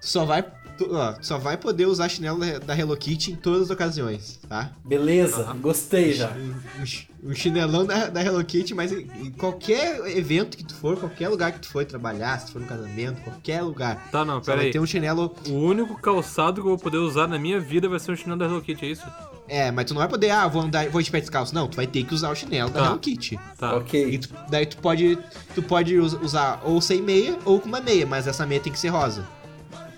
Tu 0.00 0.06
só 0.08 0.24
vai, 0.24 0.44
tu, 0.78 0.94
ó, 0.94 1.12
tu 1.12 1.26
só 1.26 1.38
vai 1.38 1.56
poder 1.56 1.86
usar 1.86 2.08
chinelo 2.08 2.38
da, 2.38 2.58
da 2.58 2.78
Hello 2.78 2.96
Kitty 2.96 3.32
em 3.32 3.36
todas 3.36 3.62
as 3.62 3.70
ocasiões, 3.70 4.38
tá? 4.48 4.70
Beleza, 4.84 5.42
gostei 5.60 6.12
já. 6.12 6.30
Um, 6.30 6.54
um 6.82 7.06
um 7.30 7.34
chinelão 7.34 7.84
da, 7.84 8.06
da 8.08 8.22
Hello 8.22 8.44
Kitty, 8.44 8.72
mas 8.74 8.92
em, 8.92 9.08
em 9.20 9.30
qualquer 9.32 9.98
evento 10.16 10.56
que 10.56 10.62
tu 10.64 10.74
for, 10.76 10.96
qualquer 10.96 11.28
lugar 11.28 11.50
que 11.52 11.58
tu 11.60 11.68
for 11.68 11.84
trabalhar, 11.84 12.38
se 12.38 12.46
tu 12.46 12.52
for 12.52 12.62
no 12.62 12.68
casamento, 12.68 13.20
qualquer 13.22 13.62
lugar. 13.62 14.08
Tá, 14.12 14.24
não, 14.24 14.34
Só 14.34 14.42
pera 14.46 14.56
vai 14.58 14.66
aí. 14.66 14.72
ter 14.72 14.78
um 14.78 14.86
chinelo. 14.86 15.34
O 15.48 15.52
único 15.54 15.96
calçado 16.00 16.60
que 16.60 16.66
eu 16.68 16.70
vou 16.70 16.78
poder 16.78 16.98
usar 16.98 17.26
na 17.26 17.38
minha 17.38 17.58
vida 17.58 17.88
vai 17.88 17.98
ser 17.98 18.12
um 18.12 18.16
chinelo 18.16 18.38
da 18.38 18.44
Hello 18.46 18.60
Kitty, 18.62 18.84
é 18.84 18.88
isso? 18.90 19.04
É, 19.48 19.70
mas 19.72 19.86
tu 19.86 19.94
não 19.94 20.00
vai 20.00 20.08
poder, 20.08 20.30
ah, 20.30 20.46
vou 20.46 20.62
andar, 20.62 20.88
vou 20.88 21.00
de 21.02 21.10
pé 21.10 21.20
descalço. 21.20 21.54
Não, 21.54 21.66
tu 21.68 21.76
vai 21.76 21.86
ter 21.86 22.04
que 22.04 22.12
usar 22.14 22.30
o 22.30 22.34
chinelo 22.34 22.70
da 22.70 22.80
Tá. 22.80 22.86
Hello 22.86 22.98
Kitty. 22.98 23.38
Tá. 23.58 23.72
E 23.72 23.76
Ok. 23.76 24.18
tu- 24.18 24.28
daí 24.48 24.66
tu 24.66 24.76
pode, 24.78 25.18
tu 25.54 25.62
pode 25.62 25.96
us- 25.98 26.14
usar 26.22 26.60
ou 26.64 26.80
sem 26.80 27.00
meia 27.02 27.36
ou 27.44 27.60
com 27.60 27.68
uma 27.68 27.80
meia, 27.80 28.06
mas 28.06 28.26
essa 28.28 28.44
meia 28.46 28.60
tem 28.60 28.72
que 28.72 28.78
ser 28.78 28.88
rosa. 28.88 29.24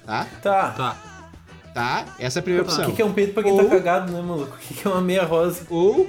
Tá? 0.09 0.27
Tá. 0.43 0.71
Tá. 0.71 0.97
Tá? 1.75 2.05
Essa 2.19 2.39
é 2.39 2.41
a 2.41 2.43
primeira 2.43 2.65
O 2.67 2.67
opção. 2.67 2.87
que, 2.87 2.93
que 2.97 3.03
é 3.03 3.05
um 3.05 3.13
peito 3.13 3.35
pra 3.35 3.43
quem 3.43 3.53
Ou- 3.53 3.59
tá 3.63 3.69
cagado, 3.69 4.11
né, 4.11 4.23
maluco? 4.23 4.55
O 4.55 4.59
que, 4.59 4.73
que 4.73 4.89
é 4.89 4.91
uma 4.91 5.03
meia 5.03 5.23
rosa? 5.25 5.67
Ou 5.69 6.09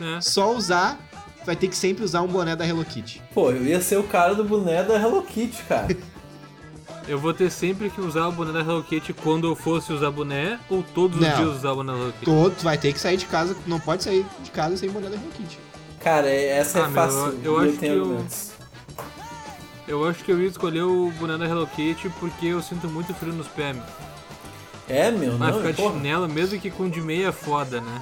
É. 0.00 0.20
só 0.22 0.54
usar, 0.54 0.98
vai 1.44 1.54
ter 1.54 1.68
que 1.68 1.76
sempre 1.76 2.02
usar 2.02 2.22
um 2.22 2.26
boné 2.26 2.56
da 2.56 2.66
Hello 2.66 2.82
Kitty. 2.82 3.22
Pô, 3.34 3.50
eu 3.50 3.62
ia 3.66 3.78
ser 3.82 3.98
o 3.98 4.04
cara 4.04 4.34
do 4.34 4.42
boné 4.42 4.82
da 4.82 4.94
Hello 4.94 5.20
Kitty, 5.22 5.62
cara. 5.64 5.88
Eu 7.08 7.20
vou 7.20 7.32
ter 7.32 7.48
sempre 7.50 7.88
que 7.88 8.00
usar 8.00 8.26
o 8.26 8.32
boné 8.32 8.50
da 8.52 8.60
Hello 8.60 8.82
Kitty 8.82 9.12
quando 9.12 9.46
eu 9.46 9.54
fosse 9.54 9.92
usar 9.92 10.10
boné 10.10 10.58
ou 10.68 10.82
todos 10.82 11.16
os 11.20 11.24
Não. 11.24 11.36
dias 11.36 11.56
usar 11.58 11.70
o 11.70 11.76
boné 11.76 11.92
da 11.92 11.98
Hello 11.98 12.12
Kitty? 12.14 12.24
Todo, 12.24 12.54
tu 12.56 12.64
vai 12.64 12.76
ter 12.78 12.92
que 12.92 12.98
sair 12.98 13.16
de 13.16 13.26
casa, 13.26 13.54
não 13.64 13.78
pode 13.78 14.02
sair 14.02 14.26
de 14.42 14.50
casa 14.50 14.76
sem 14.76 14.90
boné 14.90 15.08
da 15.10 15.14
Hello 15.14 15.28
Kitty. 15.36 15.56
Cara, 16.00 16.26
é- 16.28 16.48
essa 16.58 16.80
é 16.80 16.82
Ah, 16.82 16.88
meu, 16.88 16.94
fácil. 16.94 17.38
eu 17.44 17.64
e 17.64 17.68
acho 17.68 17.78
tenho 17.78 17.92
que 18.06 18.10
eu-. 18.10 18.16
Eu 19.86 20.06
acho 20.08 20.24
que 20.24 20.32
eu 20.32 20.40
ia 20.40 20.48
escolher 20.48 20.82
o 20.82 21.10
boné 21.18 21.36
da 21.38 21.46
Hello 21.46 21.66
Kitty 21.66 22.08
porque 22.20 22.46
eu 22.46 22.62
sinto 22.62 22.88
muito 22.88 23.14
frio 23.14 23.32
nos 23.32 23.46
pés. 23.48 23.76
meu. 23.76 23.84
É, 24.88 25.10
meu, 25.10 25.36
Mas 25.38 25.50
não, 25.54 25.58
ficar 25.58 25.72
de 25.72 25.82
chinelo, 25.82 26.28
mesmo 26.28 26.60
que 26.60 26.70
com 26.70 26.88
de 26.88 27.00
meia, 27.00 27.28
é 27.28 27.32
foda, 27.32 27.80
né? 27.80 28.00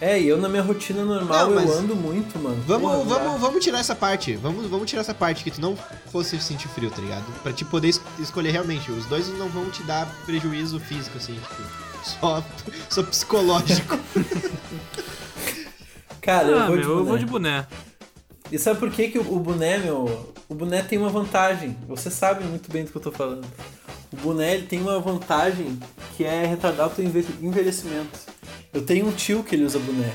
É, 0.00 0.20
e 0.20 0.26
eu 0.28 0.36
na 0.36 0.48
minha 0.48 0.62
rotina 0.62 1.04
normal 1.04 1.46
Não, 1.50 1.54
mas- 1.54 1.70
eu 1.70 1.78
ando 1.78 1.94
muito, 1.96 2.36
mano. 2.38 2.60
Vamos, 2.66 2.90
Porra, 2.90 3.04
vamos, 3.04 3.40
vamos 3.40 3.64
tirar 3.64 3.78
essa 3.78 3.94
parte. 3.94 4.34
Vamos, 4.34 4.66
vamos 4.66 4.90
tirar 4.90 5.02
essa 5.02 5.14
parte 5.14 5.44
que 5.44 5.50
tu 5.52 5.60
não 5.60 5.76
fosse 6.10 6.38
sentir 6.40 6.66
frio, 6.68 6.90
tá 6.90 7.00
ligado? 7.00 7.24
Pra 7.42 7.52
te 7.52 7.64
poder 7.64 7.88
es- 7.88 8.00
escolher 8.18 8.50
realmente. 8.50 8.90
Os 8.90 9.06
dois 9.06 9.28
não 9.38 9.48
vão 9.48 9.70
te 9.70 9.82
dar 9.84 10.06
prejuízo 10.26 10.80
físico, 10.80 11.16
assim, 11.16 11.34
tipo. 11.34 11.62
Só, 12.20 12.44
só 12.90 13.02
psicológico. 13.04 13.96
Cara, 16.20 16.48
eu 16.48 16.58
ah, 16.58 16.66
vou 16.66 16.76
meu, 16.76 16.84
de 16.84 16.88
eu 16.90 16.96
boné. 16.96 17.08
vou 17.08 17.18
de 17.18 17.26
boné. 17.26 17.66
E 18.52 18.58
sabe 18.58 18.78
por 18.78 18.90
que, 18.90 19.08
que 19.08 19.18
o 19.18 19.38
boné, 19.40 19.78
meu. 19.78 20.32
O 20.48 20.54
boné 20.54 20.82
tem 20.82 20.98
uma 20.98 21.08
vantagem. 21.08 21.76
Você 21.88 22.10
sabe 22.10 22.44
muito 22.44 22.70
bem 22.70 22.84
do 22.84 22.90
que 22.90 22.96
eu 22.96 23.02
tô 23.02 23.10
falando. 23.12 23.46
O 24.12 24.16
boné 24.16 24.54
ele 24.54 24.66
tem 24.66 24.80
uma 24.80 25.00
vantagem 25.00 25.78
que 26.16 26.24
é 26.24 26.46
retardar 26.46 26.86
o 26.86 26.90
teu 26.90 27.04
enve- 27.04 27.26
envelhecimento. 27.42 28.18
Eu 28.72 28.84
tenho 28.84 29.06
um 29.08 29.12
tio 29.12 29.42
que 29.42 29.54
ele 29.56 29.64
usa 29.64 29.78
boné. 29.78 30.12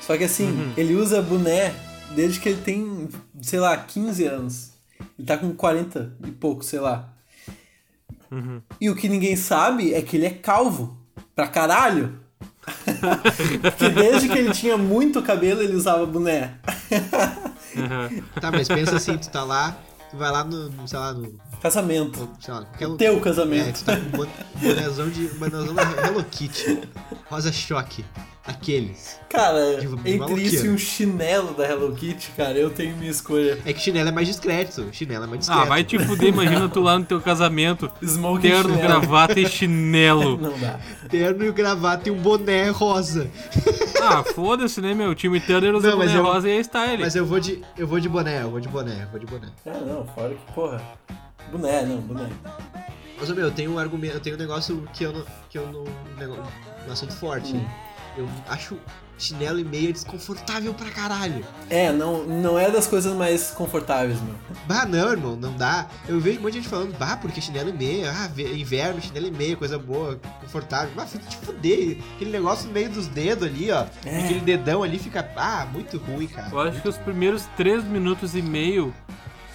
Só 0.00 0.16
que 0.16 0.24
assim, 0.24 0.72
ele 0.76 0.94
usa 0.94 1.20
boné 1.20 1.74
desde 2.14 2.40
que 2.40 2.48
ele 2.48 2.60
tem, 2.62 3.08
sei 3.40 3.58
lá, 3.60 3.76
15 3.76 4.24
anos. 4.24 4.70
Ele 5.18 5.26
tá 5.26 5.36
com 5.36 5.52
40 5.54 6.16
e 6.26 6.30
pouco, 6.30 6.64
sei 6.64 6.80
lá. 6.80 7.12
E 8.80 8.88
o 8.88 8.96
que 8.96 9.08
ninguém 9.08 9.36
sabe 9.36 9.92
é 9.92 10.00
que 10.00 10.16
ele 10.16 10.26
é 10.26 10.30
calvo. 10.30 10.96
Pra 11.34 11.46
caralho. 11.48 12.20
Porque 13.62 13.88
desde 13.88 14.28
que 14.28 14.38
ele 14.38 14.52
tinha 14.52 14.76
muito 14.76 15.22
cabelo, 15.22 15.62
ele 15.62 15.74
usava 15.74 16.06
boné. 16.06 16.54
Aham. 17.76 18.10
Tá, 18.40 18.50
mas 18.50 18.68
pensa 18.68 18.96
assim, 18.96 19.18
tu 19.18 19.28
tá 19.30 19.42
lá, 19.42 19.76
tu 20.10 20.16
vai 20.16 20.30
lá 20.30 20.44
no, 20.44 20.70
no, 20.70 20.86
sei 20.86 20.98
lá, 20.98 21.12
no. 21.12 21.40
Casamento. 21.62 22.28
Sei 22.40 22.52
lá, 22.52 22.62
qualquer 22.64 22.86
O 22.86 22.90
lu- 22.90 22.96
teu 22.96 23.16
É, 23.16 23.20
casamento. 23.20 23.78
tu 23.78 23.84
tá 23.84 23.96
com 23.96 24.02
um 24.02 24.10
bon- 24.10 24.26
bonézão 24.60 25.08
de. 25.08 25.28
bonézão 25.28 25.74
da 25.74 25.82
Hello 25.82 26.24
Kitty. 26.24 26.80
Rosa 27.30 27.52
choque. 27.52 28.04
Aqueles. 28.44 29.20
Cara, 29.28 29.76
De- 29.76 29.86
de 29.86 29.94
entre 29.94 30.18
maloqueiro. 30.18 30.40
isso 30.54 30.66
e 30.66 30.70
um 30.70 30.76
chinelo 30.76 31.54
da 31.54 31.64
Hello 31.64 31.94
Kitty, 31.94 32.32
cara, 32.36 32.58
eu 32.58 32.70
tenho 32.70 32.96
minha 32.96 33.12
escolha. 33.12 33.56
É 33.64 33.72
que 33.72 33.80
chinelo 33.80 34.08
é 34.08 34.12
mais 34.12 34.26
discreto. 34.26 34.84
Chinelo 34.90 35.22
é 35.22 35.26
mais 35.28 35.38
discreto. 35.38 35.62
Ah, 35.62 35.64
vai 35.64 35.84
te 35.84 35.96
fuder, 36.00 36.30
imagina 36.30 36.68
tu 36.68 36.80
lá 36.80 36.98
no 36.98 37.04
teu 37.04 37.20
casamento, 37.20 37.88
Smoking 38.02 38.40
terno, 38.48 38.70
chinelo. 38.74 38.80
gravata 39.00 39.38
e 39.38 39.48
chinelo. 39.48 40.36
Não 40.42 40.58
dá. 40.58 40.80
Terno 41.08 41.44
e 41.44 41.52
gravata 41.52 42.08
e 42.08 42.12
um 42.12 42.16
boné 42.16 42.70
rosa. 42.70 43.30
Ah, 44.02 44.24
foda-se, 44.24 44.80
né, 44.80 44.92
meu? 44.92 45.10
O 45.10 45.14
time 45.14 45.38
Turner 45.38 45.72
usa 45.76 45.90
Não, 45.92 45.98
boné 45.98 46.16
eu- 46.16 46.24
rosa 46.24 46.48
e 46.50 46.56
é 46.58 46.60
style. 46.64 46.98
Mas 47.04 47.14
eu 47.14 47.24
vou 47.24 47.38
de. 47.38 47.62
Eu 47.78 47.86
vou 47.86 48.00
de 48.00 48.08
boné, 48.08 48.42
eu 48.42 48.50
vou 48.50 48.58
de 48.58 48.66
boné, 48.68 49.04
eu 49.04 49.08
vou 49.08 49.20
de 49.20 49.26
boné. 49.26 49.46
Ah, 49.64 49.78
não, 49.86 50.04
fora 50.08 50.30
que, 50.34 50.52
porra. 50.52 50.82
Boné, 51.50 51.82
não, 51.82 52.00
boné. 52.00 52.28
Mas, 53.18 53.28
meu, 53.30 53.44
eu 53.46 53.50
tenho 53.52 53.72
um 53.72 53.78
argumento, 53.78 54.14
eu 54.16 54.20
tenho 54.20 54.36
um 54.36 54.38
negócio 54.38 54.88
que 54.92 55.04
eu 55.04 55.12
não. 55.12 55.24
que 55.48 55.58
eu 55.58 55.66
não. 55.70 55.84
Um, 55.84 56.88
um 56.88 56.92
assunto 56.92 57.12
forte. 57.14 57.54
Hum. 57.54 57.64
Eu 58.16 58.28
acho 58.48 58.76
chinelo 59.16 59.58
e 59.58 59.64
meia 59.64 59.90
desconfortável 59.92 60.74
pra 60.74 60.90
caralho. 60.90 61.42
É, 61.70 61.90
não, 61.92 62.24
não 62.24 62.58
é 62.58 62.70
das 62.70 62.86
coisas 62.86 63.14
mais 63.16 63.52
confortáveis, 63.52 64.20
meu. 64.20 64.34
Bah, 64.66 64.84
não, 64.84 65.12
irmão, 65.12 65.36
não 65.36 65.56
dá. 65.56 65.86
Eu 66.08 66.20
vejo 66.20 66.40
um 66.40 66.42
monte 66.42 66.54
de 66.54 66.58
gente 66.58 66.68
falando, 66.68 66.94
bah, 66.98 67.16
porque 67.16 67.40
chinelo 67.40 67.70
e 67.70 67.72
meia, 67.72 68.10
ah, 68.10 68.28
ve- 68.28 68.54
inverno, 68.54 69.00
chinelo 69.00 69.28
e 69.28 69.30
meia, 69.30 69.56
coisa 69.56 69.78
boa, 69.78 70.20
confortável. 70.40 70.90
Bah, 70.94 71.06
fica 71.06 71.24
te 71.26 71.36
fuder. 71.36 71.98
Aquele 72.16 72.32
negócio 72.32 72.66
no 72.66 72.72
meio 72.74 72.90
dos 72.90 73.06
dedos 73.06 73.46
ali, 73.48 73.70
ó. 73.70 73.86
É. 74.04 74.24
Aquele 74.24 74.40
dedão 74.40 74.82
ali 74.82 74.98
fica, 74.98 75.30
ah, 75.36 75.66
muito 75.72 75.96
ruim, 75.98 76.26
cara. 76.26 76.50
Eu 76.52 76.60
acho 76.60 76.82
que 76.82 76.88
os 76.88 76.98
primeiros 76.98 77.44
3 77.56 77.84
minutos 77.84 78.34
e 78.34 78.42
meio 78.42 78.92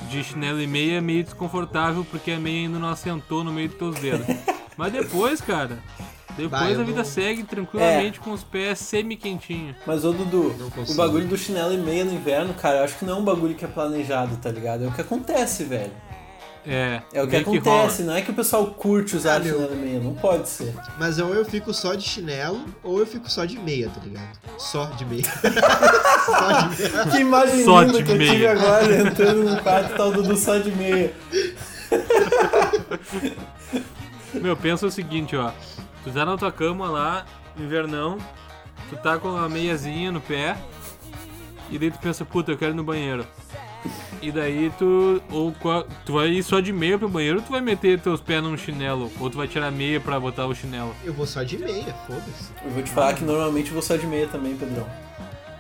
de 0.10 0.24
chinelo 0.24 0.62
e 0.62 0.68
meia 0.68 0.98
é 0.98 1.02
meio 1.02 1.24
desconfortável 1.24 2.06
porque 2.10 2.32
a 2.32 2.40
meia 2.40 2.68
ainda 2.68 2.80
não 2.80 2.90
assentou 2.90 3.44
no 3.44 3.52
meio 3.52 3.70
dos 3.70 3.78
teus 3.78 3.96
dedos. 4.00 4.26
Mas 4.78 4.92
depois, 4.94 5.42
cara, 5.42 5.80
depois 6.38 6.72
eu 6.76 6.82
a 6.82 6.84
vida 6.84 6.98
não- 7.00 7.06
segue 7.06 7.44
tranquilamente 7.44 8.20
com 8.20 8.32
os 8.32 8.44
pés 8.44 8.78
semi-quentinhos. 8.80 9.76
Mas, 9.88 10.06
ô 10.06 10.12
Dudu, 10.14 10.54
o 10.88 10.94
bagulho 10.94 11.28
do 11.28 11.36
chinelo 11.38 11.74
e 11.74 11.78
meia 11.78 12.06
no 12.06 12.14
inverno, 12.14 12.54
cara, 12.54 12.78
eu 12.80 12.84
acho 12.84 12.98
que 13.00 13.06
não 13.06 13.18
é 13.18 13.20
um 13.20 13.24
bagulho 13.24 13.56
que 13.56 13.66
é 13.66 13.68
planejado, 13.68 14.38
tá 14.38 14.52
ligado? 14.52 14.84
É 14.84 14.88
o 14.88 14.92
que 14.92 15.02
acontece, 15.02 15.64
velho. 15.64 15.92
É, 16.70 17.02
É 17.14 17.24
o 17.24 17.28
que 17.28 17.38
acontece, 17.38 18.04
não 18.04 18.14
é 18.14 18.22
que 18.22 18.30
o 18.30 18.34
pessoal 18.34 18.68
curte 18.68 19.16
usar 19.16 19.40
meu. 19.40 19.54
chinelo 19.56 19.74
e 19.74 19.78
meia, 19.78 20.00
não 20.02 20.14
pode 20.14 20.50
ser. 20.50 20.74
Mas 21.00 21.18
ou 21.18 21.34
eu 21.34 21.46
fico 21.46 21.74
só 21.74 21.94
de 21.96 22.04
chinelo, 22.04 22.66
ou 22.84 23.00
eu 23.00 23.08
fico 23.08 23.32
só 23.32 23.46
de 23.46 23.58
meia, 23.58 23.90
tá 23.90 24.02
ligado? 24.04 24.38
Só 24.58 24.86
de 24.88 25.06
meia. 25.06 25.24
só 26.26 26.52
de 26.52 26.82
meia. 26.82 27.06
Que 27.12 27.18
imagem 27.20 27.64
Só 27.64 27.82
linda 27.84 28.00
de 28.00 28.04
que 28.04 28.12
eu 28.12 28.18
tive 28.20 28.38
meia. 28.38 28.52
agora, 28.52 28.96
entrando 28.98 29.44
no 29.46 29.62
quarto 29.64 29.94
e 29.94 29.96
tá 29.96 30.06
o 30.06 30.12
Dudu 30.12 30.36
só 30.36 30.58
de 30.58 30.72
meia. 30.72 31.14
Meu, 34.34 34.56
pensa 34.58 34.86
o 34.86 34.92
seguinte, 34.92 35.36
ó. 35.36 35.52
Tu 36.04 36.12
tá 36.12 36.26
na 36.26 36.38
tua 36.38 36.52
cama 36.52 36.90
lá, 36.90 37.26
invernão, 37.58 38.18
tu 38.90 38.96
tá 38.98 39.18
com 39.18 39.36
a 39.36 39.50
meiazinha 39.50 40.12
no 40.12 40.22
pé, 40.22 40.58
e 41.70 41.78
daí 41.78 41.92
tu 41.92 42.00
pensa, 42.00 42.24
puta, 42.26 42.52
eu 42.52 42.58
quero 42.58 42.74
ir 42.74 42.76
no 42.76 42.84
banheiro. 42.84 43.26
E 44.22 44.32
daí 44.32 44.72
tu. 44.78 45.22
Ou 45.32 45.54
tu 46.06 46.14
vai 46.14 46.28
ir 46.30 46.44
só 46.44 46.60
de 46.60 46.74
meia 46.74 46.98
pro 46.98 47.08
banheiro 47.10 47.38
ou 47.38 47.44
tu 47.44 47.52
vai 47.52 47.62
meter 47.62 48.00
teus 48.00 48.20
pés 48.22 48.42
num 48.42 48.58
chinelo? 48.58 49.12
Ou 49.20 49.30
tu 49.30 49.38
vai 49.38 49.48
tirar 49.48 49.68
a 49.68 49.72
meia 49.72 50.00
pra 50.00 50.20
botar 50.20 50.46
o 50.48 50.56
chinelo? 50.56 50.94
Eu 51.04 51.14
vou 51.14 51.26
só 51.28 51.44
de 51.44 51.58
meia, 51.58 51.94
foda-se. 52.08 52.50
Eu 52.66 52.72
vou 52.72 52.82
te 52.84 52.90
falar 52.92 53.14
que 53.14 53.24
normalmente 53.24 53.68
eu 53.68 53.74
vou 53.74 53.82
só 53.82 53.96
de 53.96 54.08
meia 54.08 54.28
também, 54.28 54.56
Pedrão. 54.56 54.86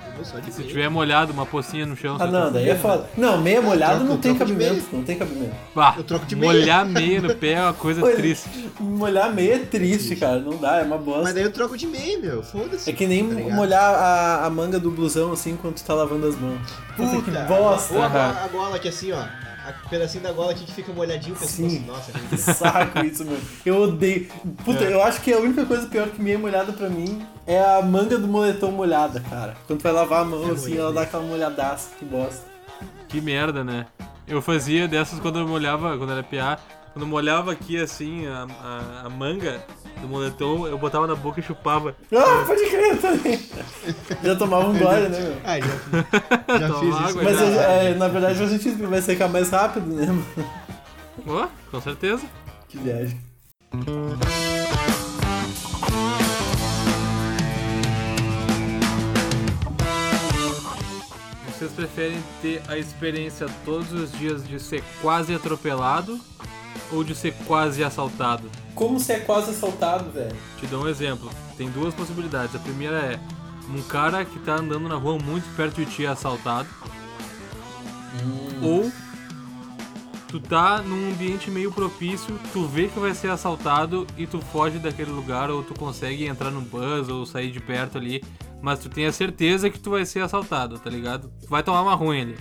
Eu 0.09 0.13
vou 0.15 0.25
só 0.25 0.39
de 0.39 0.49
E 0.49 0.51
se 0.51 0.59
meia. 0.59 0.69
tiver 0.69 0.89
molhado, 0.89 1.31
uma 1.31 1.45
pocinha 1.45 1.85
no 1.85 1.95
chão, 1.95 2.17
Ah, 2.19 2.25
não, 2.25 2.45
tá 2.45 2.49
daí 2.49 2.69
é 2.69 2.75
foda. 2.75 3.07
Não, 3.15 3.39
meia 3.39 3.61
molhada 3.61 4.03
não 4.03 4.17
tem 4.17 4.33
cabimento, 4.35 4.83
não 4.91 5.03
tem 5.03 5.15
cabimento. 5.17 5.53
Bah, 5.75 5.93
Eu 5.95 6.03
troco 6.03 6.25
de 6.25 6.35
meia. 6.35 6.51
molhar 6.53 6.85
meia 6.87 7.21
no 7.21 7.35
pé 7.35 7.51
é 7.53 7.61
uma 7.61 7.73
coisa 7.73 8.03
Olha, 8.03 8.15
triste. 8.15 8.49
Molhar 8.79 9.31
meia 9.31 9.55
é 9.55 9.59
triste, 9.59 10.15
cara, 10.15 10.39
não 10.39 10.57
dá, 10.57 10.77
é 10.77 10.83
uma 10.83 10.97
bosta. 10.97 11.21
Mas 11.23 11.33
daí 11.35 11.43
eu 11.43 11.51
troco 11.51 11.77
de 11.77 11.85
meia, 11.85 12.17
meu. 12.17 12.41
Foda-se. 12.41 12.89
É 12.89 12.93
que 12.93 13.05
nem 13.05 13.27
tá 13.29 13.55
molhar 13.55 13.93
a, 13.93 14.45
a 14.47 14.49
manga 14.49 14.79
do 14.79 14.89
blusão 14.89 15.31
assim 15.31 15.51
enquanto 15.51 15.75
tu 15.77 15.83
tá 15.85 15.93
lavando 15.93 16.25
as 16.27 16.35
mãos. 16.35 16.59
Puta, 16.97 17.21
que 17.21 17.47
bosta. 17.47 17.93
Ou 17.93 18.03
a, 18.03 18.07
gola, 18.07 18.41
a 18.43 18.47
gola 18.47 18.75
aqui 18.75 18.87
assim, 18.89 19.11
ó. 19.11 19.19
A 19.67 19.73
pedacinho 19.89 20.23
da 20.23 20.31
gola 20.31 20.51
aqui 20.51 20.63
que 20.63 20.71
fica 20.71 20.93
molhadinho 20.93 21.35
o 21.35 21.37
pescoço. 21.37 21.69
Sim. 21.69 21.85
Nossa, 21.85 22.11
Que 22.29 22.37
saco 22.37 22.99
isso, 23.05 23.25
meu. 23.25 23.37
Eu 23.65 23.81
odeio. 23.83 24.27
Puta, 24.63 24.83
É. 24.85 24.93
eu 24.93 25.03
acho 25.03 25.19
que 25.21 25.33
a 25.33 25.37
única 25.39 25.65
coisa 25.65 25.87
pior 25.87 26.07
que 26.09 26.21
meia 26.21 26.39
molhada 26.39 26.71
pra 26.71 26.87
mim 26.89 27.25
é 27.45 27.61
a 27.61 27.81
manga 27.81 28.17
do 28.17 28.27
moletom 28.27 28.71
molhada, 28.71 29.19
cara. 29.29 29.55
Quando 29.67 29.79
tu 29.79 29.83
vai 29.83 29.91
lavar 29.91 30.21
a 30.21 30.25
mão 30.25 30.47
É 30.49 30.51
assim, 30.53 30.69
ruim, 30.71 30.77
ela 30.77 30.89
né? 30.89 30.95
dá 30.95 31.01
aquela 31.01 31.23
molhadaça, 31.23 31.89
que 31.99 32.05
bosta. 32.05 32.45
Que 33.09 33.19
merda, 33.19 33.61
né? 33.63 33.85
Eu 34.25 34.41
fazia 34.41 34.87
dessas 34.87 35.19
quando 35.19 35.39
eu 35.39 35.47
molhava, 35.47 35.97
quando 35.97 36.11
era 36.13 36.23
PA, 36.23 36.57
quando 36.97 37.03
eu 37.03 37.07
molhava 37.09 37.51
aqui 37.51 37.79
assim 37.79 38.25
a, 38.25 38.47
a, 38.59 39.01
a 39.05 39.09
manga 39.09 39.63
do 40.01 40.07
moletom, 40.07 40.65
eu 40.67 40.79
botava 40.79 41.05
na 41.05 41.13
boca 41.13 41.39
e 41.39 41.43
chupava. 41.43 41.95
Ah, 42.11 42.43
pode 42.47 42.67
crer 42.67 42.97
também. 42.99 43.39
Já 44.23 44.35
tomava 44.35 44.67
um 44.69 44.77
gole, 44.79 45.07
né, 45.09 45.19
meu? 45.19 45.37
Ah, 45.45 45.59
já, 45.59 46.57
já 46.59 46.79
fiz 46.79 46.89
isso. 46.89 46.97
água, 46.97 47.23
Mas 47.23 47.37
já. 47.37 47.45
é, 47.45 47.93
na 47.93 48.07
verdade 48.07 48.39
faz 48.39 48.49
sentido, 48.49 48.77
porque 48.77 48.87
vai 48.87 49.01
secar 49.03 49.29
mais 49.29 49.51
rápido, 49.51 49.85
né, 49.93 50.07
mano? 50.07 50.25
Ó, 51.27 51.47
com 51.69 51.81
certeza. 51.81 52.23
Que 52.67 52.79
viagem. 52.79 53.19
Vocês 61.45 61.71
preferem 61.73 62.23
ter 62.41 62.59
a 62.67 62.75
experiência 62.75 63.45
todos 63.63 63.91
os 63.91 64.11
dias 64.13 64.47
de 64.47 64.59
ser 64.59 64.83
quase 64.99 65.35
atropelado 65.35 66.19
ou 66.91 67.03
de 67.03 67.15
ser 67.15 67.33
quase 67.45 67.83
assaltado? 67.83 68.49
Como 68.73 68.99
é 69.09 69.19
quase 69.19 69.51
assaltado, 69.51 70.11
velho? 70.11 70.35
Te 70.59 70.67
dou 70.67 70.83
um 70.83 70.87
exemplo. 70.87 71.29
Tem 71.57 71.69
duas 71.69 71.93
possibilidades. 71.93 72.55
A 72.55 72.59
primeira 72.59 72.97
é 72.97 73.19
um 73.69 73.81
cara 73.81 74.23
que 74.23 74.39
tá 74.39 74.55
andando 74.55 74.87
na 74.87 74.95
rua 74.95 75.17
muito 75.17 75.45
perto 75.55 75.83
de 75.83 75.85
ti 75.85 76.05
é 76.05 76.09
assaltado. 76.09 76.69
Ou 78.61 78.91
tu 80.27 80.39
tá 80.39 80.81
num 80.81 81.11
ambiente 81.11 81.49
meio 81.49 81.71
propício, 81.71 82.37
tu 82.51 82.67
vê 82.67 82.87
que 82.87 82.99
vai 82.99 83.13
ser 83.13 83.29
assaltado 83.29 84.05
e 84.17 84.27
tu 84.27 84.39
foge 84.39 84.77
daquele 84.77 85.11
lugar 85.11 85.49
ou 85.49 85.63
tu 85.63 85.73
consegue 85.73 86.25
entrar 86.25 86.51
no 86.51 86.61
bus 86.61 87.09
ou 87.09 87.25
sair 87.25 87.51
de 87.51 87.59
perto 87.59 87.97
ali, 87.97 88.23
mas 88.61 88.79
tu 88.79 88.89
tem 88.89 89.05
a 89.05 89.11
certeza 89.11 89.69
que 89.69 89.79
tu 89.79 89.91
vai 89.91 90.05
ser 90.05 90.21
assaltado, 90.21 90.77
tá 90.79 90.89
ligado? 90.89 91.31
Tu 91.41 91.47
vai 91.47 91.63
tomar 91.63 91.81
uma 91.81 91.95
ruim 91.95 92.21
ali. 92.21 92.37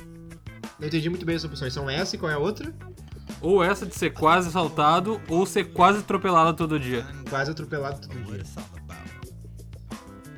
Não 0.79 0.87
entendi 0.87 1.09
muito 1.09 1.25
bem 1.25 1.37
as 1.37 1.45
opções. 1.45 1.73
São 1.73 1.89
essa 1.89 2.17
e 2.17 2.19
qual 2.19 2.31
é 2.31 2.35
a 2.35 2.39
outra? 2.39 2.75
Ou 3.41 3.63
essa 3.63 3.85
de 3.87 3.95
ser 3.95 4.11
quase 4.11 4.49
assaltado 4.49 5.21
ou 5.29 5.45
ser 5.47 5.65
quase 5.73 5.99
atropelado 6.01 6.55
todo 6.57 6.79
dia. 6.81 7.05
Quase 7.29 7.51
atropelado 7.51 8.01
todo 8.01 8.15
dia. 8.25 8.43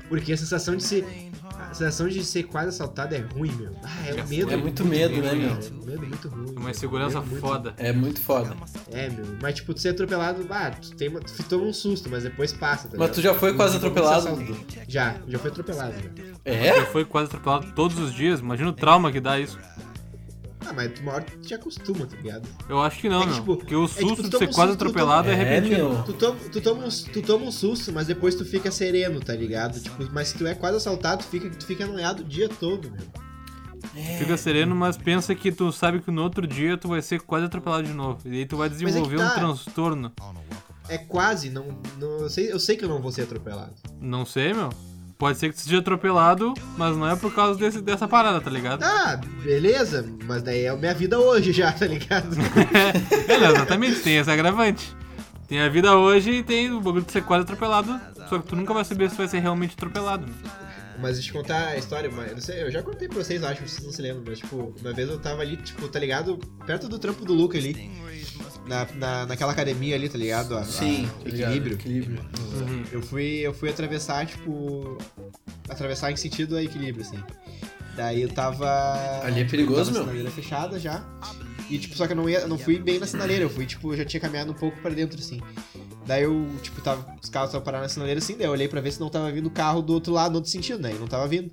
Porque 0.09 0.32
a 0.32 0.36
sensação 0.36 0.74
de 0.76 0.82
ser. 0.82 1.07
A 1.61 1.74
sensação 1.74 2.09
de 2.09 2.24
ser 2.24 2.45
quase 2.45 2.68
assaltado 2.68 3.14
é 3.14 3.18
ruim, 3.18 3.53
meu. 3.53 3.72
Ah, 3.84 4.07
é 4.07 4.11
É 4.18 4.24
um 4.24 4.26
medo. 4.26 4.51
É 4.53 4.57
muito 4.57 4.84
medo, 4.86 5.20
né, 5.20 5.30
ruim, 5.30 5.39
meu? 5.41 5.51
É 5.51 5.55
um 5.55 5.84
medo 5.86 6.07
muito 6.07 6.28
ruim. 6.28 6.51
Uma 6.53 6.61
meu. 6.61 6.70
insegurança 6.70 7.18
Medo 7.20 7.30
muito- 7.30 7.47
foda. 7.47 7.74
É 7.76 7.93
muito 7.93 8.20
foda. 8.22 8.57
É, 8.91 9.11
meu. 9.11 9.26
Mas, 9.43 9.57
tipo, 9.57 9.74
tu 9.74 9.80
ser 9.80 9.91
atropelado, 9.91 10.47
ah, 10.51 10.70
tu, 10.70 10.95
tem 10.97 11.09
uma, 11.09 11.20
tu 11.20 11.43
toma 11.45 11.64
um 11.64 11.72
susto, 11.72 12.09
mas 12.09 12.22
depois 12.22 12.53
passa, 12.55 12.84
tá 12.89 12.97
Mas 12.97 13.01
ligado? 13.11 13.14
tu 13.16 13.20
já 13.20 13.34
foi 13.34 13.55
quase 13.55 13.76
atropelado? 13.76 14.57
Já, 14.89 15.16
já 15.26 15.39
foi 15.39 15.51
atropelado, 15.51 15.93
né? 15.93 16.32
É? 16.45 16.74
Já 16.80 16.86
foi 16.86 17.05
quase 17.05 17.26
atropelado 17.26 17.70
todos 17.74 17.99
os 17.99 18.14
dias. 18.14 18.41
Imagina 18.41 18.70
o 18.70 18.72
trauma 18.72 19.12
que 19.12 19.20
dá 19.20 19.39
isso. 19.39 19.59
Ah, 20.66 20.72
mas 20.72 20.98
uma 21.00 21.12
hora 21.12 21.24
tu 21.24 21.38
te 21.38 21.54
acostuma, 21.54 22.06
tá 22.06 22.16
ligado? 22.16 22.48
Eu 22.68 22.80
acho 22.82 23.00
que 23.00 23.09
não, 23.09 23.20
É 23.22 23.24
que, 23.24 23.26
meu. 23.30 23.40
tipo, 23.40 23.56
Porque 23.56 23.74
o 23.76 23.84
é 23.84 23.88
tipo, 23.88 24.00
susto 24.09 24.16
tu 24.16 24.22
de 24.24 24.30
toma 24.30 24.38
ser 24.44 24.50
um 24.50 24.54
quase 24.54 24.72
susto, 24.72 24.78
tu 24.78 24.88
atropelado 24.90 25.28
é, 25.28 25.32
toma- 25.32 25.42
É, 25.44 25.54
repentino. 25.54 25.88
meu. 25.94 26.02
Tu 26.02 26.12
toma, 26.14 26.38
tu, 26.52 26.61
toma 26.61 26.84
um, 26.84 26.88
tu 26.88 27.22
toma 27.22 27.44
um 27.46 27.52
susto, 27.52 27.92
mas 27.92 28.06
depois 28.06 28.34
tu 28.34 28.44
fica 28.44 28.70
sereno, 28.70 29.20
tá 29.20 29.34
ligado? 29.34 29.80
Tipo, 29.80 30.09
mas 30.12 30.28
se 30.28 30.38
tu 30.38 30.46
é 30.46 30.54
quase 30.54 30.76
assaltado, 30.76 31.22
tu 31.24 31.28
fica, 31.28 31.48
tu 31.50 31.64
fica 31.64 31.86
noiado 31.86 32.22
o 32.22 32.24
dia 32.26 32.48
todo, 32.48 32.90
meu. 32.90 33.06
Fica 34.18 34.36
sereno, 34.36 34.74
mas 34.74 34.96
pensa 34.96 35.34
que 35.34 35.50
tu 35.52 35.70
sabe 35.72 36.00
que 36.00 36.11
no 36.11 36.22
outro 36.22 36.46
dia 36.46 36.76
tu 36.76 36.88
vai 36.88 37.00
ser 37.00 37.20
quase 37.20 37.46
atropelado 37.46 37.84
de 37.84 37.92
novo. 37.92 38.20
E 38.26 38.38
aí 38.38 38.46
tu 38.46 38.56
vai 38.56 38.66
é 38.66 38.70
desenvolver 38.70 39.16
um 39.16 39.20
tá. 39.20 39.30
transtorno. 39.34 40.12
É 40.88 40.98
quase, 40.98 41.50
não, 41.50 41.66
não, 41.98 42.18
eu, 42.20 42.28
sei, 42.30 42.50
eu 42.52 42.59
sei 42.59 42.76
que 42.76 42.84
eu 42.84 42.88
não 42.88 43.00
vou 43.00 43.12
ser 43.12 43.22
atropelado. 43.22 43.74
Não 44.00 44.24
sei, 44.24 44.52
meu. 44.52 44.70
Pode 45.18 45.36
ser 45.36 45.50
que 45.50 45.56
tu 45.56 45.62
seja 45.62 45.78
atropelado, 45.78 46.54
mas 46.76 46.96
não 46.96 47.08
é 47.08 47.16
por 47.16 47.34
causa 47.34 47.58
desse, 47.58 47.82
dessa 47.82 48.06
parada, 48.06 48.40
tá 48.40 48.48
ligado? 48.48 48.82
Ah, 48.84 49.20
beleza, 49.42 50.06
mas 50.24 50.42
daí 50.42 50.62
é 50.62 50.68
a 50.68 50.76
minha 50.76 50.94
vida 50.94 51.18
hoje 51.18 51.52
já, 51.52 51.72
tá 51.72 51.86
ligado? 51.86 52.28
é, 53.28 53.34
exatamente, 53.34 54.00
tem 54.00 54.16
esse 54.16 54.30
agravante. 54.30 54.96
Tem 55.48 55.60
a 55.60 55.68
vida 55.68 55.96
hoje 55.96 56.30
e 56.30 56.42
tem 56.42 56.70
o 56.70 56.80
bagulho 56.80 57.04
de 57.04 57.10
ser 57.10 57.24
quase 57.24 57.42
atropelado, 57.42 57.98
só 58.28 58.38
que 58.38 58.46
tu 58.46 58.54
nunca 58.54 58.72
vai 58.72 58.84
saber 58.84 59.10
se 59.10 59.16
vai 59.16 59.26
ser 59.26 59.40
realmente 59.40 59.74
atropelado. 59.74 60.26
Mas 61.00 61.14
deixa 61.14 61.30
eu 61.30 61.32
te 61.32 61.38
contar 61.38 61.68
a 61.68 61.76
história, 61.76 62.10
mas 62.10 62.32
não 62.32 62.40
sei, 62.40 62.62
eu 62.62 62.70
já 62.70 62.82
contei 62.82 63.08
pra 63.08 63.18
vocês, 63.18 63.42
acho, 63.42 63.66
vocês 63.66 63.84
não 63.84 63.92
se 63.92 64.02
lembram, 64.02 64.24
mas 64.26 64.38
tipo, 64.38 64.74
uma 64.80 64.92
vez 64.92 65.08
eu 65.08 65.18
tava 65.18 65.42
ali, 65.42 65.56
tipo, 65.56 65.88
tá 65.88 65.98
ligado? 65.98 66.38
Perto 66.66 66.88
do 66.88 66.98
trampo 66.98 67.24
do 67.24 67.32
Luca 67.32 67.56
ali. 67.56 67.90
Na, 68.68 68.86
na, 68.94 69.26
naquela 69.26 69.52
academia 69.52 69.94
ali, 69.94 70.08
tá 70.08 70.18
ligado? 70.18 70.56
A, 70.56 70.62
Sim, 70.62 71.06
a 71.06 71.08
tá 71.08 71.30
ligado, 71.30 71.50
equilíbrio. 71.50 71.74
equilíbrio. 71.74 72.20
Uhum. 72.52 72.84
Eu 72.92 73.02
fui, 73.02 73.24
eu 73.38 73.54
fui 73.54 73.70
atravessar, 73.70 74.26
tipo. 74.26 74.98
Atravessar 75.68 76.12
em 76.12 76.16
sentido 76.16 76.54
a 76.56 76.62
equilíbrio, 76.62 77.04
assim. 77.04 77.18
Daí 77.96 78.22
eu 78.22 78.28
tava. 78.28 78.68
Ali 79.24 79.40
é 79.40 79.44
perigoso, 79.44 79.86
tava 79.86 79.92
meu. 79.92 80.02
sinaleira 80.02 80.30
fechada 80.30 80.78
já. 80.78 81.02
E, 81.70 81.78
tipo, 81.78 81.96
só 81.96 82.06
que 82.06 82.12
eu 82.12 82.16
não, 82.16 82.28
ia, 82.28 82.40
eu 82.40 82.48
não 82.48 82.58
fui 82.58 82.78
bem 82.78 82.98
na 82.98 83.06
sinaleira, 83.06 83.44
eu 83.44 83.50
fui, 83.50 83.66
tipo, 83.66 83.92
eu 83.92 83.96
já 83.96 84.04
tinha 84.04 84.20
caminhado 84.20 84.50
um 84.50 84.54
pouco 84.54 84.80
pra 84.80 84.90
dentro, 84.90 85.18
assim. 85.18 85.40
Daí 86.06 86.22
eu, 86.22 86.48
tipo, 86.62 86.80
tava, 86.80 87.00
os 87.22 87.28
carros 87.28 87.50
estavam 87.50 87.64
parados 87.64 87.86
na 87.86 87.88
sinaleira 87.92 88.18
assim, 88.18 88.34
daí 88.36 88.46
eu 88.46 88.50
olhei 88.52 88.66
pra 88.68 88.80
ver 88.80 88.92
se 88.92 89.00
não 89.00 89.10
tava 89.10 89.30
vindo 89.30 89.46
o 89.46 89.50
carro 89.50 89.82
do 89.82 89.92
outro 89.92 90.12
lado, 90.12 90.30
no 90.32 90.36
outro 90.36 90.50
sentido, 90.50 90.80
né? 90.80 90.92
E 90.92 90.94
não 90.94 91.06
tava 91.06 91.28
vindo. 91.28 91.52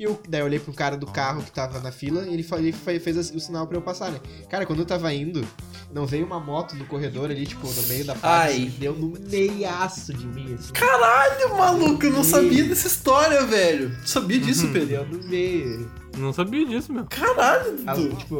E 0.00 0.04
eu, 0.04 0.18
daí 0.26 0.40
eu 0.40 0.46
olhei 0.46 0.58
pro 0.58 0.72
cara 0.72 0.96
do 0.96 1.06
carro 1.06 1.42
que 1.42 1.52
tava 1.52 1.78
na 1.78 1.92
fila 1.92 2.22
e 2.26 2.32
ele, 2.32 2.46
ele 2.56 2.72
fe- 2.72 2.98
fez 2.98 3.18
assim, 3.18 3.36
o 3.36 3.40
sinal 3.40 3.66
pra 3.66 3.76
eu 3.76 3.82
passar, 3.82 4.10
né? 4.10 4.18
Cara, 4.48 4.64
quando 4.64 4.78
eu 4.78 4.86
tava 4.86 5.12
indo, 5.12 5.46
não 5.92 6.06
veio 6.06 6.24
uma 6.24 6.40
moto 6.40 6.74
no 6.74 6.86
corredor 6.86 7.30
ali, 7.30 7.46
tipo, 7.46 7.70
no 7.70 7.82
meio 7.82 8.06
da 8.06 8.14
Ai. 8.14 8.18
faixa, 8.20 8.48
assim, 8.54 8.70
deu 8.78 8.94
no 8.96 9.10
meiaço 9.28 10.14
de 10.14 10.26
mim, 10.26 10.54
assim. 10.54 10.72
Caralho, 10.72 11.54
maluco, 11.54 12.02
eu 12.06 12.12
não 12.12 12.24
sabia 12.24 12.64
dessa 12.64 12.86
história, 12.86 13.44
velho. 13.44 13.94
Tu 14.00 14.08
sabia 14.08 14.38
disso, 14.40 14.68
Uhum. 14.68 14.72
Pedro? 14.72 14.88
Deu 14.88 15.06
no 15.06 15.28
meio. 15.28 15.90
Não 16.16 16.32
sabia 16.32 16.64
disso, 16.66 16.90
meu. 16.94 17.04
Caralho, 17.04 17.78
Ah, 17.86 17.92
Dudu. 17.92 18.16
tipo, 18.16 18.36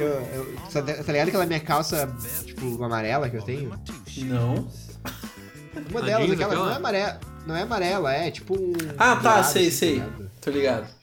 eu, 0.00 0.06
eu, 0.34 0.56
tá 0.72 0.82
tá 0.82 1.12
ligado 1.12 1.28
aquela 1.28 1.46
minha 1.46 1.60
calça, 1.60 2.12
tipo, 2.44 2.82
amarela 2.82 3.30
que 3.30 3.36
eu 3.36 3.42
tenho? 3.42 3.70
Não. 4.24 4.66
Uma 5.92 6.02
delas, 6.02 6.28
aquela, 6.28 6.52
aquela? 6.54 6.66
não 6.66 6.72
é 6.72 6.76
amarela, 6.76 7.20
não 7.46 7.56
é 7.56 7.62
amarela, 7.62 8.12
é 8.12 8.30
tipo 8.32 8.54
um... 8.56 8.72
Ah, 8.98 9.14
tá, 9.14 9.20
dourado, 9.20 9.46
sei, 9.52 9.68
assim, 9.68 9.76
sei. 9.76 9.98
tá 10.00 10.02
ligado? 10.06 10.30
Tô 10.40 10.50
ligado. 10.50 10.93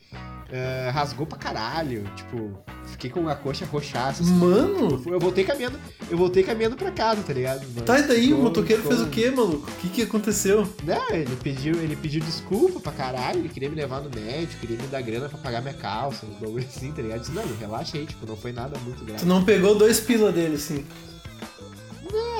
É, 0.54 0.90
rasgou 0.94 1.26
pra 1.26 1.38
caralho, 1.38 2.04
tipo, 2.14 2.52
fiquei 2.88 3.10
com 3.10 3.30
a 3.30 3.36
coxa 3.36 3.66
roxaça. 3.66 4.22
assim. 4.22 4.34
Mano, 4.34 5.02
Eu 5.08 5.18
voltei 5.18 5.46
caminhando, 5.46 5.80
eu 6.10 6.18
voltei 6.18 6.44
caminhando 6.44 6.76
pra 6.76 6.92
casa, 6.92 7.24
tá 7.24 7.32
ligado? 7.32 7.66
Mas 7.74 7.86
tá 7.86 7.98
e 8.00 8.04
daí? 8.04 8.34
O 8.34 8.38
motoqueiro 8.40 8.82
ficou- 8.82 8.98
fez 8.98 9.08
o 9.08 9.10
quê, 9.10 9.32
maluco? 9.32 9.70
O 9.72 9.76
que 9.78 9.88
que 9.88 10.02
aconteceu? 10.02 10.68
Não, 10.84 11.10
ele 11.12 11.34
pediu, 11.38 11.76
ele 11.76 11.96
pediu 11.96 12.20
desculpa 12.20 12.82
pra 12.82 12.92
caralho, 12.92 13.40
ele 13.40 13.48
queria 13.48 13.70
me 13.70 13.76
levar 13.78 14.02
no 14.02 14.10
médico, 14.10 14.60
queria 14.60 14.76
me 14.76 14.88
dar 14.88 15.02
grana 15.02 15.30
pra 15.30 15.38
pagar 15.38 15.62
minha 15.62 15.74
calça, 15.74 16.26
uns 16.26 16.36
bagulho 16.38 16.66
assim, 16.68 16.92
tá 16.92 17.02
ligado? 17.02 17.20
Eu 17.20 17.22
disse, 17.22 17.32
não, 17.32 17.44
relaxa 17.58 17.98
aí, 17.98 18.06
tipo, 18.06 18.26
não 18.28 18.36
foi 18.36 18.52
nada 18.52 18.78
muito 18.80 19.06
grave. 19.06 19.22
Tu 19.22 19.26
não 19.26 19.46
pegou 19.46 19.74
dois 19.76 20.02
pila 20.02 20.34
dele, 20.34 20.56
assim. 20.56 20.86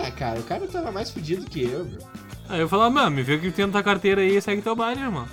É, 0.04 0.12
cara, 0.12 0.40
o 0.40 0.44
cara 0.44 0.68
tava 0.68 0.92
mais 0.92 1.10
fudido 1.12 1.46
que 1.46 1.62
eu, 1.64 1.86
meu. 1.86 2.00
Aí 2.50 2.60
eu 2.60 2.68
falava, 2.68 2.90
mano, 2.90 3.12
me 3.16 3.24
vê 3.24 3.38
que 3.38 3.52
tem 3.52 3.66
na 3.66 3.72
tua 3.72 3.84
carteira 3.84 4.20
aí 4.20 4.36
e 4.36 4.42
segue 4.42 4.62
teu 4.62 4.76
baile, 4.76 5.00
irmão. 5.02 5.26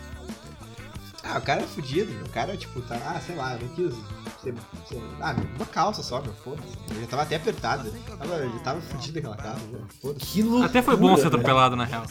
Ah, 1.24 1.38
o 1.38 1.42
cara 1.42 1.62
é 1.62 1.66
fudido, 1.66 2.12
meu. 2.12 2.24
O 2.24 2.28
cara, 2.30 2.56
tipo, 2.56 2.80
tá. 2.82 2.94
Ah, 3.04 3.20
sei 3.20 3.34
lá, 3.34 3.54
eu 3.54 3.60
não 3.60 3.68
quis. 3.74 3.94
Ser, 4.42 4.54
ser- 4.88 5.02
ah, 5.20 5.32
meu, 5.34 5.46
uma 5.56 5.66
calça 5.66 6.02
só, 6.02 6.22
meu. 6.22 6.32
Foda-se. 6.32 6.68
Eu 6.94 7.00
já 7.00 7.06
tava 7.08 7.22
até 7.22 7.36
apertado. 7.36 7.90
Tava, 8.18 8.34
eu 8.36 8.50
já 8.52 8.58
tava 8.60 8.80
fudido 8.80 9.18
aquela 9.18 9.36
calça, 9.36 9.60
já. 9.72 9.78
Foda-se. 10.00 10.26
Que 10.26 10.42
loucura. 10.42 10.66
Até 10.66 10.80
foi 10.82 10.96
bom 10.96 11.16
ser 11.16 11.26
atropelado, 11.26 11.74
na 11.76 11.84
real. 11.84 12.04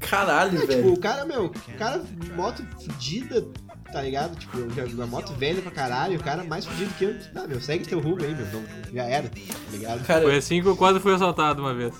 Caralho, 0.00 0.52
Tipo, 0.60 0.66
velho. 0.66 0.92
o 0.92 0.98
cara, 1.00 1.24
meu, 1.24 1.46
o 1.46 1.50
cara, 1.78 2.02
moto 2.36 2.64
fudida, 2.82 3.44
tá 3.92 4.02
ligado? 4.02 4.36
Tipo, 4.36 4.58
eu 4.58 4.70
já, 4.70 4.84
uma 4.84 5.06
moto 5.06 5.32
velha 5.34 5.60
pra 5.62 5.70
caralho, 5.70 6.18
o 6.18 6.22
cara 6.22 6.44
mais 6.44 6.64
fudido 6.64 6.92
que 6.94 7.04
eu. 7.04 7.16
Ah, 7.34 7.46
meu, 7.46 7.60
segue 7.60 7.84
teu 7.86 8.00
rumo 8.00 8.22
aí, 8.22 8.34
meu. 8.34 8.46
Não, 8.52 8.64
já 8.92 9.02
era, 9.04 9.28
tá 9.28 9.36
ligado? 9.72 10.04
Cara, 10.06 10.22
Foi 10.22 10.36
assim 10.36 10.62
que 10.62 10.68
eu 10.68 10.76
quase 10.76 11.00
fui 11.00 11.12
assaltado 11.14 11.60
uma 11.62 11.74
vez. 11.74 11.94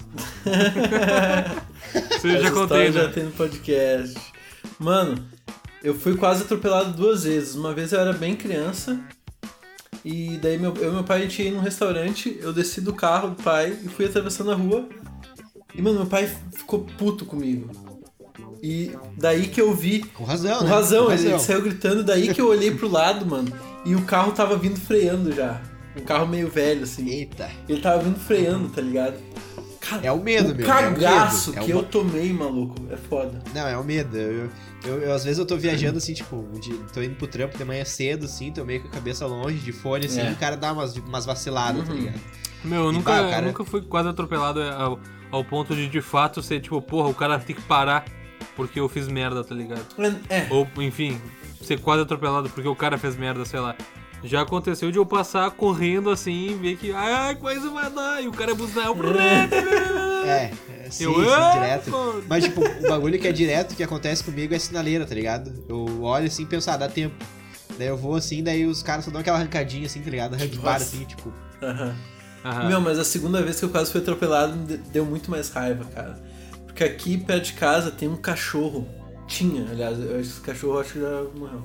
Isso 2.17 2.27
eu 2.29 2.43
já 2.43 2.51
contei, 2.51 2.87
história 2.89 2.93
já 2.93 3.03
né? 3.05 3.09
tem 3.13 3.25
no 3.25 3.33
podcast. 3.33 4.15
Mano, 4.79 5.25
eu 5.85 5.95
fui 5.95 6.17
quase 6.17 6.43
atropelado 6.43 6.93
duas 6.93 7.23
vezes. 7.25 7.55
Uma 7.55 7.73
vez 7.73 7.93
eu 7.93 8.01
era 8.01 8.13
bem 8.13 8.35
criança. 8.35 8.99
E 10.05 10.39
daí 10.43 10.59
meu, 10.59 10.75
eu 10.77 10.91
e 10.91 10.95
meu 10.95 11.05
pai 11.05 11.19
a 11.19 11.23
gente 11.23 11.43
ia 11.43 11.51
num 11.53 11.61
restaurante, 11.61 12.37
eu 12.43 12.53
desci 12.53 12.81
do 12.81 12.93
carro 12.93 13.31
do 13.31 13.43
pai 13.43 13.77
e 13.85 13.89
fui 13.89 14.05
atravessando 14.07 14.51
a 14.51 14.55
rua. 14.55 14.87
E, 15.75 15.81
mano, 15.81 15.99
meu 16.01 16.07
pai 16.07 16.31
ficou 16.55 16.81
puto 16.99 17.25
comigo. 17.25 17.71
E 18.63 18.93
daí 19.19 19.49
que 19.49 19.61
eu 19.61 19.75
vi. 19.75 20.01
Com 20.15 20.25
razão, 20.25 20.59
Com 20.59 20.65
né? 20.65 20.71
razão, 20.71 21.07
Com 21.07 21.13
ele 21.13 21.39
saiu 21.39 21.63
gritando, 21.63 22.03
daí 22.03 22.33
que 22.35 22.41
eu 22.41 22.49
olhei 22.49 22.71
pro 22.71 22.89
lado, 22.91 23.27
mano, 23.27 23.53
e 23.85 23.95
o 23.95 24.03
carro 24.03 24.33
tava 24.33 24.57
vindo 24.57 24.79
freando 24.81 25.33
já. 25.33 25.61
Um 25.97 26.01
carro 26.03 26.27
meio 26.27 26.49
velho, 26.49 26.83
assim. 26.85 27.09
Eita. 27.09 27.49
Ele 27.69 27.81
tava 27.81 28.03
vindo 28.03 28.19
freando, 28.19 28.69
tá 28.69 28.81
ligado? 28.81 29.17
Cara, 29.81 30.07
É 30.07 30.11
o 30.13 30.19
medo, 30.23 30.53
o 30.53 30.57
meu. 30.57 30.67
cagaço 30.67 31.51
é 31.51 31.53
o 31.53 31.55
medo. 31.57 31.65
que 31.67 31.73
é 31.73 31.75
eu 31.75 31.79
uma- 31.81 31.89
tomei, 31.89 32.33
maluco, 32.33 32.75
é 32.91 32.97
foda. 32.97 33.43
Não, 33.55 33.67
é 33.69 33.77
o 33.77 33.85
medo. 33.85 34.17
Eu, 34.17 34.49
eu, 34.85 35.01
eu- 35.03 35.13
às 35.15 35.25
vezes 35.25 35.39
eu 35.39 35.47
tô 35.47 35.57
viajando 35.57 35.99
assim, 35.99 36.15
tipo, 36.15 36.47
de, 36.61 36.73
tô 36.93 37.03
indo 37.03 37.15
pro 37.17 37.27
trampo 37.27 37.57
de 37.57 37.65
manhã 37.65 37.85
cedo, 37.85 38.27
assim, 38.27 38.51
tô 38.53 38.65
meio 38.65 38.83
com 38.83 38.89
a 38.89 38.91
cabeça 38.91 39.27
longe, 39.27 39.59
de 39.59 39.73
fone, 39.73 40.07
assim, 40.07 40.21
É. 40.21 40.31
e 40.31 40.33
o 40.33 40.37
cara 40.37 40.57
dá 40.57 40.73
umas, 40.73 40.97
umas 40.97 41.25
vaciladas, 41.27 41.87
tá 41.87 41.93
Uhum. 41.93 41.99
ligado? 42.01 42.21
Meu, 42.65 42.85
eu 42.85 42.93
nunca, 42.93 43.11
pá, 43.13 43.29
cara- 43.31 43.43
eu 43.43 43.49
nunca 43.49 43.65
fui 43.65 43.83
quase 43.83 44.09
atropelado 44.09 44.63
ao, 44.63 44.99
ao 45.31 45.45
ponto 45.45 45.75
de 45.75 45.87
de 45.89 46.01
fato 46.01 46.43
ser 46.43 46.61
tipo, 46.61 46.81
porra, 46.81 47.09
o 47.09 47.15
cara 47.15 47.39
tem 47.39 47.55
que 47.55 47.63
parar 47.63 48.05
porque 48.57 48.79
eu 48.81 48.89
fiz 48.89 49.07
merda, 49.09 49.43
tá 49.45 49.55
ligado? 49.55 49.85
É, 50.31 50.47
Ou, 50.51 50.67
enfim, 50.79 51.21
ser 51.61 51.81
quase 51.81 52.03
atropelado 52.03 52.49
porque 52.51 52.69
o 52.69 52.77
cara 52.77 52.97
fez 52.97 53.17
merda, 53.17 53.45
sei 53.45 53.61
lá. 53.61 53.75
Já 54.25 54.41
aconteceu 54.43 54.91
de 54.91 54.99
eu 54.99 55.05
passar 55.07 55.51
correndo 55.51 56.11
assim 56.11 56.51
e 56.51 56.55
ver 56.55 56.77
que, 56.77 56.93
ai, 56.93 57.35
coisa 57.37 57.69
vai 57.71 57.91
dar, 57.91 58.23
e 58.23 58.27
o 58.29 58.33
cara 58.33 58.55
buzinar. 58.55 58.89
É, 60.25 60.51
é 60.87 60.91
sim, 60.91 61.05
Eu, 61.05 61.15
sim, 61.17 61.27
"Ah, 61.29 61.51
direto. 61.53 61.91
mano." 61.91 62.25
Mas, 62.27 62.45
tipo, 62.45 62.63
o 62.63 62.89
bagulho 62.89 63.19
que 63.19 63.29
é 63.29 63.33
direto 63.33 63.77
que 63.77 63.83
acontece 63.83 64.25
comigo 64.25 64.55
é 64.55 64.59
sinaleira, 64.59 65.05
tá 65.05 65.15
ligado? 65.15 65.53
Eu 65.69 66.03
olho 66.03 66.27
assim 66.27 66.45
e 66.45 66.47
penso, 66.47 66.71
ah, 66.71 66.79
dá 66.79 66.89
tempo. 66.89 67.15
Daí 67.79 67.89
eu 67.89 67.97
vou 67.97 68.15
assim, 68.15 68.43
daí 68.43 68.65
os 68.65 68.83
caras 68.83 69.05
só 69.05 69.11
dão 69.11 69.21
aquela 69.21 69.37
arrancadinha 69.37 69.85
assim, 69.85 70.01
tá 70.01 70.09
ligado? 70.11 70.33
Arranca 70.35 70.49
de 70.49 70.59
bar 70.59 70.73
Nossa. 70.75 70.85
assim, 70.85 71.05
tipo. 71.05 71.31
aham. 71.63 71.95
Aham. 72.43 72.69
Meu, 72.69 72.81
mas 72.81 72.99
a 72.99 73.05
segunda 73.05 73.43
vez 73.43 73.59
que 73.59 73.65
eu 73.67 73.69
quase 73.71 73.91
fui 73.93 74.01
atropelado 74.01 74.55
deu 74.93 75.05
muito 75.05 75.31
mais 75.31 75.51
raiva, 75.51 75.85
cara. 75.95 76.19
Porque 76.67 76.85
aqui 76.85 77.19
perto 77.19 77.45
de 77.45 77.53
casa 77.55 77.91
tem 77.91 78.09
um 78.09 78.17
cachorro. 78.17 78.89
Tinha, 79.27 79.67
aliás, 79.71 79.99
eu- 79.99 80.19
esse 80.21 80.41
cachorro 80.41 80.75
eu 80.77 80.81
acho 80.81 80.93
que 80.95 81.01
já 81.01 81.23
morreu. 81.39 81.63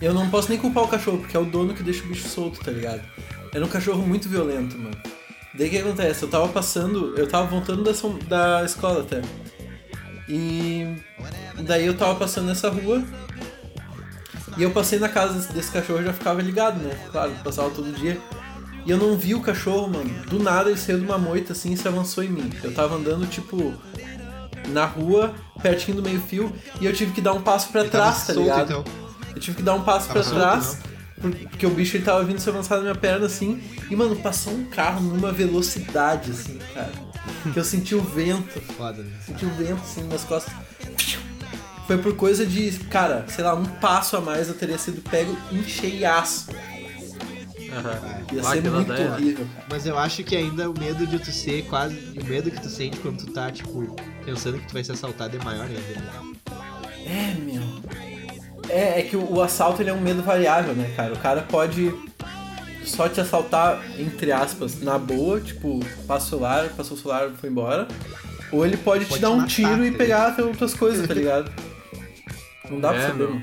Eu 0.00 0.12
não 0.12 0.28
posso 0.28 0.48
nem 0.48 0.58
culpar 0.58 0.84
o 0.84 0.88
cachorro, 0.88 1.18
porque 1.18 1.36
é 1.36 1.40
o 1.40 1.44
dono 1.44 1.74
que 1.74 1.82
deixa 1.82 2.04
o 2.04 2.08
bicho 2.08 2.28
solto, 2.28 2.60
tá 2.60 2.70
ligado? 2.70 3.02
Era 3.52 3.64
um 3.64 3.68
cachorro 3.68 4.06
muito 4.06 4.28
violento, 4.28 4.76
mano. 4.76 4.96
Daí 5.56 5.68
o 5.68 5.70
que 5.70 5.78
acontece? 5.78 6.22
Eu 6.24 6.28
tava 6.28 6.48
passando, 6.48 7.14
eu 7.16 7.28
tava 7.28 7.46
voltando 7.46 7.84
da, 7.84 7.92
da 8.28 8.64
escola 8.64 9.02
até. 9.02 9.22
E 10.28 10.96
daí 11.62 11.86
eu 11.86 11.96
tava 11.96 12.16
passando 12.16 12.46
nessa 12.46 12.68
rua. 12.68 13.04
E 14.56 14.62
eu 14.62 14.70
passei 14.70 14.98
na 14.98 15.08
casa 15.08 15.52
desse, 15.52 15.70
cachorro 15.70 16.00
e 16.00 16.04
já 16.04 16.12
ficava 16.12 16.40
ligado, 16.40 16.80
né? 16.80 16.96
Claro, 17.10 17.32
passava 17.42 17.70
todo 17.70 17.92
dia. 17.92 18.20
E 18.84 18.90
eu 18.90 18.98
não 18.98 19.16
vi 19.16 19.34
o 19.34 19.40
cachorro, 19.40 19.88
mano. 19.88 20.10
Do 20.26 20.40
nada 20.40 20.70
ele 20.70 20.78
saiu 20.78 20.98
de 20.98 21.04
uma 21.04 21.18
moita 21.18 21.52
assim 21.52 21.72
e 21.72 21.76
se 21.76 21.86
avançou 21.86 22.22
em 22.22 22.28
mim. 22.28 22.50
Eu 22.62 22.74
tava 22.74 22.96
andando, 22.96 23.26
tipo, 23.26 23.74
na 24.68 24.84
rua, 24.84 25.34
pertinho 25.62 25.96
do 25.96 26.02
meio-fio, 26.02 26.52
e 26.80 26.86
eu 26.86 26.92
tive 26.92 27.12
que 27.12 27.20
dar 27.20 27.32
um 27.32 27.42
passo 27.42 27.72
tava 27.72 27.88
trás, 27.88 28.26
tá 28.26 28.34
solto, 28.34 28.40
ligado? 28.40 28.70
então. 28.70 29.03
Eu 29.34 29.40
tive 29.40 29.56
que 29.58 29.62
dar 29.62 29.74
um 29.74 29.82
passo 29.82 30.08
pra 30.08 30.22
trás, 30.22 30.78
porque 31.50 31.66
o 31.66 31.70
bicho 31.70 31.96
ele 31.96 32.04
tava 32.04 32.22
vindo 32.24 32.38
se 32.38 32.48
avançar 32.48 32.76
na 32.76 32.82
minha 32.82 32.94
perna 32.94 33.26
assim. 33.26 33.62
E, 33.90 33.96
mano, 33.96 34.14
passou 34.16 34.52
um 34.52 34.64
carro 34.64 35.00
numa 35.00 35.32
velocidade, 35.32 36.30
assim, 36.30 36.58
cara. 36.72 36.92
Que 37.52 37.58
eu 37.58 37.64
senti 37.64 37.94
o 37.94 38.00
vento. 38.02 38.60
Foda, 38.76 39.02
né? 39.02 39.10
Senti 39.26 39.44
o 39.46 39.50
vento 39.50 39.80
assim 39.82 40.02
nas 40.04 40.24
costas. 40.24 40.52
Foi 41.86 41.98
por 41.98 42.14
coisa 42.16 42.46
de, 42.46 42.70
cara, 42.90 43.26
sei 43.28 43.44
lá, 43.44 43.54
um 43.54 43.64
passo 43.64 44.16
a 44.16 44.20
mais 44.20 44.48
eu 44.48 44.54
teria 44.54 44.78
sido 44.78 45.02
pego 45.02 45.36
em 45.52 45.62
cheiaço. 45.64 46.48
Aham. 47.72 48.24
Ia 48.32 48.42
Vai 48.42 48.60
ser 48.62 48.70
muito 48.70 48.92
ideia. 48.92 49.10
horrível, 49.12 49.46
cara. 49.54 49.66
Mas 49.70 49.86
eu 49.86 49.98
acho 49.98 50.22
que 50.24 50.36
ainda 50.36 50.70
o 50.70 50.78
medo 50.78 51.06
de 51.06 51.18
tu 51.18 51.30
ser 51.32 51.64
quase. 51.66 51.94
O 52.18 52.24
medo 52.24 52.50
que 52.50 52.60
tu 52.60 52.68
sente 52.68 52.98
quando 53.00 53.18
tu 53.24 53.32
tá, 53.32 53.50
tipo, 53.50 53.94
pensando 54.24 54.58
que 54.58 54.66
tu 54.68 54.72
vai 54.72 54.84
ser 54.84 54.92
assaltado 54.92 55.36
é 55.36 55.44
maior 55.44 55.66
ainda. 55.66 56.00
né? 56.00 56.34
É, 57.04 57.34
meu. 57.40 57.62
É, 58.74 59.00
é 59.00 59.02
que 59.02 59.16
o, 59.16 59.32
o 59.34 59.42
assalto 59.42 59.82
ele 59.82 59.90
é 59.90 59.92
um 59.92 60.00
medo 60.00 60.22
variável, 60.22 60.74
né, 60.74 60.92
cara? 60.96 61.12
O 61.14 61.18
cara 61.18 61.42
pode 61.42 61.92
só 62.84 63.08
te 63.08 63.20
assaltar, 63.20 63.80
entre 63.98 64.30
aspas, 64.32 64.80
na 64.82 64.98
boa, 64.98 65.40
tipo, 65.40 65.80
passa 66.06 66.26
o 66.26 66.28
celular, 66.30 66.68
passou 66.76 66.96
o 66.96 67.00
celular, 67.00 67.30
foi 67.40 67.48
embora. 67.50 67.86
Ou 68.52 68.64
ele 68.66 68.76
pode, 68.76 69.04
Pode 69.06 69.18
te 69.18 69.22
dar 69.22 69.28
te 69.28 69.32
um 69.32 69.36
matar, 69.36 69.48
tiro 69.48 69.84
e 69.86 69.90
tá 69.92 69.98
pegar 69.98 70.26
as 70.26 70.38
outras 70.38 70.74
coisas, 70.74 71.06
tá 71.08 71.14
ligado? 71.14 71.50
Não 72.70 72.80
dá 72.80 72.88
pra 72.90 72.98
É, 72.98 73.02
saber, 73.06 73.18
meu. 73.18 73.30
mano. 73.30 73.42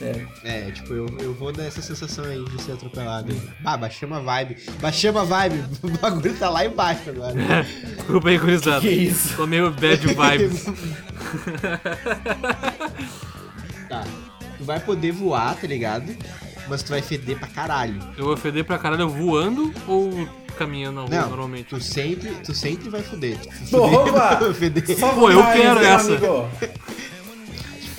É. 0.00 0.24
É, 0.44 0.70
tipo, 0.70 0.92
eu, 0.94 1.06
eu 1.18 1.34
vou 1.34 1.52
nessa 1.52 1.82
sensação 1.82 2.24
aí 2.24 2.44
de 2.44 2.62
ser 2.62 2.72
atropelado. 2.72 3.32
aí. 3.32 3.40
Ah, 3.64 3.76
baixamos 3.76 4.18
a 4.18 4.20
vibe. 4.20 4.56
Baixamos 4.80 5.22
a 5.22 5.24
vibe. 5.24 5.64
O 5.82 5.90
bagulho 5.98 6.34
tá 6.36 6.48
lá 6.50 6.64
embaixo 6.64 7.10
agora. 7.10 7.34
Desculpa 7.96 8.28
aí, 8.28 8.38
gurizada. 8.38 8.80
Que 8.80 8.90
isso? 8.90 9.34
Tô 9.36 9.44
meio 9.46 9.70
bad 9.72 10.06
vibes. 10.06 10.66
Tá. 13.88 14.04
Tu 14.56 14.64
vai 14.64 14.80
poder 14.80 15.12
voar, 15.12 15.54
tá 15.56 15.66
ligado? 15.66 16.14
Mas 16.68 16.82
tu 16.82 16.90
vai 16.90 17.00
feder 17.00 17.38
pra 17.38 17.48
caralho. 17.48 17.98
Eu 18.16 18.26
vou 18.26 18.36
feder 18.36 18.64
pra 18.64 18.78
caralho 18.78 19.08
voando 19.08 19.72
ou 19.86 20.28
caminhando 20.56 20.96
na 20.96 21.00
rua 21.02 21.10
Não, 21.22 21.28
normalmente? 21.28 21.66
tu 21.68 21.80
sempre, 21.80 22.30
tu 22.44 22.52
sempre 22.52 22.90
vai 22.90 23.02
foder. 23.02 23.38
Opa! 23.72 24.52
feder. 24.52 24.98
Só 24.98 25.14
Pô, 25.14 25.30
eu 25.30 25.42
quero 25.44 25.80
meu 25.80 25.88
essa. 25.88 26.08
amigo. 26.08 26.48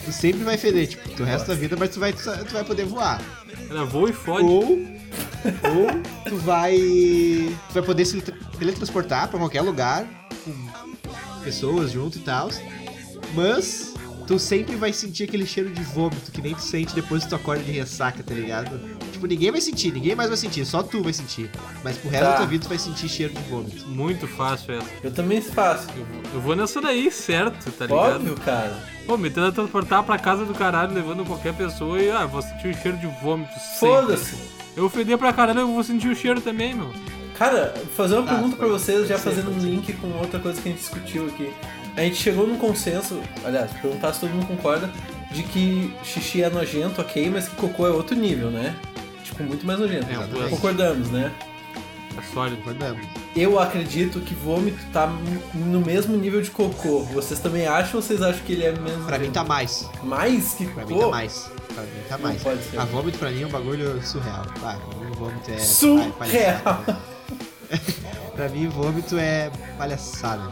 Tu 0.06 0.14
sempre 0.14 0.44
vai 0.44 0.58
feder, 0.58 0.88
tipo, 0.88 1.08
tu 1.10 1.24
resto 1.24 1.50
da 1.50 1.54
vida, 1.54 1.76
mas 1.78 1.92
tu 1.92 2.00
vai, 2.00 2.12
tu 2.12 2.52
vai 2.52 2.64
poder 2.64 2.84
voar. 2.84 3.22
Ela 3.70 3.86
voa 3.86 4.10
e 4.10 4.14
fode. 4.14 4.44
Ou, 4.44 4.64
ou 4.64 5.88
tu 6.28 6.36
vai. 6.38 6.76
Tu 6.80 7.74
vai 7.76 7.84
poder 7.84 8.06
se 8.06 8.20
teletransportar 8.58 9.28
pra 9.28 9.38
qualquer 9.38 9.62
lugar, 9.62 10.08
com 10.44 11.44
pessoas 11.44 11.92
junto 11.92 12.18
e 12.18 12.22
tal. 12.22 12.50
Mas 13.36 13.94
tu 14.30 14.38
sempre 14.38 14.76
vai 14.76 14.94
sentir 14.94 15.24
aquele 15.24 15.44
cheiro 15.44 15.72
de 15.72 15.82
vômito 15.82 16.32
que 16.32 16.40
nem 16.40 16.54
tu 16.54 16.62
sente 16.62 16.94
depois 16.94 17.24
que 17.24 17.30
tu 17.30 17.36
acorda 17.36 17.64
de 17.64 17.72
ressaca, 17.72 18.22
tá 18.22 18.32
ligado? 18.32 18.80
Tipo, 19.12 19.26
ninguém 19.26 19.50
vai 19.50 19.60
sentir, 19.60 19.92
ninguém 19.92 20.14
mais 20.14 20.30
vai 20.30 20.38
sentir, 20.38 20.64
só 20.66 20.84
tu 20.84 21.02
vai 21.02 21.12
sentir. 21.12 21.50
Mas 21.84 21.98
pro 21.98 22.12
resto 22.12 22.26
Tá. 22.26 22.32
da 22.34 22.38
tua 22.38 22.46
vida 22.46 22.64
tu 22.64 22.70
vai 22.70 22.78
sentir 22.78 23.10
cheiro 23.10 23.34
de 23.34 23.42
vômito. 23.50 23.88
Muito 23.88 24.28
fácil 24.28 24.76
essa. 24.76 24.88
Eu 25.04 25.10
também 25.12 25.42
faço. 25.42 25.88
Eu 25.98 26.06
vou, 26.06 26.22
eu 26.36 26.42
vou 26.42 26.56
nessa 26.56 26.80
daí, 26.80 27.10
certo, 27.10 27.72
tá 27.72 27.88
ligado? 27.88 28.18
Óbvio, 28.18 28.36
cara. 28.36 28.78
Pô, 29.08 29.18
me 29.18 29.32
teletransportar 29.32 30.04
pra 30.04 30.20
casa 30.20 30.46
do 30.46 30.54
caralho, 30.54 30.94
levando 30.94 31.26
qualquer 31.26 31.56
pessoa 31.56 32.00
e, 32.00 32.12
ah, 32.12 32.28
vou 32.28 32.44
sentir 32.44 32.68
o 32.68 32.78
cheiro 32.80 32.98
de 33.00 33.08
vômito 33.24 33.52
sempre. 33.60 33.80
Foda-se. 33.80 34.36
Eu 34.78 34.88
feder 34.92 35.18
pra 35.18 35.34
caralho, 35.34 35.62
eu 35.62 35.74
vou 35.74 35.84
sentir 35.84 36.08
o 36.08 36.16
cheiro 36.16 36.40
também, 36.40 36.76
meu. 36.76 36.94
Cara, 37.36 37.74
fazer 37.96 38.16
uma 38.16 38.28
Tá, 38.28 38.34
pergunta 38.34 38.56
pra 38.58 38.68
pode 38.68 38.80
vocês, 38.80 39.08
já 39.08 39.18
fazendo 39.18 39.50
um 39.50 39.58
link 39.58 39.92
com 39.94 40.08
outra 40.20 40.40
coisa 40.40 40.62
que 40.62 40.70
a 40.70 40.72
gente 40.72 40.82
discutiu 40.82 41.26
aqui. 41.26 41.50
A 42.00 42.04
gente 42.04 42.16
chegou 42.16 42.48
num 42.48 42.58
consenso, 42.58 43.20
aliás, 43.44 43.70
perguntar 43.74 44.14
se 44.14 44.22
todo 44.22 44.30
mundo 44.30 44.48
concorda, 44.48 44.90
de 45.32 45.44
que 45.44 45.94
xixi 46.02 46.42
é 46.42 46.50
nojento, 46.50 47.02
ok, 47.02 47.30
mas 47.30 47.50
que 47.50 47.56
cocô 47.58 47.86
é 47.86 47.90
outro 47.90 48.16
nível, 48.16 48.50
né? 48.50 48.74
Tipo, 49.22 49.44
muito 49.44 49.66
mais 49.66 49.78
nojento. 49.80 50.08
É. 50.10 50.50
Concordamos, 50.50 51.10
né? 51.12 51.30
É 52.18 52.22
sólido. 52.34 52.56
Concordamos. 52.58 53.06
Eu 53.36 53.60
acredito 53.60 54.22
que 54.22 54.34
vômito 54.34 54.80
tá 54.94 55.08
no 55.54 55.82
mesmo 55.82 56.16
nível 56.16 56.42
de 56.42 56.50
cocô. 56.52 57.02
Vocês 57.04 57.42
também 57.42 57.68
acham 57.68 57.98
ou 57.98 58.02
vocês 58.02 58.22
acham 58.22 58.42
que 58.46 58.54
ele 58.54 58.64
é 58.64 58.72
menos 58.72 59.06
Pra 59.06 59.20
mim 59.20 59.30
tá 59.30 59.44
mais. 59.44 59.90
Mais 60.02 60.54
que 60.54 60.68
Pra 60.68 60.84
cocô? 60.84 60.96
mim 60.96 61.02
tá 61.02 61.08
mais. 61.10 61.52
Pra 61.74 61.84
mim 61.84 61.90
tá 62.08 62.18
Não 62.18 62.24
mais. 62.30 62.42
pode 62.42 62.64
ser. 62.64 62.80
A 62.80 62.86
vômito 62.86 63.18
pra 63.20 63.30
mim 63.30 63.42
é 63.44 63.46
um 63.46 63.50
bagulho 63.50 64.02
surreal. 64.08 64.46
Ah, 64.64 64.78
pra 64.78 65.06
mim 65.06 65.12
vômito 65.18 65.52
é. 65.52 65.58
Surreal. 65.60 66.86
pra 68.36 68.50
mim 68.50 68.68
vômito 68.68 69.18
é 69.18 69.52
palhaçada. 69.78 70.44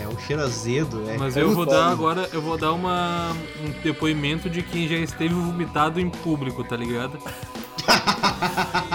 É, 0.00 0.04
é 0.04 0.08
um 0.08 0.18
cheiro 0.20 0.42
azedo. 0.42 1.08
É 1.08 1.16
Mas 1.16 1.36
eu 1.36 1.54
vou 1.54 1.66
dar 1.66 1.88
agora, 1.88 2.28
eu 2.32 2.40
vou 2.40 2.56
dar 2.56 2.72
uma, 2.72 3.32
um 3.62 3.70
depoimento 3.82 4.48
de 4.48 4.62
quem 4.62 4.88
já 4.88 4.96
esteve 4.96 5.34
vomitado 5.34 6.00
em 6.00 6.10
público, 6.10 6.64
tá 6.64 6.76
ligado? 6.76 7.18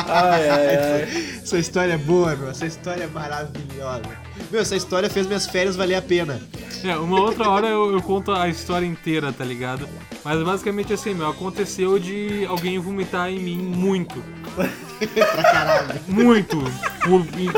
Ai, 0.08 0.50
ai, 0.50 0.76
ai. 0.76 1.02
Essa 1.44 1.58
história 1.58 1.94
é 1.94 1.98
boa, 1.98 2.36
meu. 2.36 2.50
Essa 2.50 2.66
história 2.66 3.04
é 3.04 3.08
maravilhosa. 3.08 4.23
Meu, 4.52 4.62
essa 4.62 4.76
história 4.76 5.10
fez 5.10 5.26
minhas 5.26 5.46
férias 5.48 5.76
valer 5.76 5.96
a 5.96 6.02
pena. 6.02 6.42
É, 6.84 6.96
uma 6.98 7.20
outra 7.20 7.50
hora 7.50 7.68
eu, 7.68 7.94
eu 7.94 8.02
conto 8.02 8.32
a 8.32 8.50
história 8.50 8.86
inteira, 8.86 9.32
tá 9.32 9.46
ligado? 9.46 9.88
Mas 10.24 10.42
basicamente 10.44 10.92
assim, 10.92 11.14
meu, 11.14 11.30
aconteceu 11.30 11.98
de 11.98 12.46
alguém 12.46 12.78
vomitar 12.78 13.30
em 13.30 13.40
mim 13.40 13.58
muito. 13.58 14.22
Pra 15.14 15.44
caralho. 15.44 16.00
Muito! 16.08 16.58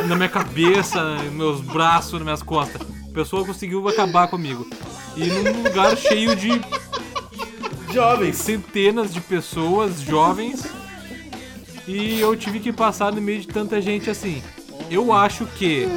Na 0.08 0.16
minha 0.16 0.30
cabeça, 0.30 1.04
nos 1.04 1.34
meus 1.34 1.62
braços, 1.62 2.14
nas 2.14 2.24
minhas 2.24 2.44
costas. 2.44 2.82
A 2.82 3.14
pessoa 3.14 3.46
conseguiu 3.46 3.88
acabar 3.88 4.28
comigo. 4.28 4.68
E 5.16 5.26
num 5.26 5.64
lugar 5.64 5.96
cheio 5.96 6.36
de 6.36 6.62
Jovens. 7.94 8.36
centenas 8.38 9.14
de 9.14 9.22
pessoas 9.22 10.02
jovens. 10.02 10.66
E 11.88 12.20
eu 12.20 12.36
tive 12.36 12.60
que 12.60 12.74
passar 12.74 13.12
no 13.14 13.22
meio 13.22 13.42
de 13.42 13.48
tanta 13.48 13.80
gente 13.82 14.10
assim. 14.10 14.42
Eu 14.90 15.14
acho 15.14 15.46
que. 15.46 15.88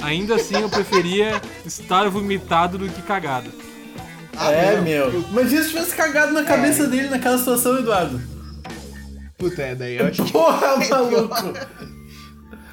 Ainda 0.00 0.36
assim 0.36 0.54
eu 0.56 0.68
preferia 0.68 1.40
estar 1.66 2.08
vomitado 2.08 2.78
do 2.78 2.88
que 2.88 3.02
cagado. 3.02 3.50
Ah, 4.36 4.52
é, 4.52 4.76
não. 4.76 4.82
meu. 4.84 5.20
Imagina 5.30 5.62
se 5.62 5.68
tivesse 5.70 5.94
cagado 5.96 6.32
na 6.32 6.44
cabeça 6.44 6.84
É. 6.84 6.86
dele 6.86 7.08
naquela 7.08 7.36
situação, 7.38 7.76
Eduardo. 7.78 8.20
Puta, 9.36 9.62
é, 9.62 9.74
daí 9.74 9.96
eu 9.98 10.06
acho 10.06 10.24
que. 10.24 10.32
Porra, 10.32 10.76
maluco. 10.88 11.34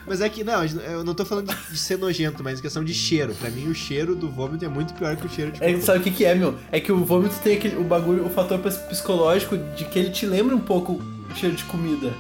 Mas 0.08 0.22
é 0.22 0.30
que, 0.30 0.44
não, 0.44 0.64
eu 0.64 1.04
não 1.04 1.16
tô 1.16 1.26
falando 1.26 1.52
de, 1.72 1.78
ser 1.80 1.98
nojento, 1.98 2.44
mas 2.44 2.60
em 2.60 2.62
questão 2.62 2.84
de 2.84 2.94
cheiro. 2.94 3.34
Pra 3.34 3.50
mim, 3.50 3.68
o 3.68 3.74
cheiro 3.74 4.16
do 4.16 4.30
vômito 4.30 4.64
é 4.64 4.68
muito 4.68 4.94
pior 4.94 5.16
que 5.16 5.26
o 5.26 5.30
cheiro 5.30 5.52
de 5.52 5.64
É, 5.64 5.74
cocô. 5.74 5.84
sabe 5.86 6.00
o 6.00 6.02
que, 6.04 6.12
que 6.12 6.26
é, 6.26 6.36
meu? 6.36 6.54
É 6.72 6.80
que 6.80 6.92
o 6.92 7.04
vômito 7.04 7.36
tem 7.44 7.58
aquele, 7.58 7.76
o 7.78 7.84
bagulho, 7.84 8.24
o 8.24 8.30
fator 8.30 8.60
ps- 8.60 8.78
psicológico 8.78 9.58
de 9.58 9.86
que 9.86 9.98
ele 9.98 10.12
te 10.12 10.28
lembra 10.28 10.56
um 10.56 10.60
pouco 10.60 10.94
o 10.94 11.36
cheiro 11.36 11.56
de 11.56 11.64
comida. 11.64 12.14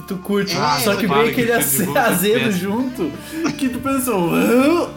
Que 0.00 0.06
tu 0.08 0.16
curte. 0.18 0.56
Ah, 0.56 0.78
Só 0.82 0.96
que 0.96 1.06
vem 1.06 1.22
que 1.24 1.30
aquele 1.30 1.50
é 1.52 1.98
azedo 1.98 2.52
junto 2.52 3.10
que 3.58 3.68
tu 3.68 3.78
pensa. 3.80 4.12
"Ah, 4.14 4.90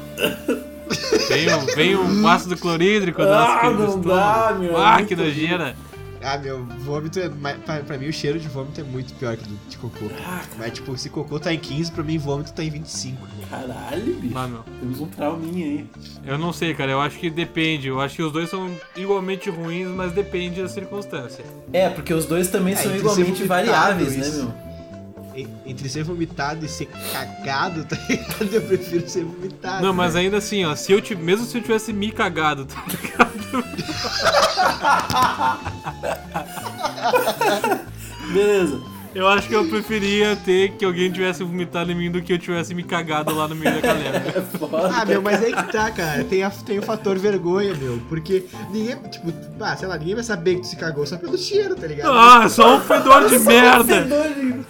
Vem, 1.29 1.47
o- 1.53 1.75
vem 1.75 1.95
o 1.95 2.27
ácido 2.27 2.55
clorídrico 2.57 3.21
Ah, 3.21 3.69
não 3.71 3.99
dá, 3.99 4.55
meu, 4.59 4.77
é 4.77 4.85
Ah, 4.85 5.03
que 5.03 5.15
nojeira. 5.15 5.75
Ah, 6.25 6.37
meu, 6.37 6.63
vômito 6.85 7.19
é. 7.19 7.29
Pra, 7.65 7.79
pra 7.81 7.97
mim, 7.97 8.07
o 8.07 8.13
cheiro 8.13 8.39
de 8.39 8.47
vômito 8.47 8.79
é 8.79 8.83
muito 8.83 9.13
pior 9.15 9.35
que 9.35 9.43
do- 9.43 9.59
de 9.67 9.77
cocô. 9.77 10.05
Mas, 10.57 10.71
tipo, 10.71 10.97
se 10.97 11.09
cocô 11.09 11.37
tá 11.37 11.53
em 11.53 11.59
15, 11.59 11.91
pra 11.91 12.01
mim, 12.01 12.17
vômito 12.17 12.53
tá 12.53 12.63
em 12.63 12.69
25. 12.69 13.25
né? 13.25 13.45
Caralho, 13.49 14.13
bicho. 14.15 14.33
Ah, 14.37 14.47
meu. 14.47 14.63
Temos 14.79 15.01
um 15.01 15.07
trauminha 15.07 15.65
aí. 15.65 15.85
Eu 16.25 16.37
não 16.37 16.53
sei, 16.53 16.73
cara. 16.73 16.91
Eu 16.93 17.01
acho 17.01 17.17
que 17.19 17.29
depende. 17.29 17.89
Eu 17.89 17.99
acho 17.99 18.15
que 18.15 18.23
os 18.23 18.31
dois 18.31 18.49
são 18.49 18.71
igualmente 18.95 19.49
ruins, 19.49 19.89
mas 19.89 20.13
depende 20.13 20.61
da 20.61 20.69
circunstância. 20.69 21.43
É, 21.73 21.89
porque 21.89 22.13
os 22.13 22.25
dois 22.25 22.47
também 22.47 22.73
É, 22.73 22.77
são 22.77 22.95
igualmente 22.95 23.43
variáveis, 23.43 24.15
né, 24.15 24.29
meu? 24.29 24.53
En- 25.35 25.47
Entre 25.65 25.89
ser 25.89 26.03
vomitado 26.03 26.65
e 26.65 26.69
ser 26.69 26.87
cagado, 27.11 27.85
tá 27.85 27.97
ligado? 28.09 28.53
Eu 28.53 28.61
prefiro 28.61 29.07
ser 29.09 29.23
vomitado. 29.23 29.83
Não, 29.83 29.93
mas 29.93 30.13
né? 30.13 30.21
ainda 30.21 30.37
assim, 30.37 30.63
ó. 30.65 30.75
Se 30.75 30.91
eu 30.91 31.01
ti- 31.01 31.15
mesmo 31.15 31.45
se 31.45 31.57
eu 31.57 31.61
tivesse 31.61 31.91
me 31.93 32.11
cagado, 32.11 32.65
tá 32.65 32.83
ligado? 32.87 33.33
Beleza. 38.33 38.81
Eu 39.15 39.27
acho 39.27 39.47
que 39.47 39.53
eu 39.53 39.67
preferia 39.67 40.35
ter 40.35 40.71
que 40.71 40.83
alguém 40.83 41.11
tivesse 41.11 41.43
vomitado 41.43 41.91
em 41.91 41.95
mim 41.95 42.09
do 42.09 42.21
que 42.21 42.33
eu 42.33 42.39
tivesse 42.39 42.73
me 42.73 42.81
cagado 42.83 43.33
lá 43.35 43.47
no 43.47 43.55
meio 43.55 43.75
da 43.75 43.81
galera. 43.81 44.23
É 44.35 44.41
foda. 44.57 44.89
Ah, 44.91 45.05
meu, 45.05 45.21
mas 45.21 45.43
aí 45.43 45.53
que 45.53 45.71
tá, 45.71 45.91
cara. 45.91 46.23
Tem, 46.23 46.41
a- 46.43 46.49
tem 46.49 46.79
o 46.79 46.81
fator 46.81 47.17
vergonha, 47.19 47.75
meu. 47.75 47.99
Porque 48.09 48.43
ninguém, 48.71 48.95
tipo, 49.11 49.31
ah, 49.59 49.75
sei 49.75 49.87
lá, 49.87 49.97
ninguém 49.97 50.15
vai 50.15 50.23
saber 50.23 50.55
que 50.55 50.61
tu 50.61 50.67
se 50.67 50.75
cagou 50.75 51.05
só 51.05 51.17
pelo 51.17 51.37
cheiro, 51.37 51.75
tá 51.75 51.85
ligado? 51.85 52.11
Ah, 52.17 52.49
só 52.49 52.77
um 52.77 52.79
fedor 52.81 53.29
de 53.29 53.37
merda! 53.39 54.07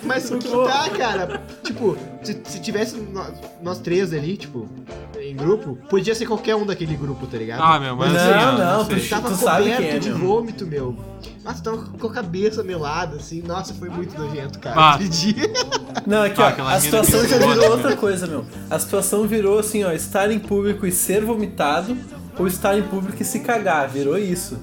Mas 0.04 0.30
o 0.30 0.38
que 0.38 0.50
tá, 0.50 0.90
cara? 0.90 1.42
Tipo, 1.64 1.98
se, 2.22 2.38
se 2.46 2.60
tivesse 2.62 2.98
nós, 2.98 3.34
nós 3.62 3.80
três 3.80 4.12
ali, 4.14 4.36
tipo, 4.36 4.68
em 5.34 5.36
grupo, 5.36 5.78
podia 5.90 6.14
ser 6.16 6.26
qualquer 6.26 6.56
um 6.56 6.66
daquele 6.66 6.96
grupo, 6.96 7.26
tá 7.28 7.38
ligado? 7.38 7.62
Ah, 7.62 7.80
meu, 7.80 7.96
mas 7.96 8.14
Não, 8.14 8.20
assim, 8.20 8.32
ó, 8.32 8.52
não, 8.78 8.86
sei. 8.86 9.00
tu- 9.00 9.10
Tava 9.10 9.30
tu 9.30 9.36
sabe 9.36 9.64
coberto 9.64 9.82
quem 9.82 9.90
é, 9.92 10.00
de 10.00 10.10
meu. 10.10 10.18
vômito, 10.20 10.66
meu. 10.68 10.96
Nossa, 11.44 11.64
tava 11.64 11.78
com 11.78 12.08
a 12.08 12.12
cabeça 12.12 12.64
melada, 12.64 13.18
assim. 13.18 13.42
Nossa, 13.42 13.74
foi 13.74 13.90
muito 13.90 14.18
nojento, 14.18 14.60
cara. 14.60 14.76
Ah. 14.94 14.98
Dia. 14.98 15.36
Não, 16.06 16.24
aqui 16.24 16.42
Ah, 16.42 16.56
ó, 16.60 16.68
a 16.68 16.80
situação 16.80 17.28
já 17.28 17.38
virou 17.38 17.72
outra 17.72 17.90
meu. 17.90 17.98
coisa, 17.98 18.28
meu. 18.28 18.46
A 18.70 18.80
situação 18.80 19.28
virou 19.28 19.60
assim, 19.60 19.84
ó, 19.84 19.92
estar 19.92 20.32
em 20.32 20.40
público 20.40 20.86
e 20.86 20.92
ser 20.92 21.24
vomitado 21.26 21.98
ou 22.40 22.48
estar 22.48 22.78
em 22.78 22.84
público 22.84 23.22
e 23.22 23.26
se 23.26 23.40
cagar, 23.42 23.88
virou 23.90 24.18
isso. 24.18 24.58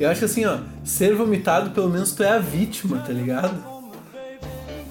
Eu 0.00 0.08
acho 0.10 0.18
que 0.20 0.24
assim, 0.26 0.44
ó, 0.46 0.58
ser 0.84 1.14
vomitado, 1.14 1.70
pelo 1.70 1.88
menos 1.88 2.12
tu 2.12 2.22
é 2.22 2.30
a 2.30 2.38
vítima, 2.38 2.98
tá 2.98 3.12
ligado? 3.12 3.54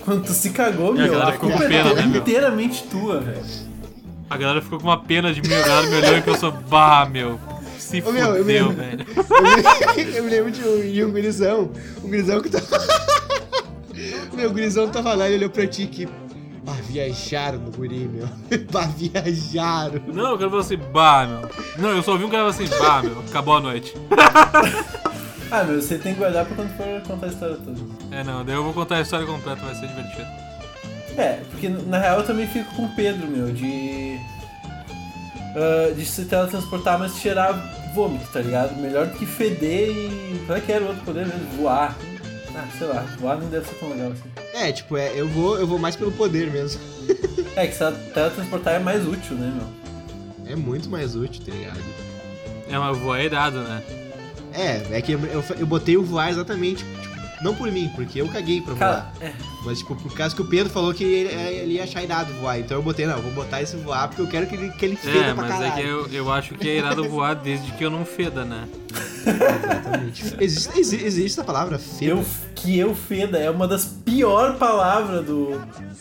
Quando 0.03 0.23
tu 0.23 0.31
se 0.33 0.51
cagou, 0.51 0.95
E 0.95 1.01
a 1.01 1.03
meu, 1.03 1.21
a 1.21 1.31
ficou 1.33 1.49
culpa 1.49 1.65
é 1.65 1.69
né, 1.69 1.83
meu? 2.05 2.17
inteiramente 2.21 2.83
tua, 2.83 3.19
velho. 3.19 3.66
A 4.29 4.37
galera 4.37 4.61
ficou 4.61 4.79
com 4.79 4.87
uma 4.87 4.97
pena 5.01 5.33
de 5.33 5.41
mim, 5.41 5.53
a 5.53 5.61
galera 5.65 5.87
me 5.87 5.95
olhando 5.95 6.23
que 6.23 6.29
eu 6.29 6.35
sou. 6.37 6.51
Bah, 6.51 7.07
meu. 7.09 7.39
Se 7.77 8.01
Ô, 8.05 8.11
meu, 8.11 8.35
eu 8.35 8.43
me 8.43 8.59
fudeu, 8.59 8.67
lembro- 8.69 8.83
velho. 8.83 9.05
Eu 10.17 10.23
me, 10.23 10.29
lembro 10.29 10.51
de 10.51 10.61
um, 10.61 10.91
de 10.91 11.05
um 11.05 11.11
gurizão. 11.11 11.71
Um 12.03 12.07
gurizão 12.09 12.41
que 12.41 12.49
tava. 12.49 12.65
meu, 14.33 14.49
o 14.49 14.53
gurizão 14.53 14.89
tava 14.89 15.13
lá 15.13 15.29
e 15.29 15.35
olhou 15.35 15.49
pra 15.49 15.65
ti 15.65 15.85
que. 15.87 16.05
Bah, 16.63 16.73
viajaram 16.89 17.59
no 17.59 17.71
guri, 17.71 18.09
meu. 18.11 18.27
Bah, 18.71 18.89
viajaram. 18.97 20.01
Não, 20.07 20.35
o 20.35 20.37
cara 20.37 20.49
falou 20.49 20.59
assim, 20.59 20.75
bah, 20.91 21.25
meu. 21.25 21.49
Não, 21.77 21.95
eu 21.95 22.03
só 22.03 22.17
vi 22.17 22.25
um 22.25 22.29
cara 22.29 22.47
assim, 22.47 22.67
bah, 22.77 23.01
meu, 23.01 23.19
acabou 23.21 23.55
a 23.55 23.61
noite. 23.61 23.93
Ah, 25.49 25.63
meu, 25.63 25.81
você 25.81 25.97
tem 25.97 26.13
que 26.13 26.19
guardar 26.19 26.45
pra 26.45 26.55
quando 26.57 26.75
for 26.75 27.01
contar 27.07 27.27
a 27.27 27.29
história 27.29 27.55
toda. 27.55 27.79
É, 28.11 28.21
não, 28.21 28.43
daí 28.43 28.55
eu 28.55 28.63
vou 28.65 28.73
contar 28.73 28.97
a 28.97 29.01
história 29.01 29.25
completa, 29.25 29.61
vai 29.63 29.75
ser 29.75 29.87
divertido. 29.87 30.27
É, 31.17 31.39
porque 31.49 31.67
na 31.67 31.97
real 31.97 32.19
eu 32.19 32.25
também 32.25 32.45
fico 32.47 32.73
com 32.75 32.85
o 32.85 32.95
Pedro, 32.95 33.27
meu, 33.27 33.51
de. 33.51 34.19
ah, 35.55 35.91
de 35.93 36.05
se 36.05 36.25
teletransportar, 36.25 36.99
mas 36.99 37.17
cheirar 37.17 37.91
vômito, 37.95 38.27
tá 38.31 38.39
ligado? 38.39 38.79
Melhor 38.79 39.07
do 39.07 39.17
que 39.17 39.25
feder 39.25 39.89
e. 39.89 40.43
Qual 40.45 40.57
é 40.57 40.61
que 40.61 40.71
era 40.71 40.83
o 40.83 40.87
outro 40.89 41.03
poder 41.03 41.25
mesmo? 41.25 41.45
Voar. 41.57 41.97
Ah, 42.55 42.67
sei 42.77 42.87
lá, 42.87 43.01
voar 43.19 43.37
não 43.39 43.49
deve 43.49 43.67
ser 43.67 43.75
tão 43.75 43.89
legal 43.89 44.11
assim. 44.11 44.29
É, 44.53 44.71
tipo, 44.71 44.95
é, 44.97 45.11
eu 45.15 45.27
vou, 45.27 45.59
eu 45.59 45.67
vou 45.67 45.77
mais 45.77 45.95
pelo 45.95 46.11
poder 46.11 46.51
mesmo. 46.51 46.79
É, 47.55 47.65
que 47.65 47.73
se 47.73 47.91
teletransportar 48.13 48.75
é 48.75 48.79
mais 48.79 49.03
útil, 49.07 49.35
né, 49.35 49.51
meu? 49.55 50.53
É 50.53 50.55
muito 50.55 50.87
mais 50.91 51.15
útil, 51.15 51.43
tá 51.43 51.51
ligado? 51.51 51.79
É, 52.69 52.77
mas 52.77 52.95
voar 52.99 53.19
é 53.19 53.25
irado, 53.25 53.61
né? 53.61 53.81
É, 54.53 54.97
é 54.97 55.01
que 55.01 55.13
eu, 55.13 55.19
eu, 55.25 55.43
eu 55.57 55.65
botei 55.65 55.97
o 55.97 56.03
voar 56.03 56.29
exatamente, 56.29 56.85
tipo, 57.01 57.16
não 57.41 57.53
por 57.55 57.71
mim, 57.71 57.89
porque 57.95 58.21
eu 58.21 58.27
caguei 58.27 58.61
pra 58.61 58.75
Cara, 58.75 58.91
voar. 58.93 59.13
é. 59.29 59.33
Mas, 59.65 59.79
tipo, 59.79 59.95
por 59.95 60.13
causa 60.13 60.35
que 60.35 60.41
o 60.41 60.45
Pedro 60.45 60.71
falou 60.71 60.93
que 60.93 61.03
ele, 61.03 61.33
ele 61.33 61.73
ia 61.73 61.83
achar 61.83 62.01
irado 62.03 62.33
voar. 62.35 62.59
Então 62.59 62.77
eu 62.77 62.83
botei, 62.83 63.05
não, 63.05 63.21
vou 63.21 63.31
botar 63.31 63.61
esse 63.61 63.75
voar 63.77 64.07
porque 64.07 64.21
eu 64.21 64.27
quero 64.27 64.47
que 64.47 64.55
ele, 64.55 64.69
que 64.71 64.85
ele 64.85 64.95
feda 64.95 65.17
É, 65.19 65.33
pra 65.33 65.43
mas 65.47 65.61
é 65.61 65.71
que 65.71 65.81
eu, 65.81 66.07
eu 66.07 66.31
acho 66.31 66.53
que 66.55 66.67
é 66.69 66.77
irado 66.77 67.07
voar 67.09 67.35
desde 67.35 67.71
que 67.73 67.83
eu 67.83 67.89
não 67.89 68.05
feda, 68.05 68.43
né? 68.45 68.67
Exatamente. 69.25 70.23
Existe, 70.39 70.79
exi- 70.79 71.03
existe 71.05 71.39
essa 71.39 71.43
palavra, 71.43 71.77
feda. 71.77 72.11
Eu, 72.11 72.25
que 72.57 72.77
eu 72.77 72.95
feda 72.95 73.37
é 73.37 73.49
uma 73.49 73.67
das 73.67 73.85
piores 73.85 74.57
palavras 74.57 75.23
do, 75.25 75.51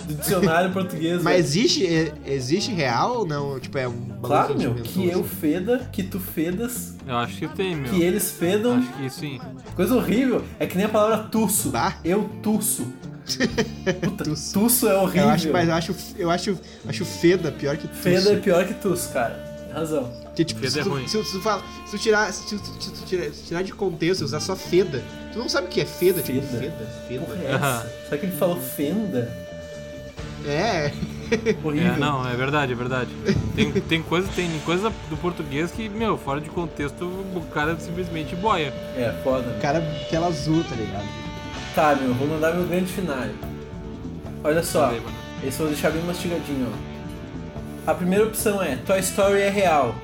do 0.04 0.14
dicionário 0.14 0.72
português. 0.72 1.22
Mas 1.22 1.38
existe, 1.46 1.86
é- 1.86 2.12
existe 2.26 2.72
real 2.72 3.18
ou 3.18 3.26
não? 3.26 3.60
Tipo, 3.60 3.76
é 3.78 3.86
um 3.86 4.06
Claro, 4.22 4.56
meu, 4.56 4.74
que 4.74 5.06
eu 5.06 5.20
assim? 5.20 5.28
feda, 5.28 5.88
que 5.92 6.02
tu 6.02 6.18
fedas, 6.18 6.94
Eu 7.06 7.16
acho 7.16 7.36
que 7.36 7.48
tem, 7.48 7.76
meu. 7.76 7.92
que 7.92 8.02
eles 8.02 8.30
fedam. 8.30 8.78
Acho 8.78 8.92
que 8.94 9.10
sim. 9.10 9.40
Coisa 9.74 9.94
horrível. 9.94 10.42
É 10.58 10.66
que 10.66 10.76
nem 10.76 10.86
a 10.86 10.88
palavra 10.88 11.28
tuço. 11.28 11.68
Bah. 11.70 11.94
Eu 12.04 12.28
tuço. 12.42 12.86
Puta, 14.02 14.24
é 14.88 14.94
horrível. 14.94 15.22
Eu 15.24 15.28
acho, 15.30 15.52
mas 15.52 15.68
eu 15.68 15.74
acho, 15.74 15.94
eu 16.16 16.30
acho, 16.30 16.58
acho 16.88 17.04
feda 17.04 17.52
pior 17.52 17.76
que 17.76 17.86
tuço. 17.88 18.00
Feda 18.02 18.32
é 18.32 18.36
pior 18.36 18.64
que 18.66 18.74
tuço, 18.74 19.12
cara. 19.12 19.34
Tem 19.66 19.74
razão. 19.74 20.10
Porque, 20.36 20.44
tipo, 20.44 20.60
Feda 20.60 20.70
se, 20.72 20.80
é 20.80 20.82
tu, 20.82 20.90
ruim. 20.90 21.08
se, 21.08 21.16
tu- 21.16 21.24
se 21.24 21.32
tu 21.32 21.40
fala, 21.40 21.62
se 21.86 21.92
tu 21.92 21.98
tirar, 22.02 22.30
se 22.30 22.42
tu, 22.46 22.58
se 22.78 22.90
tu 22.92 23.06
tirar, 23.06 23.24
se 23.32 23.42
tirar 23.44 23.62
de 23.62 23.72
contexto, 23.72 24.20
usar 24.22 24.38
só 24.40 24.54
feda, 24.54 25.02
tu 25.32 25.38
não 25.38 25.48
sabe 25.48 25.66
o 25.68 25.70
que 25.70 25.80
é 25.80 25.86
feda, 25.86 26.20
tipo, 26.20 26.42
Feda. 26.42 26.58
feda, 26.60 26.86
feda. 27.08 27.24
Porra, 27.24 27.38
é? 27.42 28.04
Será 28.04 28.18
que 28.18 28.26
ele 28.26 28.36
falou 28.36 28.60
fenda? 28.60 29.32
É, 30.46 30.92
Horrível. 31.64 31.94
É, 31.94 31.98
não, 31.98 32.28
é 32.28 32.36
verdade, 32.36 32.72
é 32.72 32.74
verdade. 32.76 33.10
Tem, 33.56 33.72
tem, 33.72 34.02
coisa, 34.02 34.28
tem 34.36 34.48
coisa 34.64 34.92
do 35.08 35.16
português 35.16 35.70
que, 35.72 35.88
meu, 35.88 36.16
fora 36.18 36.40
de 36.40 36.50
contexto, 36.50 37.04
o 37.06 37.40
cara 37.52 37.74
simplesmente 37.80 38.36
boia. 38.36 38.72
É, 38.96 39.12
foda. 39.24 39.48
o 39.56 39.60
cara 39.60 39.80
tela 40.10 40.26
azul, 40.28 40.62
tá 40.64 40.76
ligado? 40.76 41.06
Tá, 41.74 41.94
meu, 41.96 42.12
vou 42.14 42.28
mandar 42.28 42.54
meu 42.54 42.66
grande 42.68 42.92
final. 42.92 43.24
Olha 44.44 44.62
só, 44.62 44.92
esse 45.42 45.58
eu 45.58 45.66
vou 45.66 45.68
deixar 45.68 45.90
bem 45.90 46.02
mastigadinho, 46.02 46.68
ó. 46.72 47.90
A 47.90 47.94
primeira 47.94 48.24
opção 48.26 48.62
é 48.62 48.76
Toy 48.86 48.98
Story 49.00 49.40
é 49.40 49.48
real. 49.50 49.94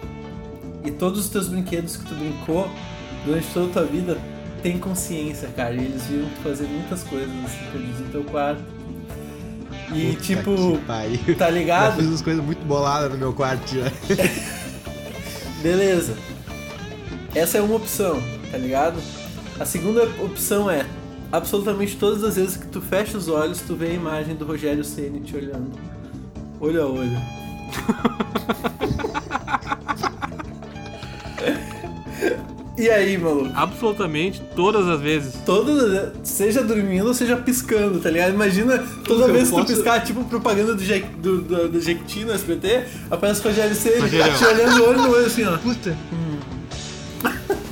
E 0.84 0.90
todos 0.90 1.20
os 1.20 1.28
teus 1.28 1.48
brinquedos 1.48 1.96
que 1.96 2.04
tu 2.04 2.14
brincou 2.14 2.68
durante 3.24 3.46
toda 3.52 3.66
a 3.66 3.72
tua 3.72 3.84
vida 3.84 4.18
têm 4.62 4.78
consciência, 4.78 5.48
cara. 5.48 5.74
E 5.74 5.84
eles 5.84 6.02
viram 6.06 6.28
tu 6.28 6.40
fazer 6.42 6.66
muitas 6.66 7.02
coisas 7.04 7.28
assim, 7.44 7.70
perdidos 7.72 8.00
no 8.00 8.08
teu 8.08 8.24
quarto. 8.24 8.62
E 9.94 10.12
Puta 10.12 10.22
tipo, 10.22 10.78
tá 11.36 11.50
ligado? 11.50 11.96
fiz 11.96 12.06
umas 12.06 12.22
coisas 12.22 12.42
muito 12.44 12.64
boladas 12.64 13.12
no 13.12 13.18
meu 13.18 13.32
quarto 13.32 13.62
já. 13.74 13.92
Beleza. 15.62 16.16
Essa 17.34 17.58
é 17.58 17.60
uma 17.60 17.76
opção, 17.76 18.22
tá 18.50 18.58
ligado? 18.58 18.98
A 19.60 19.66
segunda 19.66 20.04
opção 20.24 20.70
é 20.70 20.86
absolutamente 21.30 21.96
todas 21.96 22.24
as 22.24 22.36
vezes 22.36 22.56
que 22.56 22.66
tu 22.66 22.80
fecha 22.80 23.16
os 23.16 23.28
olhos, 23.28 23.60
tu 23.60 23.76
vê 23.76 23.86
a 23.88 23.92
imagem 23.92 24.34
do 24.34 24.44
Rogério 24.44 24.84
Ceni 24.84 25.20
te 25.20 25.36
olhando. 25.36 25.70
Olho 26.60 26.82
a 26.82 26.86
olho. 26.86 27.20
e 32.82 32.90
aí, 32.90 33.16
maluco? 33.18 33.50
Absolutamente 33.54 34.42
todas 34.56 34.88
as 34.88 35.00
vezes. 35.00 35.34
Todas, 35.46 35.82
as- 35.94 36.10
seja 36.28 36.62
dormindo 36.62 37.06
ou 37.06 37.14
seja 37.14 37.36
piscando, 37.36 37.98
tá 38.00 38.10
ligado? 38.10 38.32
Imagina 38.34 38.78
toda 39.04 39.24
Eu 39.26 39.32
vez 39.32 39.50
que 39.50 39.56
tu 39.56 39.64
piscar, 39.66 40.00
tipo 40.04 40.24
propaganda 40.24 40.74
do, 40.74 40.82
Je- 40.84 41.04
do, 41.18 41.40
do, 41.42 41.68
do 41.68 41.80
Jequiti 41.80 42.24
no 42.24 42.32
SBT, 42.32 42.84
aparece 43.10 43.40
o 43.40 43.44
Rogério 43.44 43.74
Ceni 43.74 44.00
Rogério. 44.00 44.36
te 44.38 44.44
olhando 44.44 44.84
olho 44.84 44.98
no 45.02 45.10
olho 45.10 45.26
assim, 45.26 45.44
ó. 45.44 45.56
Puta. 45.58 45.96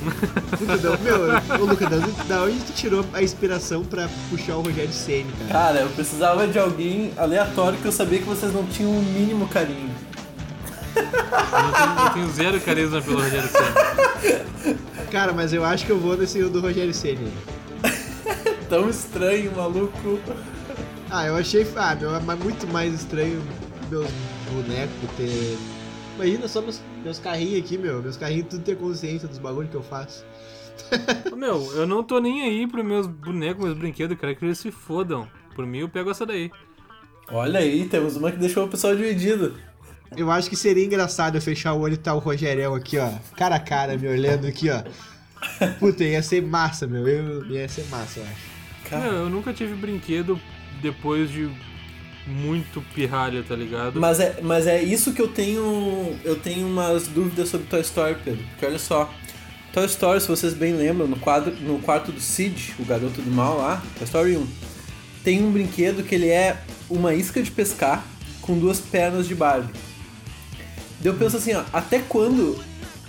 Não, 0.01 0.97
meu, 1.03 1.61
ô 1.61 1.65
Luca, 1.65 1.87
da 2.27 2.43
onde, 2.43 2.57
tu 2.59 2.73
tirou 2.73 3.05
a 3.13 3.21
inspiração 3.21 3.83
pra 3.83 4.09
puxar 4.29 4.55
o 4.55 4.61
Rogério 4.61 4.91
Senna, 4.93 5.29
cara? 5.47 5.51
Cara, 5.51 5.79
eu 5.81 5.89
precisava 5.89 6.47
de 6.47 6.57
alguém 6.57 7.11
aleatório 7.17 7.77
que 7.77 7.85
eu 7.85 7.91
sabia 7.91 8.19
que 8.19 8.25
vocês 8.25 8.53
não 8.53 8.65
tinham 8.65 8.91
o 8.91 9.01
mínimo 9.03 9.47
carinho. 9.47 9.90
Eu 10.95 11.71
tenho, 11.73 12.05
eu 12.05 12.13
tenho 12.13 12.29
zero 12.31 12.61
carisma 12.61 13.01
pelo 13.01 13.21
Rogério 13.21 13.49
Senna. 13.49 15.07
Cara, 15.11 15.33
mas 15.33 15.53
eu 15.53 15.63
acho 15.65 15.85
que 15.85 15.91
eu 15.91 15.99
vou 15.99 16.17
nesse 16.17 16.41
do 16.43 16.61
Rogério 16.61 16.93
Senna. 16.93 17.29
Tão 18.69 18.89
estranho, 18.89 19.51
maluco. 19.55 20.19
Ah, 21.09 21.27
eu 21.27 21.35
achei. 21.35 21.67
Ah, 21.75 21.95
meu, 21.95 22.15
é 22.15 22.19
muito 22.35 22.67
mais 22.67 22.93
estranho 22.93 23.41
meus 23.89 24.09
bonecos 24.49 25.11
ter. 25.17 25.57
Imagina 26.15 26.47
só 26.47 26.61
meus, 26.61 26.81
meus 27.03 27.19
carrinhos 27.19 27.63
aqui, 27.63 27.77
meu. 27.77 28.01
Meus 28.01 28.15
carrinhos 28.15 28.47
tudo 28.49 28.63
ter 28.63 28.77
consciência 28.77 29.27
dos 29.27 29.37
bagulhos 29.37 29.69
que 29.69 29.75
eu 29.75 29.83
faço. 29.83 30.25
Meu, 31.35 31.71
eu 31.73 31.85
não 31.85 32.03
tô 32.03 32.19
nem 32.19 32.43
aí 32.43 32.67
pros 32.67 32.83
meus 32.83 33.07
bonecos, 33.07 33.63
meus 33.63 33.77
brinquedos, 33.77 34.15
eu 34.15 34.19
quero 34.19 34.35
que 34.35 34.45
eles 34.45 34.57
se 34.57 34.71
fodam. 34.71 35.27
Por 35.55 35.65
mim, 35.65 35.79
eu 35.79 35.89
pego 35.89 36.09
essa 36.09 36.25
daí. 36.25 36.49
Olha 37.29 37.59
aí, 37.59 37.87
temos 37.87 38.15
uma 38.15 38.31
que 38.31 38.37
deixou 38.37 38.65
o 38.65 38.67
pessoal 38.67 38.95
dividido. 38.95 39.55
Eu 40.15 40.29
acho 40.29 40.49
que 40.49 40.55
seria 40.55 40.83
engraçado 40.83 41.37
eu 41.37 41.41
fechar 41.41 41.73
o 41.73 41.79
olho 41.79 41.93
e 41.93 41.97
tá 41.97 42.13
o 42.13 42.19
Rogerão 42.19 42.75
aqui, 42.75 42.97
ó. 42.97 43.09
Cara 43.37 43.55
a 43.55 43.59
cara, 43.59 43.97
me 43.97 44.07
olhando 44.07 44.45
aqui, 44.45 44.69
ó. 44.69 44.83
Puta, 45.79 46.03
ia 46.03 46.21
ser 46.21 46.41
massa, 46.41 46.85
meu. 46.85 47.07
Eu, 47.07 47.45
ia 47.47 47.67
ser 47.69 47.85
massa, 47.85 48.19
eu 48.19 48.25
acho. 48.25 48.89
Cara, 48.89 49.07
eu 49.07 49.29
nunca 49.29 49.53
tive 49.53 49.73
brinquedo 49.73 50.39
depois 50.81 51.29
de 51.31 51.49
muito 52.27 52.81
pirralha, 52.93 53.41
tá 53.41 53.55
ligado? 53.55 53.99
mas 53.99 54.19
é, 54.19 54.39
mas 54.43 54.67
é 54.67 54.81
isso 54.81 55.13
que 55.13 55.21
eu 55.21 55.29
tenho. 55.29 56.15
Eu 56.23 56.35
tenho 56.35 56.67
umas 56.67 57.07
dúvidas 57.07 57.49
sobre 57.49 57.67
Toy 57.67 57.81
Story, 57.81 58.17
Pedro. 58.23 58.43
Porque 58.51 58.65
olha 58.65 58.79
só. 58.79 59.11
Toy 59.71 59.85
Story, 59.85 60.19
se 60.19 60.27
vocês 60.27 60.53
bem 60.53 60.73
lembram, 60.73 61.07
no, 61.07 61.17
quadro, 61.17 61.55
no 61.61 61.79
quarto 61.79 62.11
do 62.11 62.19
Sid, 62.19 62.75
o 62.77 62.83
garoto 62.83 63.21
do 63.21 63.31
mal 63.31 63.57
lá, 63.57 63.81
Toy 63.97 64.03
Story 64.03 64.37
1, 64.37 64.47
tem 65.23 65.41
um 65.41 65.51
brinquedo 65.51 66.03
que 66.03 66.13
ele 66.13 66.27
é 66.27 66.61
uma 66.89 67.13
isca 67.13 67.41
de 67.41 67.49
pescar 67.49 68.03
com 68.41 68.59
duas 68.59 68.81
pernas 68.81 69.25
de 69.25 69.33
Barbie. 69.33 69.71
Daí 71.01 71.11
eu 71.11 71.15
penso 71.15 71.37
assim, 71.37 71.53
ó, 71.53 71.63
até 71.73 71.99
quando 71.99 72.59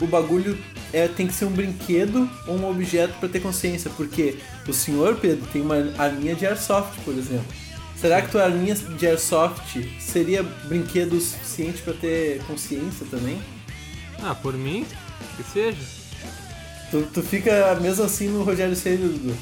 o 0.00 0.06
bagulho 0.06 0.58
é, 0.92 1.08
tem 1.08 1.26
que 1.26 1.34
ser 1.34 1.44
um 1.44 1.50
brinquedo 1.50 2.28
ou 2.46 2.56
um 2.56 2.70
objeto 2.70 3.14
pra 3.18 3.28
ter 3.28 3.40
consciência? 3.40 3.90
Porque 3.96 4.38
o 4.66 4.72
senhor, 4.72 5.16
Pedro, 5.16 5.46
tem 5.52 5.62
uma 5.62 5.76
arminha 5.98 6.34
de 6.34 6.46
airsoft, 6.46 7.00
por 7.04 7.14
exemplo. 7.14 7.46
Será 7.96 8.20
que 8.20 8.30
tua 8.30 8.44
arminha 8.44 8.74
de 8.74 9.06
airsoft 9.06 9.78
seria 10.00 10.42
brinquedo 10.42 11.20
suficiente 11.20 11.82
pra 11.82 11.92
ter 11.94 12.42
consciência 12.44 13.06
também? 13.10 13.40
Ah, 14.20 14.34
por 14.34 14.54
mim, 14.54 14.84
que 15.36 15.42
seja. 15.44 15.78
Tu, 16.90 17.02
tu 17.14 17.22
fica 17.22 17.74
mesmo 17.80 18.04
assim 18.04 18.28
no 18.28 18.42
Rogério 18.42 18.74
Ceni, 18.74 19.08
Dudu. 19.08 19.36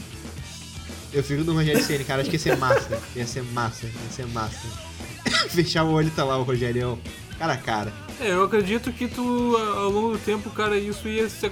Eu 1.12 1.24
fico 1.24 1.42
no 1.42 1.55
Rogério 1.55 1.82
Senna, 1.82 2.05
cara. 2.05 2.20
Acho 2.20 2.30
que 2.30 2.36
ia 2.36 2.40
ser 2.40 2.57
massa. 2.57 3.01
Ia 3.16 3.26
ser 3.26 3.42
massa, 3.42 3.86
ia 3.86 4.12
ser 4.14 4.26
massa. 4.28 4.61
Fechar 5.51 5.84
o 5.84 5.92
olho 5.92 6.09
e 6.09 6.11
tá 6.11 6.22
lá 6.22 6.38
o 6.38 6.42
Rogerião. 6.42 6.98
Cara 7.38 7.55
a 7.55 7.57
cara. 7.57 7.92
É, 8.20 8.32
eu 8.32 8.44
acredito 8.44 8.92
que 8.92 9.08
tu, 9.08 9.56
ao 9.56 9.88
longo 9.88 10.12
do 10.12 10.18
tempo, 10.18 10.50
cara, 10.50 10.76
isso 10.76 11.08
ia 11.08 11.28
se 11.28 11.50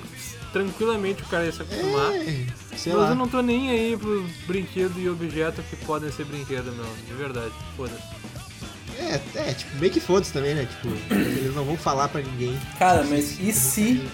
tranquilamente 0.52 1.22
o 1.22 1.26
cara 1.26 1.44
ia 1.44 1.52
se 1.52 1.62
acostumar. 1.62 2.14
É, 2.14 2.46
sei 2.76 2.92
Mas 2.92 3.02
lá. 3.02 3.08
eu 3.10 3.14
não 3.14 3.28
tô 3.28 3.40
nem 3.40 3.70
aí 3.70 3.96
pros 3.96 4.30
brinquedos 4.46 4.96
e 5.02 5.08
objetos 5.08 5.64
que 5.66 5.76
podem 5.76 6.10
ser 6.12 6.24
brinquedo, 6.24 6.72
meu. 6.72 6.86
De 7.06 7.14
verdade, 7.14 7.52
foda-se. 7.76 8.02
É, 8.98 9.20
é, 9.36 9.54
tipo, 9.54 9.76
meio 9.78 9.92
que 9.92 10.00
foda-se 10.00 10.32
também, 10.32 10.54
né? 10.54 10.66
Tipo, 10.66 10.88
eles 11.14 11.54
não 11.54 11.64
vão 11.64 11.76
falar 11.76 12.08
pra 12.08 12.20
ninguém. 12.20 12.58
Cara, 12.78 13.04
mas 13.04 13.38
e 13.40 13.52
se. 13.52 14.06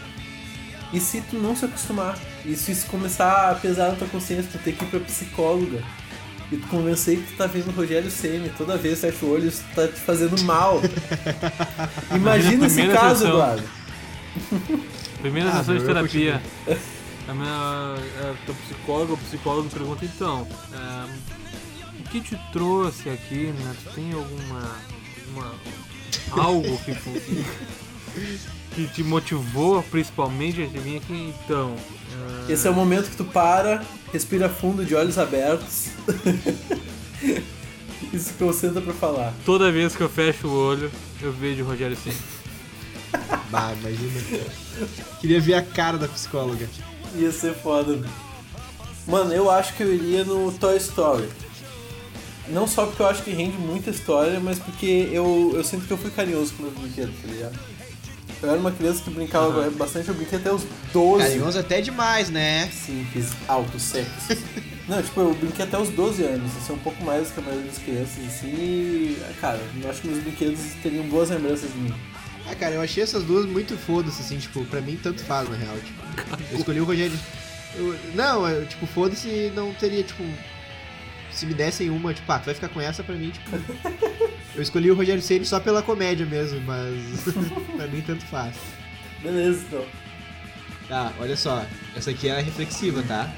E 0.92 1.00
se 1.00 1.20
tu 1.22 1.36
não 1.36 1.56
se 1.56 1.64
acostumar? 1.64 2.16
E 2.44 2.54
se 2.54 2.70
isso 2.70 2.86
começar 2.86 3.50
a 3.50 3.54
pesar 3.56 3.90
na 3.90 3.96
tua 3.96 4.06
consciência, 4.06 4.48
tu 4.52 4.58
ter 4.58 4.72
que 4.72 4.84
ir 4.84 4.88
pra 4.88 5.00
psicóloga? 5.00 5.82
E 6.52 6.56
tu 6.56 6.66
convencer 6.68 7.16
que 7.18 7.32
tu 7.32 7.36
tá 7.36 7.46
vendo 7.46 7.68
o 7.68 7.72
Rogério 7.72 8.10
Ceni 8.10 8.50
toda 8.50 8.76
vez 8.76 9.00
fecha 9.00 9.24
o 9.24 9.30
olho, 9.30 9.48
isso 9.48 9.64
tá 9.74 9.88
te 9.88 9.98
fazendo 10.00 10.40
mal. 10.42 10.80
Imagina 12.14 12.66
esse 12.66 12.86
caso, 12.88 13.20
sessão. 13.20 13.30
Eduardo. 13.30 13.62
Primeira 15.20 15.50
Ah, 15.50 15.58
sessão 15.58 15.78
de 15.78 15.84
terapia. 15.84 16.42
A 17.26 17.32
minha 17.34 17.48
a 17.50 18.34
tua 18.44 18.54
psicóloga 18.54 19.12
ou 19.12 19.18
psicólogo 19.18 19.70
pergunta 19.70 20.04
então, 20.04 20.46
o 21.98 22.02
que 22.10 22.20
te 22.20 22.38
trouxe 22.52 23.08
aqui, 23.08 23.46
né? 23.46 23.74
Tu 23.82 23.94
tem 23.94 24.12
alguma. 24.12 24.76
alguma 25.26 26.44
algo 26.44 26.78
que, 26.84 26.94
que, 26.94 27.44
que 28.74 28.86
te 28.88 29.02
motivou 29.02 29.82
principalmente 29.84 30.62
a 30.62 30.66
vir 30.66 30.98
aqui 30.98 31.34
então? 31.44 31.74
Esse 32.48 32.68
é 32.68 32.70
o 32.70 32.74
momento 32.74 33.10
que 33.10 33.16
tu 33.16 33.24
para, 33.24 33.82
respira 34.12 34.48
fundo 34.48 34.84
de 34.84 34.94
olhos 34.94 35.18
abertos. 35.18 35.88
e 38.12 38.18
se 38.18 38.32
concentra 38.34 38.80
pra 38.80 38.92
falar. 38.92 39.32
Toda 39.44 39.72
vez 39.72 39.96
que 39.96 40.02
eu 40.02 40.08
fecho 40.08 40.48
o 40.48 40.52
olho, 40.52 40.90
eu 41.22 41.32
vejo 41.32 41.64
o 41.64 41.66
Rogério 41.66 41.96
Ceni. 41.96 42.16
Bah, 43.50 43.72
imagina. 43.72 44.44
Queria 45.20 45.40
ver 45.40 45.54
a 45.54 45.62
cara 45.62 45.96
da 45.96 46.08
psicóloga. 46.08 46.68
Ia 47.14 47.32
ser 47.32 47.54
foda. 47.54 48.02
Mano, 49.06 49.32
eu 49.32 49.50
acho 49.50 49.74
que 49.74 49.82
eu 49.82 49.94
iria 49.94 50.24
no 50.24 50.52
Toy 50.52 50.76
Story. 50.76 51.28
Não 52.48 52.66
só 52.66 52.86
porque 52.86 53.02
eu 53.02 53.06
acho 53.06 53.22
que 53.22 53.30
rende 53.30 53.56
muita 53.56 53.90
história, 53.90 54.40
mas 54.40 54.58
porque 54.58 55.08
eu, 55.12 55.52
eu 55.54 55.64
sinto 55.64 55.86
que 55.86 55.92
eu 55.92 55.98
fui 55.98 56.10
carinhoso 56.10 56.52
com 56.54 56.64
meus 56.64 56.74
brinquedos, 56.74 57.14
tá 57.22 57.28
ligado? 57.28 57.58
Eu 58.44 58.50
era 58.50 58.58
uma 58.60 58.70
criança 58.70 59.02
que 59.02 59.08
brincava 59.10 59.62
Aham. 59.62 59.70
bastante, 59.70 60.08
eu 60.08 60.14
brinquei 60.14 60.38
até 60.38 60.52
os 60.52 60.62
12. 60.92 61.22
Carinhoso 61.24 61.58
até 61.58 61.80
demais, 61.80 62.28
né? 62.28 62.68
Sim, 62.70 63.06
fiz 63.10 63.32
alto 63.48 63.78
sexo. 63.80 64.36
Não, 64.86 65.02
tipo, 65.02 65.18
eu 65.18 65.32
brinquei 65.34 65.64
até 65.64 65.78
os 65.78 65.88
12 65.88 66.22
anos, 66.24 66.54
assim, 66.58 66.74
um 66.74 66.78
pouco 66.78 67.02
mais 67.02 67.28
do 67.28 67.34
que 67.34 67.40
a 67.40 67.42
maioria 67.42 67.66
das 67.70 67.78
crianças, 67.78 68.22
assim, 68.26 68.48
e, 68.48 69.18
cara, 69.40 69.58
eu 69.82 69.88
acho 69.88 70.02
que 70.02 70.08
meus 70.08 70.22
brinquedos 70.22 70.60
teriam 70.82 71.04
boas 71.08 71.30
lembranças 71.30 71.72
de 71.72 71.78
mim. 71.78 71.94
Ah, 72.46 72.54
cara, 72.54 72.74
eu 72.74 72.82
achei 72.82 73.02
essas 73.02 73.24
duas 73.24 73.46
muito 73.46 73.78
foda-se, 73.78 74.20
assim, 74.20 74.36
tipo, 74.36 74.62
pra 74.66 74.82
mim 74.82 74.98
tanto 75.02 75.24
faz, 75.24 75.48
na 75.48 75.56
real, 75.56 75.74
tipo. 75.78 76.02
Eu 76.52 76.58
escolhi 76.58 76.80
o 76.82 76.84
Rogério. 76.84 77.18
eu- 77.76 77.96
não, 78.14 78.46
eu, 78.46 78.66
tipo, 78.66 78.86
foda-se, 78.86 79.50
não 79.56 79.72
teria, 79.72 80.02
tipo. 80.02 80.22
Se 81.32 81.46
me 81.46 81.54
dessem 81.54 81.88
uma, 81.88 82.12
tipo, 82.12 82.30
ah, 82.30 82.38
tu 82.38 82.44
vai 82.44 82.54
ficar 82.54 82.68
com 82.68 82.78
essa 82.82 83.02
pra 83.02 83.14
mim, 83.14 83.30
tipo. 83.30 83.50
Eu 84.54 84.62
escolhi 84.62 84.90
o 84.90 84.94
Rogério 84.94 85.20
Ceni 85.22 85.44
só 85.44 85.58
pela 85.58 85.82
comédia 85.82 86.24
mesmo, 86.26 86.60
mas 86.60 86.94
pra 87.76 87.86
mim 87.88 88.00
tanto 88.02 88.24
faz. 88.26 88.54
Beleza, 89.22 89.64
então. 89.66 89.84
Tá, 90.88 91.12
olha 91.18 91.36
só, 91.36 91.64
essa 91.96 92.10
aqui 92.10 92.28
é 92.28 92.40
reflexiva, 92.40 93.02
tá? 93.02 93.32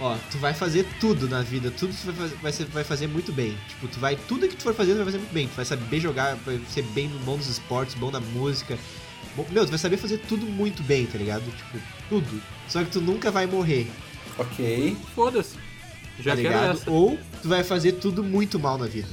Ó, 0.00 0.16
tu 0.30 0.38
vai 0.38 0.54
fazer 0.54 0.86
tudo 1.00 1.28
na 1.28 1.42
vida, 1.42 1.72
tudo 1.72 1.92
tu 1.92 2.06
vai 2.06 2.14
fazer, 2.14 2.36
vai, 2.36 2.52
ser- 2.52 2.64
vai 2.66 2.84
fazer 2.84 3.06
muito 3.08 3.32
bem. 3.32 3.56
Tipo, 3.68 3.88
tu 3.88 3.98
vai, 3.98 4.14
tudo 4.16 4.46
que 4.48 4.54
tu 4.56 4.62
for 4.62 4.72
fazer, 4.74 4.92
tu 4.92 4.96
vai 4.98 5.04
fazer 5.06 5.18
muito 5.18 5.32
bem. 5.32 5.48
Tu 5.48 5.56
vai 5.56 5.64
saber 5.64 6.00
jogar, 6.00 6.36
vai 6.46 6.60
ser 6.72 6.82
bem 6.82 7.08
bom 7.24 7.36
nos 7.36 7.48
esportes, 7.48 7.94
bom 7.96 8.10
na 8.10 8.20
música. 8.20 8.78
Bom, 9.36 9.44
meu, 9.50 9.64
tu 9.66 9.70
vai 9.70 9.78
saber 9.78 9.96
fazer 9.96 10.18
tudo 10.28 10.46
muito 10.46 10.82
bem, 10.84 11.04
tá 11.04 11.18
ligado? 11.18 11.42
Tipo, 11.44 11.78
tudo. 12.08 12.42
Só 12.68 12.84
que 12.84 12.90
tu 12.90 13.00
nunca 13.00 13.30
vai 13.30 13.46
morrer, 13.46 13.88
Ok. 14.38 14.96
Foda-se. 15.16 15.56
Já 16.20 16.30
tá 16.30 16.36
ligado? 16.36 16.76
essa. 16.78 16.90
Ou 16.90 17.18
tu 17.42 17.48
vai 17.48 17.64
fazer 17.64 17.92
tudo 17.92 18.22
muito 18.22 18.56
mal 18.58 18.78
na 18.78 18.86
vida. 18.86 19.08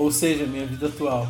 Ou 0.00 0.10
seja, 0.10 0.46
minha 0.46 0.66
vida 0.66 0.86
atual. 0.86 1.28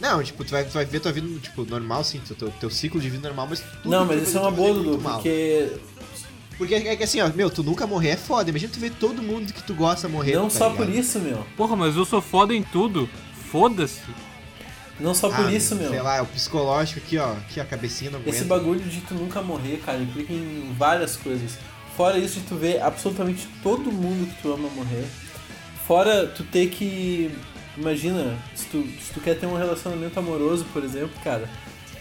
Não, 0.00 0.20
tipo, 0.22 0.44
tu 0.44 0.50
vai, 0.50 0.64
tu 0.64 0.72
vai 0.72 0.84
ver 0.84 0.98
tua 0.98 1.12
vida, 1.12 1.28
tipo, 1.40 1.64
normal, 1.64 2.02
sim, 2.02 2.20
teu, 2.36 2.50
teu 2.50 2.68
ciclo 2.68 3.00
de 3.00 3.08
vida 3.08 3.28
normal, 3.28 3.46
mas 3.48 3.60
tudo 3.60 3.88
Não, 3.88 4.04
mas 4.04 4.22
isso 4.26 4.36
é 4.36 4.40
uma 4.40 4.50
boa, 4.50 4.74
Dudu, 4.74 4.98
porque 4.98 5.70
Porque 6.58 6.74
é 6.74 6.96
que 6.96 7.04
assim, 7.04 7.20
ó, 7.20 7.28
meu, 7.28 7.48
tu 7.48 7.62
nunca 7.62 7.86
morrer 7.86 8.10
é 8.10 8.16
foda. 8.16 8.50
Imagina 8.50 8.72
tu 8.72 8.80
ver 8.80 8.90
todo 8.90 9.22
mundo 9.22 9.52
que 9.52 9.62
tu 9.62 9.74
gosta 9.74 10.08
morrer. 10.08 10.34
não 10.34 10.48
tá 10.48 10.58
só 10.58 10.68
ligado? 10.70 10.86
por 10.86 10.94
isso, 10.94 11.20
meu. 11.20 11.46
Porra, 11.56 11.76
mas 11.76 11.94
eu 11.94 12.04
sou 12.04 12.20
foda 12.20 12.52
em 12.52 12.64
tudo. 12.64 13.08
Foda-se. 13.50 14.00
Não 14.98 15.14
só 15.14 15.28
por 15.28 15.46
Ah, 15.46 15.52
isso, 15.52 15.76
meu. 15.76 15.90
Sei 15.90 16.02
lá, 16.02 16.16
é 16.16 16.22
o 16.22 16.26
psicológico 16.26 16.98
aqui, 16.98 17.18
ó. 17.18 17.32
Aqui, 17.32 17.60
ó, 17.60 17.62
a 17.62 17.66
cabecinha 17.66 18.10
não 18.10 18.18
aguenta. 18.18 18.36
Esse 18.36 18.44
bagulho 18.44 18.80
de 18.80 19.00
tu 19.02 19.14
nunca 19.14 19.40
morrer, 19.40 19.80
cara, 19.84 19.98
implica 19.98 20.32
em 20.32 20.74
várias 20.76 21.16
coisas. 21.16 21.58
Fora 21.96 22.18
isso 22.18 22.40
de 22.40 22.46
tu 22.46 22.56
ver 22.56 22.82
absolutamente 22.82 23.46
todo 23.62 23.92
mundo 23.92 24.28
que 24.28 24.42
tu 24.42 24.52
ama 24.52 24.68
morrer. 24.70 25.06
Fora 25.86 26.26
tu 26.26 26.42
ter 26.44 26.68
que. 26.70 27.30
Imagina, 27.76 28.36
se 28.54 28.66
tu, 28.66 28.82
se 28.82 29.12
tu 29.14 29.20
quer 29.20 29.38
ter 29.38 29.46
um 29.46 29.56
relacionamento 29.56 30.18
amoroso, 30.18 30.66
por 30.72 30.84
exemplo, 30.84 31.10
cara, 31.24 31.48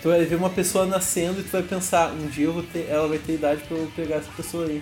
tu 0.02 0.10
vai 0.10 0.26
ver 0.26 0.36
uma 0.36 0.50
pessoa 0.50 0.86
nascendo 0.86 1.40
e 1.40 1.44
tu 1.44 1.52
vai 1.52 1.64
pensar, 1.64 2.12
um 2.12 2.28
dia 2.28 2.46
eu 2.46 2.54
vou 2.54 2.64
ter, 2.64 2.88
ela 2.90 3.08
vai 3.08 3.18
ter 3.18 3.34
idade 3.36 3.62
pra 3.68 3.78
eu 3.78 3.90
pegar 3.96 4.18
essa 4.18 4.32
pessoa 4.36 4.66
aí. 4.66 4.82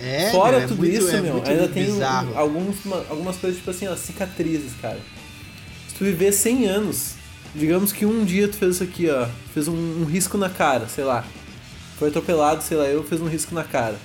É, 0.00 0.30
Fora 0.30 0.52
meu, 0.56 0.60
é 0.60 0.66
tudo 0.68 0.78
muito- 0.78 0.94
isso, 0.96 1.08
é 1.10 1.20
meu, 1.20 1.42
ainda 1.44 1.68
tem 1.68 1.84
bizarro. 1.84 2.32
alguns, 2.38 2.84
uma- 2.84 3.04
algumas 3.10 3.36
coisas, 3.36 3.58
tipo 3.58 3.70
assim, 3.70 3.86
ó, 3.88 3.96
cicatrizes, 3.96 4.72
cara. 4.80 4.98
Se 5.88 5.94
tu 5.96 6.04
viver 6.04 6.32
100 6.32 6.66
anos, 6.66 7.14
digamos 7.54 7.92
que 7.92 8.06
um 8.06 8.24
dia 8.24 8.48
tu 8.48 8.56
fez 8.56 8.76
isso 8.76 8.84
aqui, 8.84 9.10
ó, 9.10 9.26
fez 9.52 9.68
um, 9.68 9.74
um 9.74 10.04
risco 10.04 10.38
na 10.38 10.48
cara, 10.48 10.86
sei 10.88 11.04
lá. 11.04 11.24
Foi 11.98 12.08
atropelado, 12.08 12.62
sei 12.62 12.78
lá, 12.78 12.84
eu 12.86 13.04
fez 13.04 13.20
um 13.20 13.26
risco 13.26 13.54
na 13.54 13.64
cara. 13.64 13.96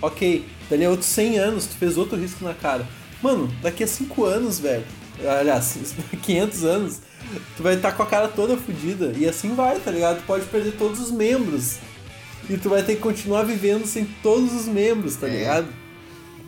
Ok, 0.00 0.44
dali 0.70 0.84
a 0.84 0.90
outros 0.90 1.08
100 1.08 1.38
anos 1.38 1.66
tu 1.66 1.74
fez 1.76 1.96
outro 1.96 2.16
risco 2.16 2.44
na 2.44 2.54
cara. 2.54 2.86
Mano, 3.20 3.48
daqui 3.62 3.82
a 3.82 3.86
5 3.88 4.24
anos, 4.24 4.60
velho, 4.60 4.84
aliás, 5.38 5.76
500 6.22 6.64
anos, 6.64 7.00
tu 7.56 7.62
vai 7.62 7.74
estar 7.74 7.92
com 7.92 8.02
a 8.02 8.06
cara 8.06 8.28
toda 8.28 8.56
fodida. 8.56 9.12
E 9.16 9.28
assim 9.28 9.54
vai, 9.54 9.78
tá 9.80 9.90
ligado? 9.90 10.18
Tu 10.18 10.24
pode 10.26 10.44
perder 10.46 10.72
todos 10.72 11.00
os 11.00 11.10
membros. 11.10 11.76
E 12.48 12.56
tu 12.58 12.68
vai 12.68 12.82
ter 12.82 12.96
que 12.96 13.00
continuar 13.00 13.42
vivendo 13.44 13.86
sem 13.86 14.04
todos 14.22 14.52
os 14.52 14.66
membros, 14.66 15.16
tá 15.16 15.26
É. 15.26 15.30
ligado? 15.30 15.68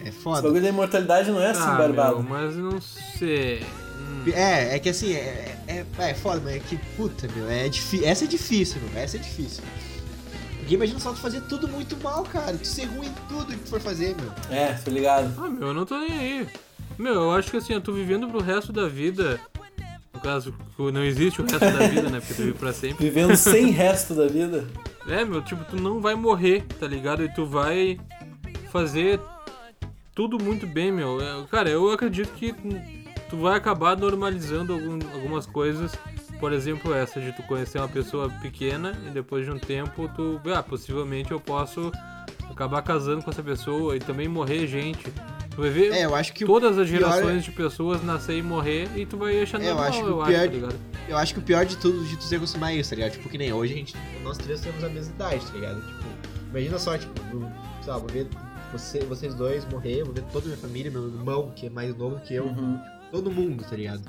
É 0.05 0.09
Esse 0.11 0.19
foda. 0.19 0.43
bagulho 0.43 0.63
da 0.63 0.69
imortalidade 0.69 1.31
não 1.31 1.41
é 1.41 1.51
assim, 1.51 1.63
ah, 1.63 1.75
barbado. 1.75 2.23
meu, 2.23 2.29
mas 2.29 2.55
eu 2.57 2.63
não 2.65 2.81
sei. 2.81 3.63
Hum. 3.99 4.25
É, 4.33 4.77
é 4.77 4.79
que 4.79 4.91
assim, 4.91 5.15
é, 5.15 5.57
é, 5.67 5.85
é 5.99 6.15
foda, 6.15 6.41
mas 6.45 6.57
é 6.57 6.59
que, 6.61 6.77
puta, 6.97 7.27
meu, 7.35 7.49
é 7.51 7.69
difícil. 7.69 8.07
Essa 8.07 8.25
é 8.25 8.27
difícil, 8.27 8.81
meu, 8.93 9.03
essa 9.03 9.17
é 9.17 9.21
difícil. 9.21 9.65
Porque 10.59 10.75
imagina 10.75 10.99
só 11.01 11.13
tu 11.13 11.19
fazer 11.19 11.41
tudo 11.43 11.67
muito 11.67 11.97
mal, 12.03 12.25
cara. 12.25 12.57
Tu 12.57 12.67
ser 12.67 12.85
ruim 12.85 13.07
em 13.07 13.15
tudo 13.29 13.47
que 13.47 13.57
tu 13.65 13.71
for 13.71 13.81
fazer, 13.81 14.15
meu. 14.21 14.31
É, 14.55 14.75
tô 14.85 14.91
ligado. 14.91 15.33
Ah, 15.39 15.49
meu, 15.49 15.69
eu 15.69 15.75
não 15.75 15.87
tô 15.87 15.99
nem 15.99 16.13
aí. 16.13 16.49
Meu, 16.99 17.15
eu 17.15 17.31
acho 17.33 17.51
que 17.51 17.57
assim, 17.57 17.73
eu 17.75 17.81
tô 17.81 17.93
vivendo 17.93 18.29
pro 18.29 18.43
resto 18.43 18.73
da 18.73 18.87
vida. 18.89 19.39
No 20.15 20.21
caso, 20.21 20.55
não 20.79 21.05
existe 21.05 21.41
o 21.43 21.45
resto 21.45 21.59
da 21.61 21.87
vida, 21.89 22.09
né? 22.09 22.21
Porque 22.21 22.35
tu 22.35 22.43
vive 22.43 22.55
pra 22.59 22.73
sempre. 22.73 23.05
Vivendo 23.05 23.37
sem 23.37 23.71
resto 23.71 24.15
da 24.15 24.27
vida. 24.27 24.65
É, 25.07 25.25
meu, 25.25 25.43
tipo, 25.43 25.63
tu 25.65 25.77
não 25.77 26.01
vai 26.01 26.15
morrer, 26.15 26.63
tá 26.81 26.87
ligado? 26.87 27.23
E 27.23 27.29
tu 27.35 27.45
vai 27.45 27.99
fazer 28.73 29.21
tudo 30.15 30.43
muito 30.43 30.67
bem, 30.67 30.91
meu. 30.91 31.21
É, 31.21 31.45
Cara, 31.51 31.69
eu 31.69 31.91
acredito 31.91 32.33
que 32.33 32.55
tu 33.29 33.37
vai 33.37 33.57
acabar 33.57 33.97
normalizando 33.97 34.73
algum- 34.73 34.99
algumas 35.13 35.45
coisas. 35.47 35.93
Por 36.41 36.53
exemplo, 36.53 36.93
essa 36.95 37.21
de 37.21 37.33
tu 37.33 37.43
conhecer 37.45 37.79
uma 37.79 37.89
pessoa 37.89 38.29
pequena 38.43 38.99
e 39.07 39.11
depois 39.11 39.45
de 39.45 39.51
um 39.51 39.59
tempo 39.59 40.09
tu. 40.17 40.41
Ah, 40.55 40.63
possivelmente 40.63 41.31
eu 41.31 41.41
posso 41.41 41.91
acabar 42.51 42.83
casando 42.83 43.23
com 43.23 43.31
essa 43.31 43.43
pessoa 43.43 43.97
e 43.97 44.01
também 44.01 44.29
morrer 44.29 44.67
gente. 44.67 45.05
Tu 45.51 45.61
vai 45.63 45.71
ver 45.71 45.93
É, 45.93 46.05
eu 46.05 46.15
acho 46.15 46.33
que 46.35 46.45
todas 46.45 46.79
as 46.79 46.89
pior- 46.89 46.99
gerações 47.01 47.45
de 47.45 47.51
pessoas 47.51 48.03
nascer 48.05 48.37
e 48.39 48.43
morrer 48.43 48.89
e 48.95 49.07
tu 49.07 49.17
vai 49.17 49.41
achar 49.43 49.61
É, 49.61 49.65
eu 49.65 49.69
normal, 49.75 49.89
acho 49.89 49.99
que 49.99 50.05
o 50.05 50.09
eu 50.09 50.15
pior- 50.17 50.27
acho, 50.27 50.37
tá 50.49 50.53
ligado? 50.55 50.77
Eu 51.09 51.17
acho 51.17 51.35
que 51.35 51.41
o 51.41 51.43
pior 51.43 51.65
de 51.65 51.77
tudo 51.79 52.05
de 52.05 52.17
tu 52.17 52.25
se 52.25 52.35
acostumar 52.37 52.71
a 52.71 52.75
isso, 52.75 52.91
tá 52.91 52.97
ligado? 52.97 53.13
Tipo, 53.13 53.29
que 53.29 53.39
nem 53.39 53.53
hoje 53.53 53.73
a 53.73 53.77
gente. 53.77 53.95
Nós 54.23 54.37
três 54.37 54.61
temos 54.61 54.83
a 54.85 54.89
mesma 54.89 55.15
idade, 55.15 55.47
tá 55.47 55.53
ligado? 55.55 55.81
Tipo, 55.81 56.05
imagina 56.51 56.79
só, 56.79 56.99
tipo, 56.99 57.13
eu, 57.33 57.51
sei 57.83 57.93
lá, 57.93 57.99
vou 57.99 58.09
ver 58.09 58.27
você, 58.73 58.99
vocês 59.01 59.35
dois 59.35 59.65
morrer, 59.67 60.03
vou 60.05 60.13
ver 60.13 60.25
toda 60.33 60.45
a 60.45 60.49
minha 60.49 60.59
família, 60.59 60.91
meu 60.91 61.05
irmão, 61.07 61.53
que 61.57 61.67
é 61.67 61.71
mais 61.71 61.97
novo 61.97 62.21
que 62.21 62.35
eu, 62.35 62.45
Uhum. 62.45 62.79
todo 63.11 63.31
mundo, 63.31 63.65
tá 63.65 63.77
ligado? 63.77 64.03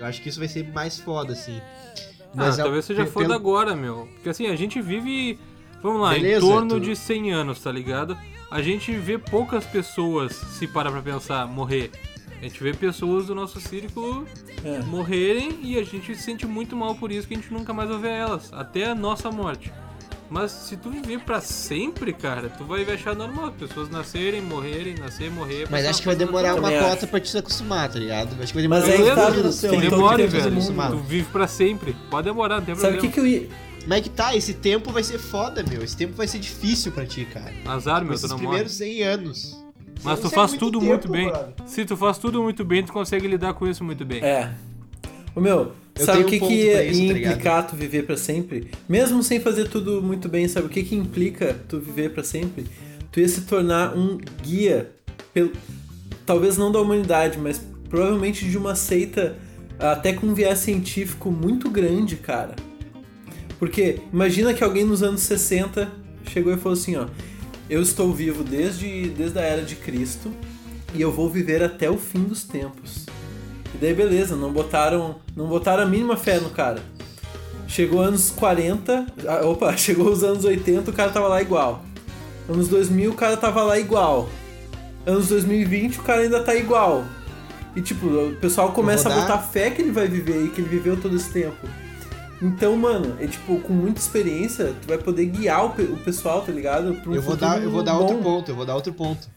Eu 0.00 0.06
acho 0.06 0.20
que 0.20 0.28
isso 0.30 0.38
vai 0.40 0.48
ser 0.48 0.66
mais 0.72 0.98
foda, 0.98 1.32
assim. 1.32 1.60
ah, 2.36 2.46
é- 2.48 2.56
talvez 2.56 2.84
seja 2.86 3.04
pe- 3.04 3.10
foda 3.10 3.26
pelo- 3.26 3.36
agora, 3.38 3.76
meu. 3.76 4.08
Porque 4.14 4.30
assim, 4.30 4.46
a 4.48 4.56
gente 4.56 4.80
vive, 4.80 5.38
vamos 5.82 6.00
lá, 6.02 6.10
Beleza, 6.12 6.44
em 6.44 6.48
torno 6.48 6.68
tu- 6.74 6.80
de 6.80 6.94
100 6.96 7.32
anos, 7.32 7.60
tá 7.60 7.70
ligado? 7.72 8.16
A 8.50 8.60
gente 8.62 8.92
vê 8.92 9.18
poucas 9.18 9.64
pessoas, 9.64 10.32
se 10.34 10.66
parar 10.66 10.90
pra 10.92 11.02
pensar, 11.02 11.46
morrer. 11.46 11.90
A 12.40 12.44
gente 12.44 12.62
vê 12.62 12.72
pessoas 12.74 13.26
do 13.26 13.34
nosso 13.34 13.60
círculo 13.60 14.26
É. 14.64 14.80
morrerem 14.82 15.60
e 15.62 15.78
a 15.78 15.84
gente 15.84 16.14
se 16.14 16.22
sente 16.22 16.44
muito 16.46 16.76
mal 16.76 16.94
por 16.94 17.10
isso 17.12 17.26
que 17.28 17.34
a 17.34 17.36
gente 17.36 17.52
nunca 17.52 17.72
mais 17.72 17.88
vai 17.88 17.98
ver 17.98 18.10
elas, 18.10 18.52
até 18.52 18.86
a 18.90 18.94
nossa 18.94 19.30
morte. 19.30 19.72
Mas 20.32 20.50
se 20.50 20.78
tu 20.78 20.88
viver 20.88 21.20
pra 21.20 21.42
sempre, 21.42 22.10
cara, 22.10 22.48
tu 22.48 22.64
vai 22.64 22.82
achar 22.90 23.14
normal, 23.14 23.52
pessoas 23.52 23.90
nascerem, 23.90 24.40
morrerem, 24.40 24.94
nascer, 24.94 25.30
morrer. 25.30 25.66
Mas 25.70 25.84
acho 25.84 26.00
que 26.00 26.06
vai 26.06 26.16
demorar 26.16 26.54
uma 26.54 26.70
cota 26.72 26.92
acho. 26.94 27.06
pra 27.06 27.20
te 27.20 27.28
se 27.28 27.36
acostumar, 27.36 27.90
tá 27.90 27.98
ligado? 27.98 28.34
Acho 28.42 28.50
que 28.54 28.58
vai 28.58 28.66
Mas 28.66 28.84
demorar 28.84 28.94
aí 28.94 29.02
uma 29.02 29.10
que 29.10 29.14
tá, 29.14 29.30
geração, 29.30 29.42
Dudu, 29.42 29.60
tem 29.60 29.68
então, 29.68 29.90
todo 29.90 29.96
Demore, 29.98 30.22
tempo 30.22 30.32
do 30.32 30.60
velho. 30.72 30.90
Tu 30.90 30.96
vive 31.06 31.28
pra 31.30 31.46
sempre. 31.46 31.94
Pode 32.10 32.24
demorar, 32.24 32.56
não 32.60 32.64
tem 32.64 32.74
Sabe 32.76 32.96
o 32.96 33.00
problema. 33.00 33.08
que, 33.08 33.12
que 33.12 33.20
eu 33.20 33.26
ia. 33.26 33.48
Mas 33.86 33.98
é 33.98 34.00
que 34.00 34.08
tá, 34.08 34.34
esse 34.34 34.54
tempo 34.54 34.90
vai 34.90 35.02
ser 35.02 35.18
foda, 35.18 35.62
meu. 35.68 35.82
Esse 35.82 35.96
tempo 35.98 36.14
vai 36.14 36.26
ser 36.26 36.38
difícil 36.38 36.92
pra 36.92 37.04
ti, 37.04 37.26
cara. 37.26 37.52
Azar, 37.66 38.02
meu, 38.02 38.18
tu 38.18 38.22
não 38.22 38.36
morre. 38.36 38.46
primeiros 38.46 38.72
100 38.72 39.02
anos. 39.02 39.64
Mas 40.02 40.18
tu 40.18 40.28
é 40.28 40.30
faz 40.30 40.52
muito 40.52 40.60
tudo 40.60 40.78
tempo, 40.80 40.90
muito 40.92 41.08
bem. 41.10 41.28
brother. 41.28 41.54
Se 41.66 41.84
tu 41.84 41.94
faz 41.94 42.16
tudo 42.16 42.42
muito 42.42 42.64
bem, 42.64 42.82
tu 42.82 42.92
consegue 42.92 43.28
lidar 43.28 43.52
com 43.52 43.68
isso 43.68 43.84
muito 43.84 44.02
bem. 44.02 44.22
É. 44.24 44.50
Ô 45.34 45.40
meu, 45.40 45.72
Eu 45.98 46.06
sabe 46.06 46.22
o 46.22 46.26
que, 46.26 46.36
um 46.36 46.48
que 46.48 46.54
ia 46.54 46.84
isso, 46.84 47.00
tá 47.00 47.06
implicar 47.06 47.66
tu 47.66 47.76
viver 47.76 48.04
pra 48.04 48.16
sempre? 48.16 48.68
Mesmo 48.88 49.22
sem 49.22 49.40
fazer 49.40 49.68
tudo 49.68 50.02
muito 50.02 50.28
bem, 50.28 50.48
sabe 50.48 50.66
o 50.66 50.70
que, 50.70 50.82
que 50.82 50.94
implica 50.94 51.56
tu 51.68 51.78
viver 51.78 52.10
pra 52.10 52.24
sempre? 52.24 52.64
Tu 53.10 53.20
ia 53.20 53.28
se 53.28 53.42
tornar 53.42 53.96
um 53.96 54.18
guia, 54.42 54.90
pelo, 55.34 55.52
talvez 56.24 56.56
não 56.56 56.72
da 56.72 56.80
humanidade, 56.80 57.38
mas 57.38 57.60
provavelmente 57.90 58.48
de 58.48 58.56
uma 58.56 58.74
seita 58.74 59.36
até 59.78 60.12
com 60.12 60.28
um 60.28 60.34
viés 60.34 60.60
científico 60.60 61.30
muito 61.30 61.68
grande, 61.68 62.16
cara. 62.16 62.56
Porque 63.58 64.00
imagina 64.12 64.54
que 64.54 64.64
alguém 64.64 64.84
nos 64.84 65.02
anos 65.02 65.20
60 65.22 65.90
chegou 66.26 66.52
e 66.52 66.56
falou 66.56 66.76
assim, 66.76 66.96
ó, 66.96 67.06
eu 67.68 67.82
estou 67.82 68.12
vivo 68.12 68.42
desde, 68.42 69.08
desde 69.10 69.38
a 69.38 69.42
era 69.42 69.62
de 69.62 69.76
Cristo 69.76 70.32
e 70.94 71.00
eu 71.00 71.12
vou 71.12 71.28
viver 71.28 71.62
até 71.62 71.90
o 71.90 71.98
fim 71.98 72.22
dos 72.24 72.44
tempos. 72.44 73.06
E 73.74 73.78
daí 73.78 73.94
beleza, 73.94 74.36
não 74.36 74.52
botaram, 74.52 75.16
não 75.36 75.46
botaram 75.46 75.82
a 75.82 75.86
mínima 75.86 76.16
fé 76.16 76.38
no 76.38 76.50
cara. 76.50 76.80
Chegou 77.66 78.00
anos 78.02 78.30
40, 78.30 79.06
ah, 79.26 79.46
opa, 79.46 79.74
chegou 79.78 80.10
os 80.10 80.22
anos 80.22 80.44
80, 80.44 80.90
o 80.90 80.94
cara 80.94 81.10
tava 81.10 81.28
lá 81.28 81.40
igual. 81.40 81.82
Anos 82.48 82.68
2000, 82.68 83.10
o 83.10 83.14
cara 83.14 83.36
tava 83.36 83.62
lá 83.62 83.78
igual. 83.78 84.28
Anos 85.06 85.28
2020, 85.28 85.98
o 86.00 86.02
cara 86.02 86.22
ainda 86.22 86.42
tá 86.42 86.54
igual. 86.54 87.04
E 87.74 87.80
tipo, 87.80 88.06
o 88.06 88.36
pessoal 88.36 88.72
começa 88.72 89.08
a 89.08 89.12
botar 89.20 89.38
fé 89.38 89.70
que 89.70 89.80
ele 89.80 89.90
vai 89.92 90.06
viver 90.06 90.44
e 90.44 90.48
que 90.50 90.60
ele 90.60 90.68
viveu 90.68 91.00
todo 91.00 91.16
esse 91.16 91.30
tempo. 91.30 91.66
Então, 92.42 92.76
mano, 92.76 93.16
é 93.20 93.26
tipo, 93.26 93.58
com 93.60 93.72
muita 93.72 94.00
experiência, 94.00 94.74
tu 94.82 94.88
vai 94.88 94.98
poder 94.98 95.26
guiar 95.26 95.64
o, 95.64 95.70
pe- 95.70 95.82
o 95.82 95.96
pessoal, 95.96 96.42
tá 96.42 96.50
ligado? 96.52 96.92
Pra 96.96 97.10
um 97.10 97.14
Eu 97.14 97.22
vou 97.22 97.36
dar, 97.36 97.62
eu 97.62 97.70
vou 97.70 97.82
dar 97.82 97.94
bom. 97.94 98.00
outro 98.00 98.18
ponto, 98.18 98.50
eu 98.50 98.54
vou 98.56 98.66
dar 98.66 98.74
outro 98.74 98.92
ponto. 98.92 99.28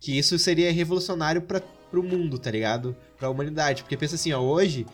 Que 0.00 0.18
isso 0.18 0.38
seria 0.38 0.70
revolucionário 0.72 1.40
para 1.40 1.62
pro 1.90 2.02
mundo, 2.02 2.38
tá 2.38 2.50
ligado? 2.50 2.94
Pra 3.18 3.28
humanidade. 3.30 3.82
Porque 3.82 3.96
pensa 3.96 4.14
assim, 4.14 4.32
ó, 4.32 4.40
hoje 4.40 4.86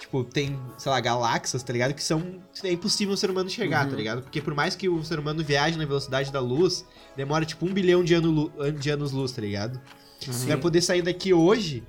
Tipo, 0.00 0.24
tem, 0.24 0.58
sei 0.76 0.90
lá, 0.90 0.98
galáxias, 1.00 1.62
tá 1.62 1.72
ligado? 1.72 1.94
Que 1.94 2.02
são. 2.02 2.40
É 2.64 2.72
impossível 2.72 3.14
o 3.14 3.16
ser 3.16 3.30
humano 3.30 3.48
chegar, 3.48 3.84
Uhum. 3.84 3.90
tá 3.92 3.96
ligado? 3.96 4.22
Porque 4.22 4.42
por 4.42 4.52
mais 4.52 4.74
que 4.74 4.88
o 4.88 5.04
ser 5.04 5.20
humano 5.20 5.42
viaje 5.44 5.78
na 5.78 5.84
velocidade 5.86 6.32
da 6.32 6.40
luz, 6.40 6.84
demora 7.16 7.44
tipo 7.44 7.64
um 7.64 7.72
bilhão 7.72 8.02
de, 8.02 8.12
ano, 8.12 8.52
de 8.76 8.90
anos-luz, 8.90 9.30
tá 9.30 9.40
ligado? 9.40 9.80
Tu 10.20 10.32
vai 10.48 10.56
poder 10.56 10.80
sair 10.82 11.00
daqui 11.00 11.32
hoje 11.32 11.84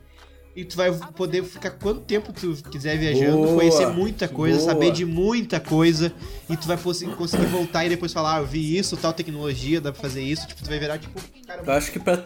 e 0.55 0.63
tu 0.63 0.77
vai 0.77 0.91
poder 0.91 1.43
ficar 1.43 1.71
quanto 1.71 2.01
tempo 2.01 2.31
tu 2.31 2.55
quiser 2.71 2.97
viajando, 2.97 3.37
Boa, 3.37 3.55
conhecer 3.55 3.87
muita 3.87 4.27
coisa, 4.27 4.59
boa. 4.59 4.71
saber 4.71 4.91
de 4.91 5.03
muita 5.03 5.59
coisa, 5.59 6.13
e 6.49 6.55
tu 6.55 6.65
vai 6.65 6.77
conseguir 6.77 7.45
voltar 7.47 7.85
e 7.85 7.89
depois 7.89 8.13
falar, 8.13 8.37
ah, 8.37 8.39
eu 8.39 8.47
vi 8.47 8.77
isso, 8.77 8.95
tal 8.95 9.11
tecnologia, 9.11 9.81
dá 9.81 9.91
pra 9.91 10.01
fazer 10.01 10.21
isso, 10.21 10.47
tipo, 10.47 10.63
tu 10.63 10.69
vai 10.69 10.79
virar, 10.79 10.97
tipo, 10.97 11.19
cara, 11.45 11.61
Eu 11.65 11.73
acho 11.73 11.91
que 11.91 11.99
pra, 11.99 12.23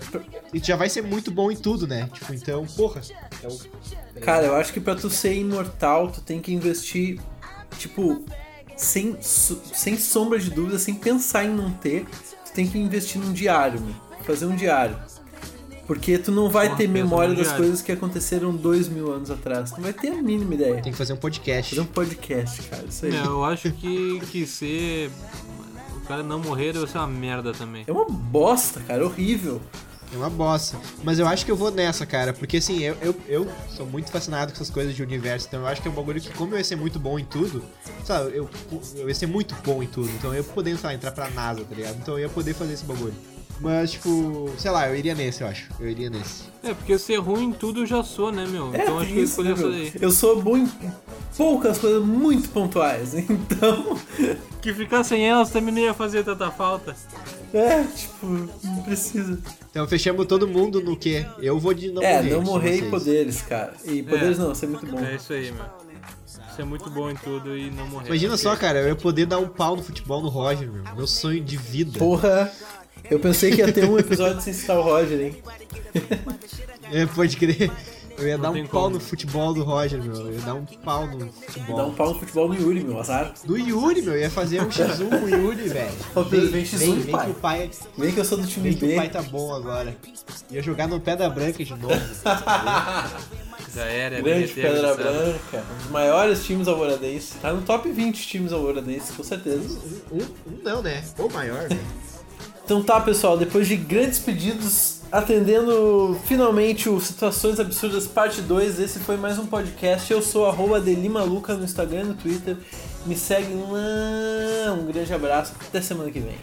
e 0.53 0.59
tu 0.59 0.67
já 0.67 0.75
vai 0.75 0.89
ser 0.89 1.01
muito 1.01 1.31
bom 1.31 1.49
em 1.49 1.55
tudo, 1.55 1.87
né? 1.87 2.07
Tipo, 2.13 2.33
então, 2.33 2.65
porra. 2.67 3.01
É 3.43 3.47
o... 3.47 3.59
Cara, 4.21 4.45
eu 4.45 4.55
acho 4.55 4.71
que 4.73 4.79
pra 4.79 4.93
tu 4.95 5.09
ser 5.09 5.33
imortal, 5.33 6.11
tu 6.11 6.21
tem 6.21 6.39
que 6.39 6.53
investir, 6.53 7.19
tipo, 7.79 8.23
sem, 8.77 9.17
sem 9.21 9.97
sombra 9.97 10.37
de 10.37 10.51
dúvida, 10.51 10.77
sem 10.77 10.93
pensar 10.93 11.45
em 11.45 11.49
não 11.49 11.71
ter, 11.71 12.05
tu 12.45 12.53
tem 12.53 12.67
que 12.67 12.77
investir 12.77 13.19
num 13.19 13.33
diário, 13.33 13.81
meu. 13.81 13.95
Fazer 14.23 14.45
um 14.45 14.55
diário. 14.55 14.95
Porque 15.89 16.19
tu 16.19 16.31
não 16.31 16.47
vai 16.51 16.67
Porra, 16.67 16.77
ter 16.77 16.87
memória 16.87 17.33
das 17.33 17.51
coisas 17.51 17.81
que 17.81 17.91
aconteceram 17.91 18.55
dois 18.55 18.87
mil 18.87 19.11
anos 19.11 19.31
atrás. 19.31 19.71
Tu 19.71 19.77
não 19.77 19.85
vai 19.85 19.93
ter 19.93 20.09
a 20.09 20.21
mínima 20.21 20.53
ideia. 20.53 20.79
Tem 20.83 20.91
que 20.91 20.97
fazer 20.97 21.13
um 21.13 21.17
podcast. 21.17 21.71
Fazer 21.75 21.81
um 21.81 21.91
podcast, 21.91 22.61
cara. 22.61 22.85
Isso 22.87 23.07
aí. 23.07 23.15
É, 23.15 23.25
eu 23.25 23.43
acho 23.43 23.71
que, 23.71 24.19
que 24.29 24.45
ser. 24.45 25.09
O 25.97 26.01
cara 26.01 26.21
não 26.21 26.37
morrer 26.37 26.73
deve 26.73 26.85
ser 26.85 26.99
uma 26.99 27.07
merda 27.07 27.53
também. 27.53 27.85
É 27.87 27.91
uma 27.91 28.05
bosta, 28.05 28.79
cara. 28.81 29.03
Horrível. 29.03 29.59
É 30.13 30.17
uma 30.17 30.29
bosta. 30.29 30.77
Mas 31.03 31.17
eu 31.17 31.27
acho 31.27 31.43
que 31.43 31.49
eu 31.49 31.55
vou 31.55 31.71
nessa, 31.71 32.05
cara. 32.05 32.33
Porque 32.33 32.57
assim, 32.57 32.83
eu, 32.83 32.95
eu, 33.01 33.15
eu 33.27 33.51
sou 33.75 33.87
muito 33.87 34.11
fascinado 34.11 34.51
com 34.51 34.57
essas 34.57 34.69
coisas 34.69 34.93
de 34.95 35.01
universo. 35.01 35.47
Então 35.47 35.61
eu 35.61 35.67
acho 35.67 35.81
que 35.81 35.87
é 35.87 35.91
um 35.91 35.95
bagulho 35.95 36.21
que, 36.21 36.29
como 36.33 36.53
eu 36.53 36.59
ia 36.59 36.63
ser 36.63 36.75
muito 36.75 36.99
bom 36.99 37.17
em 37.17 37.25
tudo, 37.25 37.63
sabe, 38.05 38.37
eu, 38.37 38.47
eu 38.95 39.09
ia 39.09 39.15
ser 39.15 39.25
muito 39.25 39.55
bom 39.65 39.81
em 39.81 39.87
tudo. 39.87 40.07
Então 40.09 40.35
eu 40.35 40.43
ia 40.43 40.43
poder, 40.43 40.77
sei 40.77 40.89
lá, 40.89 40.93
entrar 40.93 41.11
pra 41.11 41.31
NASA, 41.31 41.65
tá 41.65 41.73
ligado? 41.73 41.97
Então 41.99 42.13
eu 42.13 42.19
ia 42.19 42.29
poder 42.29 42.53
fazer 42.53 42.73
esse 42.73 42.85
bagulho. 42.85 43.15
Mas, 43.61 43.91
tipo, 43.91 44.49
sei 44.57 44.71
lá, 44.71 44.87
eu 44.87 44.95
iria 44.95 45.13
nesse, 45.13 45.41
eu 45.41 45.47
acho. 45.47 45.67
Eu 45.79 45.89
iria 45.89 46.09
nesse. 46.09 46.43
É, 46.63 46.73
porque 46.73 46.97
ser 46.97 47.17
ruim 47.17 47.45
em 47.45 47.51
tudo 47.53 47.81
eu 47.81 47.85
já 47.85 48.01
sou, 48.03 48.31
né, 48.31 48.45
meu? 48.47 48.73
É, 48.73 48.83
então 48.83 48.99
acho 48.99 49.11
que 49.11 49.17
eu 49.19 49.23
isso, 49.23 49.31
escolhi 49.41 49.47
né, 49.49 49.53
essa 49.53 49.63
meu? 49.63 49.71
daí. 49.71 49.91
Eu 50.01 50.11
sou 50.11 50.41
bom 50.41 50.57
em 50.57 50.71
poucas 51.35 51.77
coisas 51.77 52.03
muito 52.03 52.49
pontuais. 52.49 53.13
Então, 53.29 53.97
Que 54.61 54.73
ficar 54.73 55.03
sem 55.03 55.27
elas 55.27 55.49
também 55.51 55.73
não 55.73 55.81
ia 55.81 55.93
fazer 55.93 56.23
tanta 56.23 56.49
falta. 56.51 56.95
é, 57.53 57.83
tipo, 57.83 58.25
não 58.27 58.83
precisa. 58.83 59.39
Então 59.71 59.87
fechamos 59.87 60.25
todo 60.25 60.47
mundo 60.47 60.81
no 60.81 60.95
quê? 60.97 61.25
Eu 61.39 61.59
vou 61.59 61.73
de 61.73 61.91
não 61.91 62.01
é, 62.01 62.15
morrer. 62.17 62.29
não 62.31 62.41
morrer 62.41 62.77
e 62.77 62.89
poderes, 62.89 63.41
cara. 63.41 63.73
E 63.85 64.01
poderes 64.03 64.37
não, 64.37 64.51
isso 64.53 64.63
é 64.65 64.67
muito 64.67 64.85
bom. 64.85 64.99
É 64.99 65.15
isso 65.15 65.33
aí, 65.33 65.51
meu. 65.51 65.65
Ser 66.55 66.63
muito 66.65 66.89
bom 66.89 67.09
em 67.09 67.15
tudo 67.15 67.57
e 67.57 67.71
não 67.71 67.87
morrer. 67.87 68.07
Imagina 68.07 68.31
Porque- 68.33 68.43
só, 68.43 68.55
cara, 68.55 68.79
eu 68.79 68.87
ia 68.89 68.95
poder 68.95 69.25
dar 69.25 69.39
um 69.39 69.47
pau 69.47 69.75
no 69.77 69.83
futebol 69.83 70.21
no 70.21 70.27
Roger, 70.29 70.69
meu. 70.69 70.83
Meu 70.95 71.07
sonho 71.07 71.41
de 71.41 71.55
vida. 71.55 71.97
Porra, 71.97 72.51
eu 73.09 73.19
pensei 73.19 73.51
que 73.51 73.57
ia 73.57 73.71
ter 73.71 73.85
um 73.85 73.97
episódio 73.99 74.41
sem 74.41 74.53
citar 74.53 74.77
o 74.77 74.81
Roger, 74.83 75.19
hein? 75.19 75.35
É, 76.91 77.05
pode 77.05 77.37
crer. 77.37 77.71
Eu 78.17 78.27
ia 78.27 78.35
Não 78.35 78.51
dar 78.51 78.59
um 78.59 78.65
pau 78.67 78.81
como. 78.83 78.95
no 78.95 78.99
futebol 78.99 79.53
do 79.53 79.63
Roger, 79.63 80.01
meu. 80.03 80.13
Eu 80.15 80.33
ia 80.33 80.39
dar 80.41 80.55
um 80.55 80.65
pau 80.65 81.05
no 81.05 81.31
futebol. 81.31 81.77
Dá 81.77 81.85
um 81.85 81.93
pau 81.93 82.13
no 82.13 82.19
futebol 82.19 82.49
no 82.49 82.55
Yuri, 82.55 82.83
meu 82.83 82.99
azar. 82.99 83.31
Do 83.45 83.55
Yuri, 83.55 84.01
meu. 84.01 84.13
Eu 84.15 84.21
ia 84.21 84.29
fazer 84.29 84.59
um 84.61 84.67
X1 84.69 85.07
com 85.07 85.25
o 85.25 85.29
Yuri, 85.29 85.69
velho. 85.69 85.91
Vem 86.51 86.63
X1, 86.65 86.77
vem, 86.77 86.99
vem 86.99 87.11
pai. 87.11 87.25
que 87.25 87.31
o 87.31 87.33
pai. 87.35 87.71
Vem 87.97 88.11
que 88.11 88.19
eu 88.19 88.25
sou 88.25 88.39
do 88.39 88.47
time 88.47 88.71
Vem 88.71 88.77
que 88.79 88.85
o 88.85 88.87
B. 88.89 88.95
pai 88.95 89.09
tá 89.09 89.21
bom 89.21 89.53
agora. 89.53 89.95
Ia 90.49 90.61
jogar 90.63 90.87
no 90.87 90.99
Pedra 90.99 91.29
Branca 91.29 91.63
de 91.63 91.71
novo. 91.75 91.93
Já 93.75 93.85
era, 93.85 94.17
é 94.17 94.21
Grande 94.21 94.47
derreter, 94.47 94.73
Pedra? 94.73 94.95
Branca, 94.95 95.63
um 95.71 95.77
dos 95.83 95.91
maiores 95.91 96.43
times 96.43 96.67
alvoradenses. 96.67 97.35
Tá 97.39 97.53
no 97.53 97.61
top 97.61 97.89
20 97.91 98.27
times 98.27 98.51
alvoradenses, 98.51 99.15
com 99.15 99.23
certeza. 99.23 99.79
Um, 100.11 100.17
um 100.17 100.63
não, 100.63 100.81
né? 100.81 101.03
Ou 101.19 101.29
maior, 101.31 101.67
velho. 101.69 101.79
Então 102.69 102.83
tá, 102.83 103.01
pessoal, 103.01 103.35
depois 103.35 103.67
de 103.67 103.75
grandes 103.75 104.19
pedidos, 104.19 104.99
atendendo 105.11 106.15
finalmente 106.25 106.87
o 106.87 107.01
Situações 107.01 107.59
Absurdas 107.59 108.05
Parte 108.05 108.43
2, 108.43 108.79
esse 108.79 108.99
foi 108.99 109.17
mais 109.17 109.39
um 109.39 109.47
podcast. 109.47 110.13
Eu 110.13 110.21
sou 110.21 110.45
arroba 110.45 110.79
Delimaluca 110.79 111.55
no 111.55 111.63
Instagram 111.63 112.01
e 112.01 112.03
no 112.09 112.13
Twitter. 112.13 112.55
Me 113.07 113.17
segue 113.17 113.55
lá. 113.55 114.73
Um 114.73 114.85
grande 114.85 115.11
abraço. 115.11 115.53
Até 115.59 115.81
semana 115.81 116.11
que 116.11 116.19
vem. 116.19 116.37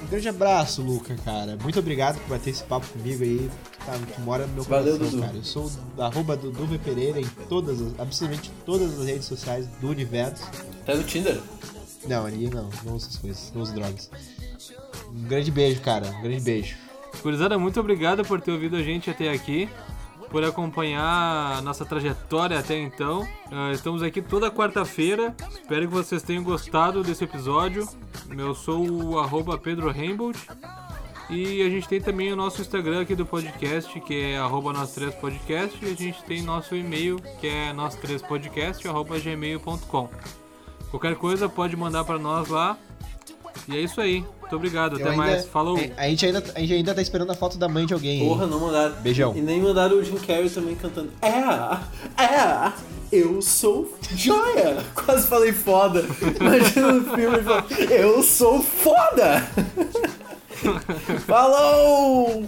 Um 0.00 0.06
grande 0.06 0.28
abraço, 0.28 0.82
Luca, 0.82 1.16
cara. 1.24 1.58
Muito 1.60 1.80
obrigado 1.80 2.20
por 2.20 2.28
bater 2.28 2.50
esse 2.50 2.62
papo 2.62 2.86
comigo 2.86 3.24
aí. 3.24 3.50
Tá, 3.84 3.98
tu 4.14 4.20
mora 4.20 4.46
no 4.46 4.54
meu 4.54 4.62
Valeu, 4.62 4.92
coração, 4.98 5.10
Dudu. 5.10 5.22
cara. 5.26 5.36
Eu 5.36 5.42
sou 5.44 5.68
o 5.96 6.00
arroba 6.02 6.36
Dudu 6.36 6.64
V. 6.64 6.78
Pereira 6.78 7.20
em 7.20 7.26
todas, 7.48 7.80
as- 7.82 7.98
absolutamente 7.98 8.52
todas 8.64 9.00
as 9.00 9.04
redes 9.04 9.24
sociais 9.24 9.66
do 9.80 9.88
universo. 9.88 10.44
Até 10.82 10.94
no 10.94 11.02
Tinder. 11.02 11.40
Não, 12.06 12.24
ali 12.24 12.48
não, 12.48 12.70
não 12.84 12.94
uso 12.94 13.08
essas 13.08 13.16
coisas, 13.16 13.52
não 13.52 13.62
uso 13.62 13.74
drogas. 13.74 14.08
Um 15.10 15.22
grande 15.24 15.50
beijo, 15.50 15.80
cara. 15.80 16.06
Um 16.08 16.22
grande 16.22 16.40
beijo. 16.40 16.76
Gurizada, 17.22 17.58
muito 17.58 17.78
obrigado 17.80 18.24
por 18.24 18.40
ter 18.40 18.52
ouvido 18.52 18.76
a 18.76 18.82
gente 18.82 19.10
até 19.10 19.30
aqui, 19.30 19.68
por 20.30 20.44
acompanhar 20.44 21.58
a 21.58 21.60
nossa 21.60 21.84
trajetória 21.84 22.58
até 22.58 22.78
então. 22.78 23.26
Ah, 23.50 23.72
estamos 23.72 24.02
aqui 24.02 24.22
toda 24.22 24.50
quarta-feira. 24.50 25.34
Espero 25.50 25.88
que 25.88 25.94
vocês 25.94 26.22
tenham 26.22 26.42
gostado 26.42 27.02
desse 27.02 27.24
episódio. 27.24 27.86
Eu 28.30 28.54
sou 28.54 28.86
o 28.86 29.58
Pedro 29.58 29.90
Rainbow. 29.90 30.32
E 31.28 31.62
a 31.62 31.70
gente 31.70 31.86
tem 31.86 32.00
também 32.00 32.32
o 32.32 32.36
nosso 32.36 32.60
Instagram 32.60 33.02
aqui 33.02 33.14
do 33.14 33.24
podcast, 33.24 34.00
que 34.00 34.32
é 34.32 34.38
arroba 34.38 34.72
nós 34.72 34.92
três 34.92 35.14
podcast, 35.14 35.78
e 35.84 35.92
a 35.92 35.94
gente 35.94 36.24
tem 36.24 36.42
nosso 36.42 36.74
e-mail, 36.74 37.20
que 37.40 37.46
é 37.46 37.72
nós 37.72 37.94
três 37.94 38.20
podcast, 38.20 38.86
arroba 38.88 39.16
gmail.com. 39.16 40.08
Qualquer 40.90 41.14
coisa 41.14 41.48
pode 41.48 41.76
mandar 41.76 42.04
para 42.04 42.18
nós 42.18 42.48
lá. 42.48 42.76
E 43.68 43.76
é 43.76 43.80
isso 43.80 44.00
aí. 44.00 44.24
Muito 44.40 44.56
obrigado. 44.56 44.92
Eu 44.98 45.00
Até 45.00 45.10
ainda- 45.10 45.16
mais. 45.16 45.44
Falou. 45.46 45.78
é, 45.78 45.92
A 45.96 46.08
gente, 46.08 46.26
ainda, 46.26 46.42
a 46.54 46.60
gente 46.60 46.72
ainda 46.74 46.94
tá 46.94 47.00
esperando 47.02 47.30
a 47.30 47.34
foto 47.34 47.56
da 47.56 47.68
mãe 47.68 47.86
de 47.86 47.94
alguém. 47.94 48.26
Porra, 48.26 48.46
não 48.46 48.58
mandaram. 48.60 48.94
Beijão. 49.00 49.36
E 49.36 49.40
nem 49.40 49.60
mandaram 49.60 49.96
o 49.96 50.04
Jim 50.04 50.16
Carrey 50.16 50.50
também 50.50 50.74
cantando. 50.74 51.10
É, 51.22 52.22
é, 52.22 52.72
eu 53.12 53.40
sou 53.40 53.92
joia. 54.16 54.78
Quase 54.94 55.26
falei 55.28 55.52
foda. 55.52 56.04
Imagina 56.40 56.92
no 56.92 57.14
filme 57.16 57.38
e 57.38 57.42
fala, 57.42 57.66
eu 57.90 58.22
sou 58.22 58.60
foda. 58.62 59.46
Falou! 61.26 62.44